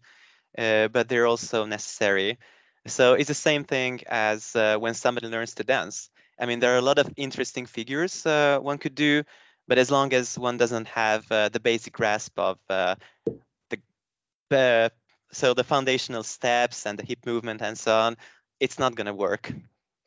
uh, 0.57 0.89
but 0.89 1.07
they're 1.07 1.27
also 1.27 1.65
necessary. 1.65 2.37
So 2.85 3.13
it's 3.13 3.27
the 3.27 3.33
same 3.33 3.63
thing 3.63 4.01
as 4.07 4.55
uh, 4.55 4.77
when 4.77 4.93
somebody 4.93 5.27
learns 5.27 5.55
to 5.55 5.63
dance. 5.63 6.09
I 6.39 6.45
mean, 6.45 6.59
there 6.59 6.73
are 6.75 6.77
a 6.77 6.81
lot 6.81 6.99
of 6.99 7.11
interesting 7.17 7.65
figures 7.65 8.25
uh, 8.25 8.59
one 8.59 8.77
could 8.77 8.95
do, 8.95 9.23
but 9.67 9.77
as 9.77 9.89
long 9.89 10.13
as 10.13 10.37
one 10.37 10.57
doesn't 10.57 10.87
have 10.89 11.29
uh, 11.31 11.49
the 11.49 11.59
basic 11.59 11.93
grasp 11.93 12.37
of 12.37 12.57
uh, 12.69 12.95
the 14.49 14.91
so 15.31 15.53
the 15.53 15.63
foundational 15.63 16.23
steps 16.23 16.85
and 16.85 16.97
the 16.97 17.05
hip 17.05 17.25
movement 17.25 17.61
and 17.61 17.77
so 17.77 17.93
on, 17.93 18.17
it's 18.59 18.79
not 18.79 18.95
going 18.95 19.07
to 19.07 19.13
work. 19.13 19.51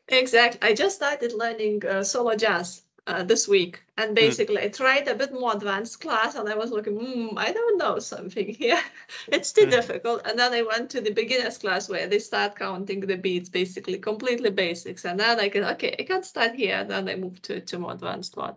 Exactly. 0.08 0.60
I 0.62 0.74
just 0.74 0.96
started 0.96 1.32
learning 1.32 1.84
uh, 1.86 2.02
solo 2.02 2.34
jazz 2.34 2.82
uh, 3.06 3.22
this 3.22 3.48
week. 3.48 3.82
And 3.96 4.10
hmm. 4.10 4.14
basically, 4.14 4.56
mm. 4.56 4.64
I 4.64 4.68
tried 4.68 5.08
a 5.08 5.14
bit 5.14 5.32
more 5.32 5.52
advanced 5.52 6.00
class, 6.00 6.34
and 6.34 6.48
I 6.48 6.54
was 6.54 6.70
looking, 6.70 6.98
mm, 6.98 7.32
I 7.36 7.52
don't 7.52 7.78
know 7.78 7.98
something 7.98 8.54
here. 8.54 8.80
it's 9.28 9.52
too 9.52 9.66
mm. 9.66 9.70
difficult. 9.70 10.22
And 10.26 10.38
then 10.38 10.52
I 10.52 10.62
went 10.62 10.90
to 10.90 11.00
the 11.00 11.12
beginners 11.12 11.58
class 11.58 11.88
where 11.88 12.06
they 12.06 12.18
start 12.18 12.56
counting 12.56 13.00
the 13.00 13.16
beats, 13.16 13.48
basically 13.48 13.98
completely 13.98 14.50
basics. 14.50 15.04
And 15.04 15.20
then 15.20 15.40
I 15.40 15.48
can, 15.48 15.64
okay, 15.64 15.96
I 15.98 16.02
can 16.04 16.22
start 16.22 16.54
here. 16.54 16.76
And 16.76 16.90
then 16.90 17.08
I 17.08 17.16
move 17.16 17.40
to 17.42 17.60
to 17.60 17.78
more 17.78 17.92
advanced 17.92 18.36
one. 18.36 18.54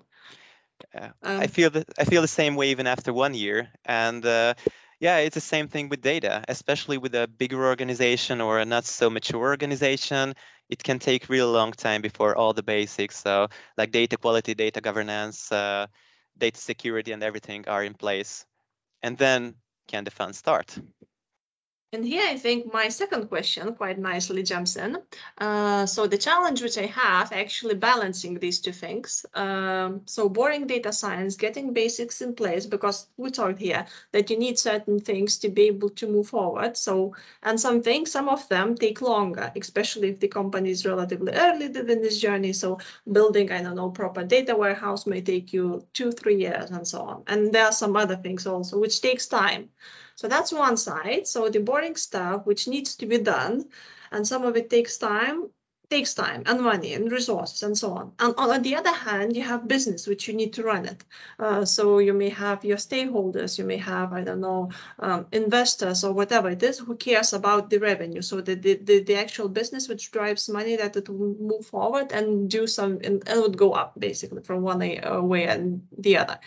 Yeah, 0.93 1.11
um, 1.23 1.39
I 1.39 1.47
feel 1.47 1.69
that 1.69 1.85
I 1.97 2.03
feel 2.05 2.21
the 2.21 2.27
same 2.27 2.55
way 2.55 2.69
even 2.71 2.87
after 2.87 3.13
one 3.13 3.33
year, 3.33 3.69
and. 3.85 4.25
Uh, 4.25 4.53
yeah, 5.04 5.18
it's 5.18 5.36
the 5.36 5.41
same 5.41 5.68
thing 5.68 5.89
with 5.89 6.01
data, 6.01 6.43
especially 6.47 6.97
with 6.97 7.14
a 7.16 7.28
bigger 7.28 7.66
organization 7.66 8.41
or 8.41 8.60
a 8.60 8.66
not 8.66 8.86
so 8.86 9.10
mature 9.10 9.41
organization 9.41 10.34
it 10.70 10.84
can 10.84 10.99
take 10.99 11.30
real 11.30 11.51
long 11.51 11.72
time 11.72 12.01
before 12.01 12.36
all 12.36 12.54
the 12.54 12.64
basics, 12.64 13.20
so 13.20 13.47
like 13.78 13.91
data 13.91 14.18
quality, 14.18 14.54
data 14.56 14.82
governance, 14.82 15.51
uh, 15.51 15.88
data 16.38 16.60
security, 16.60 17.12
and 17.12 17.22
everything 17.24 17.68
are 17.68 17.84
in 17.84 17.93
place. 17.93 18.45
And 19.04 19.18
then 19.18 19.56
can 19.88 20.04
the 20.06 20.12
fun 20.12 20.34
start? 20.34 20.78
And 21.93 22.03
here 22.03 22.23
I 22.27 22.37
think 22.37 22.73
my 22.73 22.89
second 22.89 23.29
question 23.29 23.75
quite 23.75 23.99
nicely 23.99 24.41
jumps 24.41 24.77
in. 24.77 24.97
Uh, 25.37 25.85
so 25.85 26.07
the 26.07 26.17
challenge 26.17 26.63
which 26.63 26.79
I 26.79 26.87
have 26.87 27.31
actually 27.31 27.75
balancing 27.75 28.39
these 28.39 28.61
two 28.61 28.71
things. 28.71 29.27
Um, 29.35 30.01
so 30.05 30.27
boring 30.27 30.65
data 30.65 30.91
science, 30.91 31.35
getting 31.35 31.71
basics 31.71 32.23
in 32.23 32.33
place 32.33 32.65
because 32.65 33.05
we 33.15 33.29
talked 33.29 33.59
here 33.59 33.85
that 34.11 34.31
you 34.31 34.39
need 34.39 34.57
certain 34.57 35.01
things 35.01 35.37
to 35.39 35.49
be 35.49 35.67
able 35.67 35.89
to 35.89 36.07
move 36.07 36.29
forward. 36.29 36.77
So 36.77 37.15
and 37.43 37.61
some 37.61 37.83
things, 37.83 38.11
some 38.11 38.27
of 38.27 38.49
them 38.49 38.75
take 38.75 38.99
longer, 38.99 39.51
especially 39.55 40.09
if 40.09 40.19
the 40.19 40.29
company 40.29 40.71
is 40.71 40.87
relatively 40.87 41.33
early 41.33 41.65
in 41.65 42.01
this 42.01 42.19
journey. 42.19 42.53
So 42.53 42.79
building, 43.11 43.51
I 43.51 43.61
don't 43.61 43.75
know, 43.75 43.91
proper 43.91 44.23
data 44.23 44.55
warehouse 44.55 45.05
may 45.05 45.21
take 45.21 45.53
you 45.53 45.85
two, 45.93 46.11
three 46.11 46.37
years 46.37 46.71
and 46.71 46.87
so 46.87 47.01
on. 47.01 47.23
And 47.27 47.53
there 47.53 47.65
are 47.65 47.71
some 47.71 47.95
other 47.95 48.15
things 48.15 48.47
also 48.47 48.79
which 48.79 48.99
takes 48.99 49.27
time. 49.27 49.69
So 50.16 50.28
that's 50.28 50.51
one 50.51 50.78
side. 50.78 51.28
So 51.28 51.49
the 51.49 51.59
boring 51.59 51.95
stuff, 51.95 52.45
which 52.45 52.68
needs 52.68 52.95
to 52.97 53.05
be 53.05 53.18
done, 53.18 53.66
and 54.11 54.28
some 54.28 54.43
of 54.43 54.55
it 54.55 54.70
takes 54.70 54.97
time, 54.97 55.49
takes 55.89 56.14
time 56.14 56.43
and 56.45 56.61
money 56.61 56.93
and 56.93 57.11
resources 57.11 57.61
and 57.64 57.78
so 57.78 57.93
on. 57.93 58.14
And 58.18 58.34
on 58.38 58.61
the 58.61 58.76
other 58.76 58.93
hand, 58.93 59.36
you 59.36 59.43
have 59.43 59.68
business, 59.68 60.07
which 60.07 60.28
you 60.28 60.34
need 60.34 60.53
to 60.53 60.64
run 60.64 60.86
it. 60.86 61.03
Uh, 61.38 61.66
so 61.66 61.99
you 61.99 62.14
may 62.14 62.30
have 62.30 62.66
your 62.66 62.78
stakeholders, 62.78 63.57
you 63.59 63.66
may 63.66 63.78
have, 63.78 64.14
I 64.14 64.22
don't 64.22 64.39
know, 64.39 64.72
um, 64.99 65.28
investors 65.32 66.03
or 66.03 66.14
whatever 66.14 66.49
it 66.49 66.64
is 66.64 66.80
who 66.80 66.95
cares 66.95 67.34
about 67.34 67.70
the 67.70 67.80
revenue. 67.80 68.22
So 68.22 68.41
the, 68.41 68.55
the, 68.55 68.74
the, 68.76 69.03
the, 69.03 69.16
actual 69.16 69.49
business 69.49 69.88
which 69.88 70.11
drives 70.11 70.49
money 70.49 70.76
that 70.78 70.95
it 70.95 71.09
will 71.09 71.36
move 71.39 71.66
forward 71.66 72.11
and 72.11 72.49
do 72.49 72.66
some, 72.66 72.99
and 73.03 73.24
it 73.28 73.38
would 73.41 73.57
go 73.57 73.74
up 73.74 73.99
basically 73.99 74.41
from 74.41 74.61
one 74.61 74.80
way 74.80 75.45
and 75.45 75.88
the 75.97 76.18
other. 76.18 76.39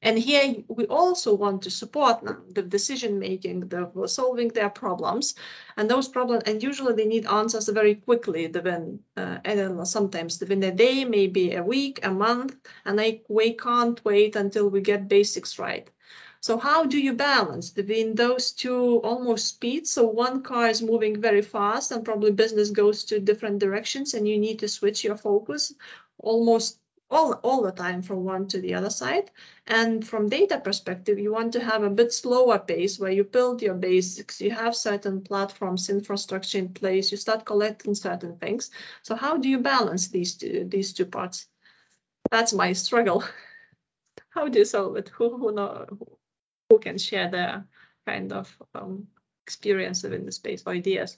And 0.00 0.16
here 0.16 0.62
we 0.68 0.86
also 0.86 1.34
want 1.34 1.62
to 1.62 1.70
support 1.70 2.22
them, 2.22 2.44
the 2.54 2.62
decision 2.62 3.18
making, 3.18 3.68
the 3.68 3.90
solving 4.06 4.48
their 4.48 4.70
problems, 4.70 5.34
and 5.76 5.90
those 5.90 6.08
problems. 6.08 6.44
And 6.46 6.62
usually 6.62 6.94
they 6.94 7.06
need 7.06 7.26
answers 7.26 7.68
very 7.68 7.96
quickly. 7.96 8.46
Within 8.46 9.00
uh, 9.16 9.38
and 9.44 9.88
sometimes 9.88 10.38
within 10.38 10.62
a 10.62 10.70
day, 10.70 11.04
maybe 11.04 11.54
a 11.54 11.64
week, 11.64 12.00
a 12.04 12.10
month, 12.10 12.54
and 12.84 12.96
they 12.96 13.22
we 13.28 13.54
can't 13.54 14.04
wait 14.04 14.36
until 14.36 14.68
we 14.68 14.80
get 14.82 15.08
basics 15.08 15.58
right. 15.58 15.90
So 16.40 16.56
how 16.56 16.84
do 16.84 17.00
you 17.00 17.14
balance 17.14 17.70
between 17.70 18.14
those 18.14 18.52
two 18.52 18.98
almost 18.98 19.48
speeds? 19.48 19.90
So 19.90 20.06
one 20.06 20.42
car 20.42 20.68
is 20.68 20.80
moving 20.80 21.20
very 21.20 21.42
fast, 21.42 21.90
and 21.90 22.04
probably 22.04 22.30
business 22.30 22.70
goes 22.70 23.04
to 23.06 23.18
different 23.18 23.58
directions, 23.58 24.14
and 24.14 24.28
you 24.28 24.38
need 24.38 24.60
to 24.60 24.68
switch 24.68 25.02
your 25.02 25.16
focus 25.16 25.74
almost 26.18 26.78
all, 27.10 27.32
all 27.42 27.62
the 27.62 27.72
time 27.72 28.02
from 28.02 28.24
one 28.24 28.46
to 28.48 28.60
the 28.60 28.74
other 28.74 28.90
side. 28.90 29.30
And 29.66 30.06
from 30.06 30.28
data 30.28 30.60
perspective, 30.60 31.18
you 31.18 31.32
want 31.32 31.52
to 31.54 31.64
have 31.64 31.82
a 31.82 31.90
bit 31.90 32.12
slower 32.12 32.58
pace 32.58 32.98
where 32.98 33.10
you 33.10 33.24
build 33.24 33.62
your 33.62 33.74
basics, 33.74 34.40
you 34.40 34.50
have 34.50 34.76
certain 34.76 35.22
platforms, 35.22 35.88
infrastructure 35.88 36.58
in 36.58 36.70
place, 36.74 37.10
you 37.10 37.16
start 37.16 37.44
collecting 37.44 37.94
certain 37.94 38.36
things. 38.36 38.70
So 39.02 39.14
how 39.14 39.38
do 39.38 39.48
you 39.48 39.58
balance 39.58 40.08
these 40.08 40.36
two, 40.36 40.66
these 40.68 40.92
two 40.92 41.06
parts? 41.06 41.46
That's 42.30 42.52
my 42.52 42.72
struggle. 42.74 43.24
how 44.30 44.48
do 44.48 44.58
you 44.58 44.64
solve 44.64 44.96
it? 44.96 45.08
Who, 45.08 45.36
who, 45.36 45.52
know, 45.52 45.86
who 46.68 46.78
can 46.78 46.98
share 46.98 47.30
their 47.30 47.66
kind 48.06 48.32
of 48.32 48.54
um, 48.74 49.08
experience 49.46 50.02
within 50.02 50.26
the 50.26 50.32
space 50.32 50.62
or 50.66 50.72
ideas? 50.72 51.16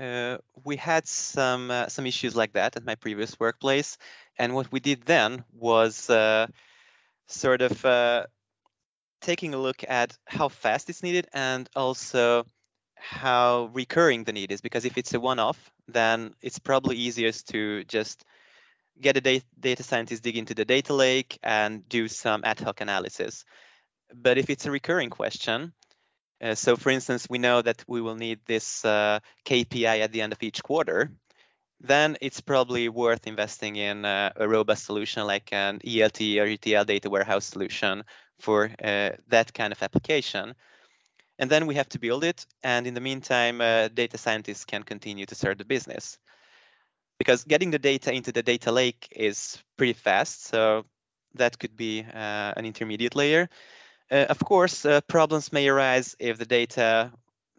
Uh, 0.00 0.38
we 0.64 0.76
had 0.76 1.06
some 1.06 1.70
uh, 1.70 1.88
some 1.88 2.06
issues 2.06 2.34
like 2.34 2.52
that 2.54 2.76
at 2.76 2.84
my 2.84 2.94
previous 2.94 3.38
workplace, 3.38 3.98
and 4.38 4.54
what 4.54 4.72
we 4.72 4.80
did 4.80 5.02
then 5.02 5.44
was 5.52 6.08
uh, 6.08 6.46
sort 7.28 7.62
of 7.62 7.84
uh, 7.84 8.26
taking 9.20 9.54
a 9.54 9.58
look 9.58 9.84
at 9.86 10.16
how 10.26 10.48
fast 10.48 10.88
it's 10.88 11.02
needed 11.02 11.28
and 11.32 11.68
also 11.76 12.46
how 12.94 13.70
recurring 13.74 14.24
the 14.24 14.32
need 14.32 14.52
is. 14.52 14.60
Because 14.60 14.84
if 14.84 14.96
it's 14.96 15.14
a 15.14 15.20
one-off, 15.20 15.70
then 15.88 16.34
it's 16.40 16.58
probably 16.58 16.96
easiest 16.96 17.48
to 17.48 17.84
just 17.84 18.24
get 19.00 19.16
a 19.16 19.20
data, 19.20 19.44
data 19.58 19.82
scientist 19.82 20.22
dig 20.22 20.36
into 20.36 20.54
the 20.54 20.64
data 20.64 20.94
lake 20.94 21.38
and 21.42 21.88
do 21.88 22.08
some 22.08 22.42
ad 22.44 22.60
hoc 22.60 22.80
analysis. 22.80 23.44
But 24.14 24.38
if 24.38 24.50
it's 24.50 24.66
a 24.66 24.70
recurring 24.70 25.10
question, 25.10 25.72
uh, 26.40 26.54
so 26.54 26.76
for 26.76 26.90
instance, 26.90 27.26
we 27.28 27.38
know 27.38 27.60
that 27.60 27.84
we 27.86 28.00
will 28.00 28.16
need 28.16 28.40
this 28.46 28.84
uh, 28.84 29.20
KPI 29.44 30.00
at 30.00 30.12
the 30.12 30.22
end 30.22 30.32
of 30.32 30.42
each 30.42 30.62
quarter, 30.62 31.10
then 31.80 32.16
it's 32.20 32.40
probably 32.40 32.88
worth 32.88 33.26
investing 33.26 33.76
in 33.76 34.04
uh, 34.04 34.32
a 34.36 34.48
robust 34.48 34.84
solution 34.84 35.26
like 35.26 35.52
an 35.52 35.80
ELT 35.80 36.40
or 36.40 36.46
ETL 36.46 36.84
data 36.84 37.08
warehouse 37.08 37.46
solution 37.46 38.04
for 38.38 38.70
uh, 38.82 39.10
that 39.28 39.52
kind 39.52 39.72
of 39.72 39.82
application. 39.82 40.54
And 41.38 41.50
then 41.50 41.66
we 41.66 41.74
have 41.76 41.88
to 41.90 41.98
build 41.98 42.24
it. 42.24 42.46
And 42.62 42.86
in 42.86 42.92
the 42.94 43.00
meantime, 43.00 43.60
uh, 43.60 43.88
data 43.88 44.18
scientists 44.18 44.66
can 44.66 44.82
continue 44.82 45.24
to 45.26 45.34
serve 45.34 45.56
the 45.56 45.64
business. 45.64 46.18
Because 47.18 47.44
getting 47.44 47.70
the 47.70 47.78
data 47.78 48.12
into 48.12 48.32
the 48.32 48.42
data 48.42 48.72
lake 48.72 49.08
is 49.10 49.62
pretty 49.76 49.94
fast. 49.94 50.46
So 50.46 50.84
that 51.34 51.58
could 51.58 51.76
be 51.76 52.04
an 52.12 52.64
intermediate 52.64 53.14
layer. 53.14 53.48
Uh, 54.10 54.26
of 54.28 54.38
course, 54.40 54.84
uh, 54.84 55.00
problems 55.02 55.52
may 55.52 55.68
arise 55.68 56.16
if 56.18 56.38
the 56.38 56.44
data 56.46 57.12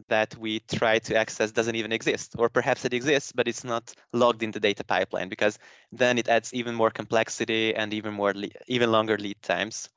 that 0.09 0.35
we 0.37 0.59
try 0.59 0.99
to 0.99 1.15
access 1.15 1.51
doesn't 1.51 1.75
even 1.75 1.91
exist, 1.91 2.35
or 2.37 2.49
perhaps 2.49 2.83
it 2.85 2.93
exists, 2.93 3.31
but 3.31 3.47
it's 3.47 3.63
not 3.63 3.93
logged 4.13 4.43
in 4.43 4.51
the 4.51 4.59
data 4.59 4.83
pipeline, 4.83 5.29
because 5.29 5.57
then 5.91 6.17
it 6.17 6.27
adds 6.27 6.53
even 6.53 6.75
more 6.75 6.89
complexity 6.91 7.73
and 7.75 7.93
even 7.93 8.13
more, 8.13 8.33
even 8.67 8.91
longer 8.91 9.17
lead 9.17 9.41
times. 9.41 9.89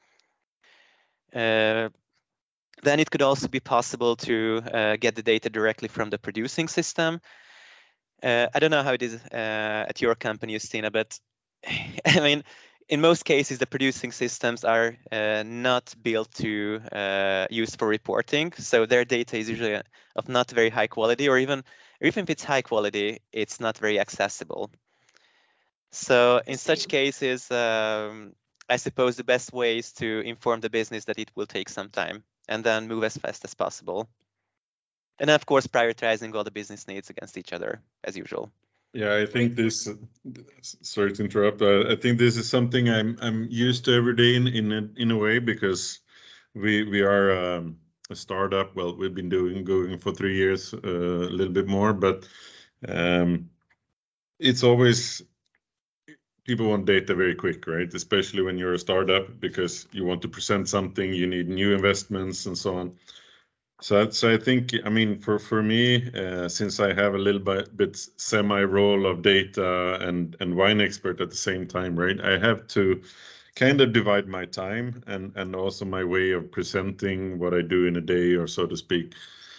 Uh, 1.34 1.88
then 2.82 3.00
it 3.00 3.10
could 3.10 3.22
also 3.22 3.48
be 3.48 3.60
possible 3.60 4.16
to 4.16 4.62
uh, 4.72 4.96
get 4.96 5.14
the 5.16 5.22
data 5.22 5.50
directly 5.50 5.88
from 5.88 6.10
the 6.10 6.18
producing 6.18 6.68
system. 6.68 7.20
Uh, 8.22 8.46
I 8.54 8.58
don't 8.58 8.70
know 8.70 8.82
how 8.82 8.92
it 8.92 9.02
is 9.02 9.14
uh, 9.14 9.84
at 9.88 10.00
your 10.00 10.14
company, 10.14 10.54
Justina, 10.54 10.90
but 10.90 11.18
I 12.06 12.20
mean, 12.20 12.42
in 12.88 13.00
most 13.00 13.24
cases, 13.24 13.58
the 13.58 13.66
producing 13.66 14.12
systems 14.12 14.64
are 14.64 14.96
uh, 15.10 15.42
not 15.44 15.94
built 16.02 16.32
to 16.34 16.80
uh, 16.92 17.46
use 17.50 17.74
for 17.76 17.88
reporting. 17.88 18.52
So 18.52 18.86
their 18.86 19.04
data 19.04 19.36
is 19.36 19.48
usually 19.48 19.80
of 20.16 20.28
not 20.28 20.50
very 20.50 20.70
high 20.70 20.86
quality, 20.86 21.28
or 21.28 21.38
even, 21.38 21.60
or 21.60 22.06
even 22.06 22.24
if 22.24 22.30
it's 22.30 22.44
high 22.44 22.62
quality, 22.62 23.20
it's 23.32 23.60
not 23.60 23.78
very 23.78 23.98
accessible. 23.98 24.70
So 25.92 26.42
in 26.46 26.58
such 26.58 26.88
cases, 26.88 27.50
um, 27.50 28.34
I 28.68 28.76
suppose 28.76 29.16
the 29.16 29.24
best 29.24 29.52
way 29.52 29.78
is 29.78 29.92
to 29.94 30.20
inform 30.20 30.60
the 30.60 30.70
business 30.70 31.04
that 31.06 31.18
it 31.18 31.30
will 31.34 31.46
take 31.46 31.68
some 31.68 31.90
time 31.90 32.24
and 32.48 32.64
then 32.64 32.88
move 32.88 33.04
as 33.04 33.16
fast 33.16 33.44
as 33.44 33.54
possible. 33.54 34.08
And 35.18 35.30
of 35.30 35.46
course, 35.46 35.66
prioritizing 35.66 36.34
all 36.34 36.44
the 36.44 36.50
business 36.50 36.88
needs 36.88 37.10
against 37.10 37.38
each 37.38 37.52
other 37.52 37.80
as 38.02 38.16
usual. 38.16 38.50
Yeah, 38.94 39.16
I 39.16 39.26
think 39.26 39.56
this. 39.56 39.88
Sorry 40.62 41.12
to 41.14 41.24
interrupt. 41.24 41.62
Uh, 41.62 41.90
I 41.92 41.96
think 41.96 42.18
this 42.18 42.36
is 42.38 42.48
something 42.48 42.88
I'm 42.90 43.18
I'm 43.20 43.48
used 43.50 43.86
to 43.86 43.94
every 43.94 44.16
day 44.16 44.36
in 44.36 44.48
in 44.48 44.72
a, 44.72 44.88
in 44.96 45.10
a 45.12 45.18
way 45.18 45.40
because 45.40 46.00
we 46.54 46.84
we 46.84 47.02
are 47.02 47.56
um, 47.56 47.78
a 48.10 48.16
startup. 48.16 48.76
Well, 48.76 48.96
we've 48.96 49.14
been 49.14 49.30
doing 49.30 49.64
going 49.64 49.98
for 49.98 50.12
three 50.12 50.36
years, 50.36 50.74
uh, 50.74 50.78
a 50.88 51.32
little 51.38 51.54
bit 51.54 51.68
more, 51.68 51.94
but 51.94 52.28
um, 52.88 53.50
it's 54.38 54.62
always 54.62 55.22
people 56.44 56.68
want 56.68 56.86
data 56.86 57.14
very 57.14 57.34
quick, 57.34 57.66
right? 57.66 57.92
Especially 57.94 58.42
when 58.42 58.58
you're 58.58 58.74
a 58.74 58.78
startup 58.78 59.40
because 59.40 59.88
you 59.92 60.04
want 60.04 60.22
to 60.22 60.28
present 60.28 60.68
something, 60.68 61.12
you 61.14 61.26
need 61.26 61.48
new 61.48 61.74
investments 61.74 62.46
and 62.46 62.58
so 62.58 62.76
on. 62.76 62.98
So, 63.84 64.08
so 64.08 64.32
I 64.32 64.38
think, 64.38 64.74
I 64.86 64.88
mean, 64.88 65.18
for 65.18 65.38
for 65.38 65.62
me, 65.62 66.10
uh, 66.14 66.48
since 66.48 66.80
I 66.80 66.94
have 66.94 67.14
a 67.14 67.18
little 67.18 67.42
bit, 67.42 67.76
bit 67.76 67.96
semi 68.16 68.62
role 68.62 69.04
of 69.04 69.20
data 69.20 69.98
and 70.00 70.34
and 70.40 70.56
wine 70.56 70.80
expert 70.80 71.20
at 71.20 71.28
the 71.28 71.36
same 71.36 71.66
time, 71.66 71.94
right? 71.94 72.18
I 72.18 72.38
have 72.38 72.66
to 72.68 73.02
kind 73.54 73.82
of 73.82 73.92
divide 73.92 74.26
my 74.26 74.46
time 74.46 75.02
and 75.06 75.36
and 75.36 75.54
also 75.54 75.84
my 75.84 76.02
way 76.02 76.32
of 76.32 76.50
presenting 76.50 77.38
what 77.38 77.52
I 77.52 77.60
do 77.60 77.84
in 77.86 77.96
a 77.96 78.00
day, 78.00 78.36
or 78.36 78.46
so 78.46 78.66
to 78.66 78.74
speak. 78.76 79.12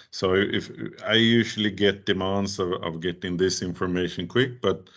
So 0.10 0.34
if 0.34 0.72
I 1.06 1.14
usually 1.14 1.70
get 1.70 2.08
demands 2.08 2.58
of, 2.58 2.72
of 2.82 3.02
getting 3.02 3.38
this 3.38 3.62
information 3.62 4.28
quick, 4.28 4.60
but 4.60 4.90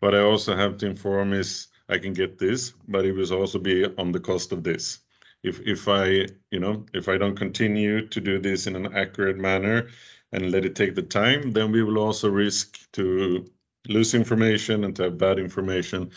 what 0.00 0.12
I 0.16 0.22
also 0.22 0.56
have 0.56 0.78
to 0.78 0.86
inform 0.86 1.34
is 1.34 1.68
I 1.88 1.98
can 1.98 2.14
get 2.14 2.36
this, 2.36 2.72
but 2.88 3.04
it 3.06 3.12
will 3.12 3.32
also 3.32 3.60
be 3.60 3.86
on 3.96 4.10
the 4.10 4.20
cost 4.20 4.50
of 4.50 4.64
this 4.64 5.01
if 5.42 5.60
if 5.60 5.88
I 5.88 6.26
you 6.50 6.60
know 6.60 6.86
if 6.94 7.08
I 7.08 7.18
don't 7.18 7.36
continue 7.36 8.08
to 8.08 8.20
do 8.20 8.38
this 8.38 8.66
in 8.66 8.76
an 8.76 8.94
accurate 8.94 9.38
manner 9.38 9.88
and 10.32 10.50
let 10.50 10.64
it 10.64 10.76
take 10.76 10.94
the 10.94 11.02
time, 11.02 11.52
then 11.52 11.72
we 11.72 11.82
will 11.82 11.98
also 11.98 12.28
risk 12.30 12.78
to 12.92 13.50
lose 13.88 14.14
information 14.14 14.84
and 14.84 14.96
to 14.96 15.04
have 15.04 15.18
bad 15.18 15.38
information. 15.38 16.10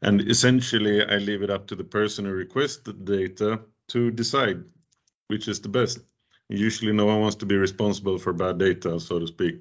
And 0.00 0.20
essentially, 0.20 1.04
I 1.04 1.16
leave 1.16 1.42
it 1.42 1.50
up 1.50 1.66
to 1.66 1.76
the 1.76 1.84
person 1.84 2.24
who 2.24 2.30
requests 2.32 2.78
the 2.78 2.92
data 2.92 3.60
to 3.88 4.10
decide 4.10 4.64
which 5.26 5.48
is 5.48 5.60
the 5.60 5.68
best. 5.68 5.98
Usually, 6.48 6.92
no 6.92 7.04
one 7.04 7.20
wants 7.20 7.36
to 7.36 7.46
be 7.46 7.56
responsible 7.56 8.18
for 8.18 8.32
bad 8.32 8.58
data, 8.58 8.98
so 9.00 9.18
to 9.18 9.26
speak. 9.26 9.60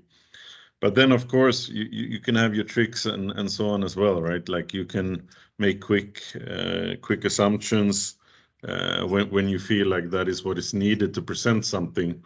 But 0.80 0.95
then, 0.95 1.11
of 1.11 1.28
course, 1.28 1.68
you, 1.68 1.86
you 1.89 2.20
can 2.20 2.36
have 2.36 2.55
your 2.55 2.63
tricks 2.63 3.05
and, 3.05 3.32
and 3.32 3.51
so 3.51 3.70
on 3.70 3.84
as 3.84 3.95
well, 3.95 4.22
right? 4.22 4.47
Like 4.47 4.74
you 4.74 4.86
can 4.86 5.28
make 5.57 5.82
quick 5.82 6.22
uh, 6.36 6.95
quick 7.01 7.26
assumptions 7.26 8.15
when 8.61 9.29
when 9.29 9.47
you 9.47 9.59
feel 9.59 9.87
like 9.87 10.09
that 10.11 10.27
is 10.27 10.43
what 10.43 10.57
is 10.57 10.73
needed 10.73 11.13
to 11.13 11.21
present 11.21 11.65
something. 11.65 12.23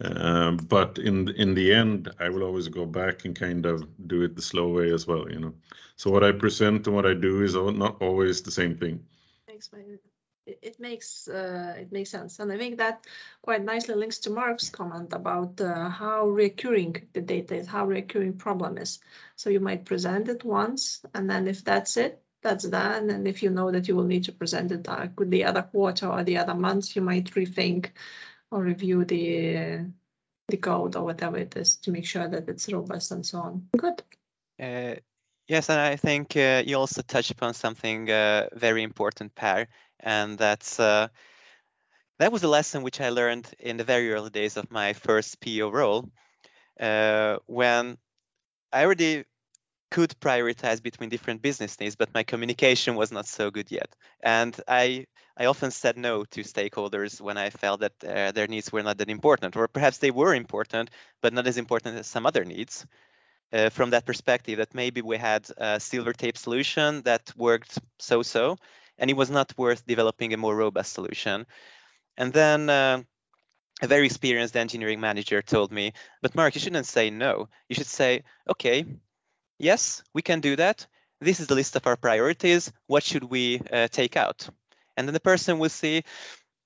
Um, 0.00 0.56
but 0.56 0.98
in 0.98 1.28
in 1.30 1.54
the 1.54 1.72
end, 1.72 2.10
I 2.18 2.28
will 2.28 2.42
always 2.42 2.68
go 2.68 2.84
back 2.84 3.24
and 3.24 3.36
kind 3.36 3.66
of 3.66 3.86
do 4.08 4.22
it 4.22 4.34
the 4.34 4.42
slow 4.42 4.68
way 4.68 4.92
as 4.92 5.06
well. 5.06 5.30
You 5.30 5.40
know, 5.40 5.54
so 5.96 6.10
what 6.10 6.24
I 6.24 6.32
present 6.32 6.86
and 6.86 6.96
what 6.96 7.06
I 7.06 7.14
do 7.14 7.42
is 7.42 7.54
not 7.54 8.02
always 8.02 8.42
the 8.42 8.50
same 8.50 8.76
thing. 8.76 9.06
Thanks, 9.46 9.70
makes 10.84 11.28
uh, 11.28 11.74
it 11.78 11.92
makes 11.92 12.10
sense, 12.10 12.40
and 12.40 12.52
I 12.52 12.58
think 12.58 12.78
that 12.78 13.06
quite 13.42 13.64
nicely 13.64 13.94
links 13.94 14.18
to 14.20 14.30
Mark's 14.30 14.70
comment 14.70 15.12
about 15.12 15.60
uh, 15.60 15.88
how 15.88 16.28
recurring 16.28 17.08
the 17.12 17.20
data 17.20 17.54
is, 17.56 17.66
how 17.66 17.86
recurring 17.86 18.36
problem 18.38 18.78
is. 18.78 19.00
So 19.36 19.50
you 19.50 19.60
might 19.60 19.84
present 19.84 20.28
it 20.28 20.44
once, 20.44 21.04
and 21.14 21.30
then 21.30 21.48
if 21.48 21.64
that's 21.64 21.96
it, 21.96 22.23
that's 22.44 22.68
done. 22.68 23.10
And 23.10 23.26
if 23.26 23.42
you 23.42 23.50
know 23.50 23.72
that 23.72 23.88
you 23.88 23.96
will 23.96 24.04
need 24.04 24.24
to 24.24 24.32
present 24.32 24.70
it 24.70 24.88
uh, 24.88 25.08
the 25.18 25.44
other 25.44 25.62
quarter 25.62 26.06
or 26.06 26.22
the 26.22 26.38
other 26.38 26.54
month, 26.54 26.94
you 26.94 27.02
might 27.02 27.30
rethink 27.32 27.88
or 28.50 28.62
review 28.62 29.04
the 29.04 29.86
the 30.48 30.56
code 30.58 30.94
or 30.94 31.04
whatever 31.04 31.38
it 31.38 31.56
is 31.56 31.76
to 31.76 31.90
make 31.90 32.06
sure 32.06 32.28
that 32.28 32.48
it's 32.48 32.70
robust 32.70 33.10
and 33.10 33.24
so 33.24 33.38
on. 33.38 33.68
Good. 33.76 34.02
Uh, 34.60 34.96
yes, 35.48 35.70
and 35.70 35.80
I 35.80 35.96
think 35.96 36.36
uh, 36.36 36.62
you 36.64 36.76
also 36.76 37.02
touched 37.02 37.30
upon 37.30 37.54
something 37.54 38.10
uh, 38.10 38.48
very 38.52 38.82
important, 38.82 39.34
Per, 39.34 39.66
and 40.00 40.38
that's 40.38 40.78
uh, 40.78 41.08
that 42.18 42.30
was 42.30 42.42
a 42.42 42.48
lesson 42.48 42.82
which 42.82 43.00
I 43.00 43.08
learned 43.08 43.50
in 43.58 43.78
the 43.78 43.84
very 43.84 44.12
early 44.12 44.30
days 44.30 44.56
of 44.56 44.70
my 44.70 44.92
first 44.92 45.40
PO 45.40 45.70
role, 45.70 46.10
uh, 46.78 47.38
when 47.46 47.96
I 48.72 48.84
already 48.84 49.24
could 49.94 50.18
prioritize 50.20 50.82
between 50.82 51.08
different 51.08 51.40
business 51.40 51.78
needs, 51.78 51.94
but 51.94 52.14
my 52.14 52.24
communication 52.24 52.96
was 52.96 53.12
not 53.12 53.26
so 53.26 53.50
good 53.52 53.70
yet. 53.70 53.94
And 54.20 54.52
I 54.66 55.06
I 55.36 55.46
often 55.46 55.70
said 55.70 55.96
no 55.96 56.24
to 56.24 56.40
stakeholders 56.42 57.20
when 57.20 57.38
I 57.38 57.50
felt 57.50 57.80
that 57.80 57.92
uh, 58.02 58.32
their 58.32 58.48
needs 58.48 58.72
were 58.72 58.82
not 58.82 58.98
that 58.98 59.08
important, 59.08 59.56
or 59.56 59.68
perhaps 59.68 59.98
they 59.98 60.10
were 60.10 60.34
important, 60.34 60.90
but 61.22 61.32
not 61.32 61.46
as 61.46 61.58
important 61.58 61.98
as 61.98 62.08
some 62.08 62.26
other 62.26 62.44
needs. 62.44 62.86
Uh, 63.52 63.70
from 63.70 63.90
that 63.90 64.04
perspective, 64.04 64.58
that 64.58 64.74
maybe 64.74 65.00
we 65.00 65.16
had 65.16 65.42
a 65.58 65.78
silver 65.78 66.12
tape 66.12 66.36
solution 66.36 67.02
that 67.02 67.32
worked 67.36 67.78
so-so, 67.98 68.56
and 68.98 69.10
it 69.10 69.16
was 69.16 69.30
not 69.30 69.56
worth 69.56 69.86
developing 69.86 70.32
a 70.32 70.36
more 70.36 70.56
robust 70.56 70.92
solution. 70.92 71.46
And 72.16 72.32
then 72.32 72.68
uh, 72.68 73.02
a 73.82 73.86
very 73.86 74.06
experienced 74.06 74.56
engineering 74.56 75.00
manager 75.00 75.42
told 75.42 75.70
me, 75.70 75.92
but 76.22 76.34
Mark, 76.34 76.54
you 76.54 76.60
shouldn't 76.60 76.86
say 76.86 77.10
no. 77.10 77.48
You 77.68 77.74
should 77.76 77.92
say, 78.00 78.22
okay, 78.48 78.84
yes, 79.64 80.02
we 80.12 80.22
can 80.22 80.40
do 80.40 80.56
that. 80.56 80.86
This 81.20 81.40
is 81.40 81.46
the 81.46 81.54
list 81.54 81.74
of 81.76 81.86
our 81.86 81.96
priorities. 81.96 82.70
What 82.86 83.02
should 83.02 83.24
we 83.24 83.60
uh, 83.72 83.88
take 83.88 84.16
out? 84.16 84.48
And 84.96 85.08
then 85.08 85.14
the 85.14 85.20
person 85.20 85.58
will 85.58 85.70
see, 85.70 86.04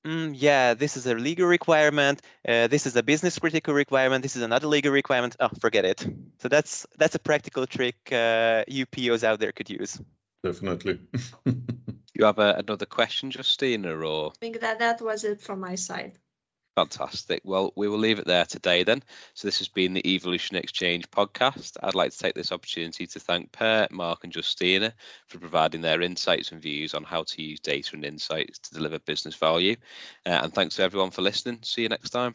mm, 0.07 0.35
yeah, 0.35 0.75
this 0.75 0.97
is 0.97 1.07
a 1.07 1.15
legal 1.15 1.47
requirement. 1.47 2.21
Uh, 2.47 2.67
this 2.67 2.87
is 2.87 2.97
a 2.97 3.03
business 3.03 3.39
critical 3.39 3.73
requirement. 3.73 4.23
This 4.23 4.37
is 4.37 4.43
another 4.43 4.67
legal 4.67 4.93
requirement. 4.93 5.37
Oh, 5.39 5.51
forget 5.61 5.85
it. 5.85 6.05
So 6.41 6.49
that's 6.49 6.87
that's 6.99 7.15
a 7.15 7.21
practical 7.21 7.67
trick 7.67 7.97
uh, 8.13 8.65
you 8.67 8.85
POs 8.87 9.25
out 9.25 9.39
there 9.39 9.53
could 9.53 9.71
use. 9.71 10.01
Definitely. 10.43 11.01
you 12.15 12.25
have 12.25 12.39
a, 12.39 12.55
another 12.59 12.87
question, 12.87 13.31
Justina, 13.31 13.97
or? 13.97 14.31
I 14.31 14.39
think 14.41 14.61
that 14.61 14.79
that 14.79 15.01
was 15.01 15.25
it 15.25 15.41
from 15.41 15.61
my 15.61 15.77
side. 15.77 16.19
Fantastic. 16.79 17.43
Well, 17.45 17.73
we 17.75 17.89
will 17.89 17.99
leave 17.99 18.21
it 18.21 18.27
there 18.27 18.45
today 18.45 18.85
then. 18.85 19.03
So 19.35 19.49
this 19.49 19.59
has 19.59 19.67
been 19.67 19.95
the 19.95 20.15
Evolution 20.15 20.57
Exchange 20.57 21.11
podcast. 21.11 21.77
I'd 21.83 21.97
like 21.97 22.13
to 22.13 22.19
take 22.19 22.37
this 22.37 22.53
opportunity 22.53 23.05
to 23.09 23.19
thank 23.19 23.51
Per, 23.51 23.89
Mark 23.91 24.23
and 24.23 24.33
Justina 24.33 24.95
for 25.27 25.41
providing 25.41 25.81
their 25.81 26.03
insights 26.03 26.53
and 26.53 26.63
views 26.63 26.95
on 26.95 27.03
how 27.03 27.25
to 27.25 27.43
use 27.43 27.59
data 27.59 27.97
and 27.97 28.05
insights 28.05 28.61
to 28.61 28.75
deliver 28.75 29.01
business 29.01 29.35
value. 29.35 29.75
Uh, 30.25 30.39
and 30.45 30.55
thanks 30.55 30.77
to 30.77 30.85
everyone 30.85 31.11
for 31.11 31.23
listening. 31.23 31.59
See 31.65 31.83
you 31.83 31.89
next 31.89 32.11
time. 32.11 32.35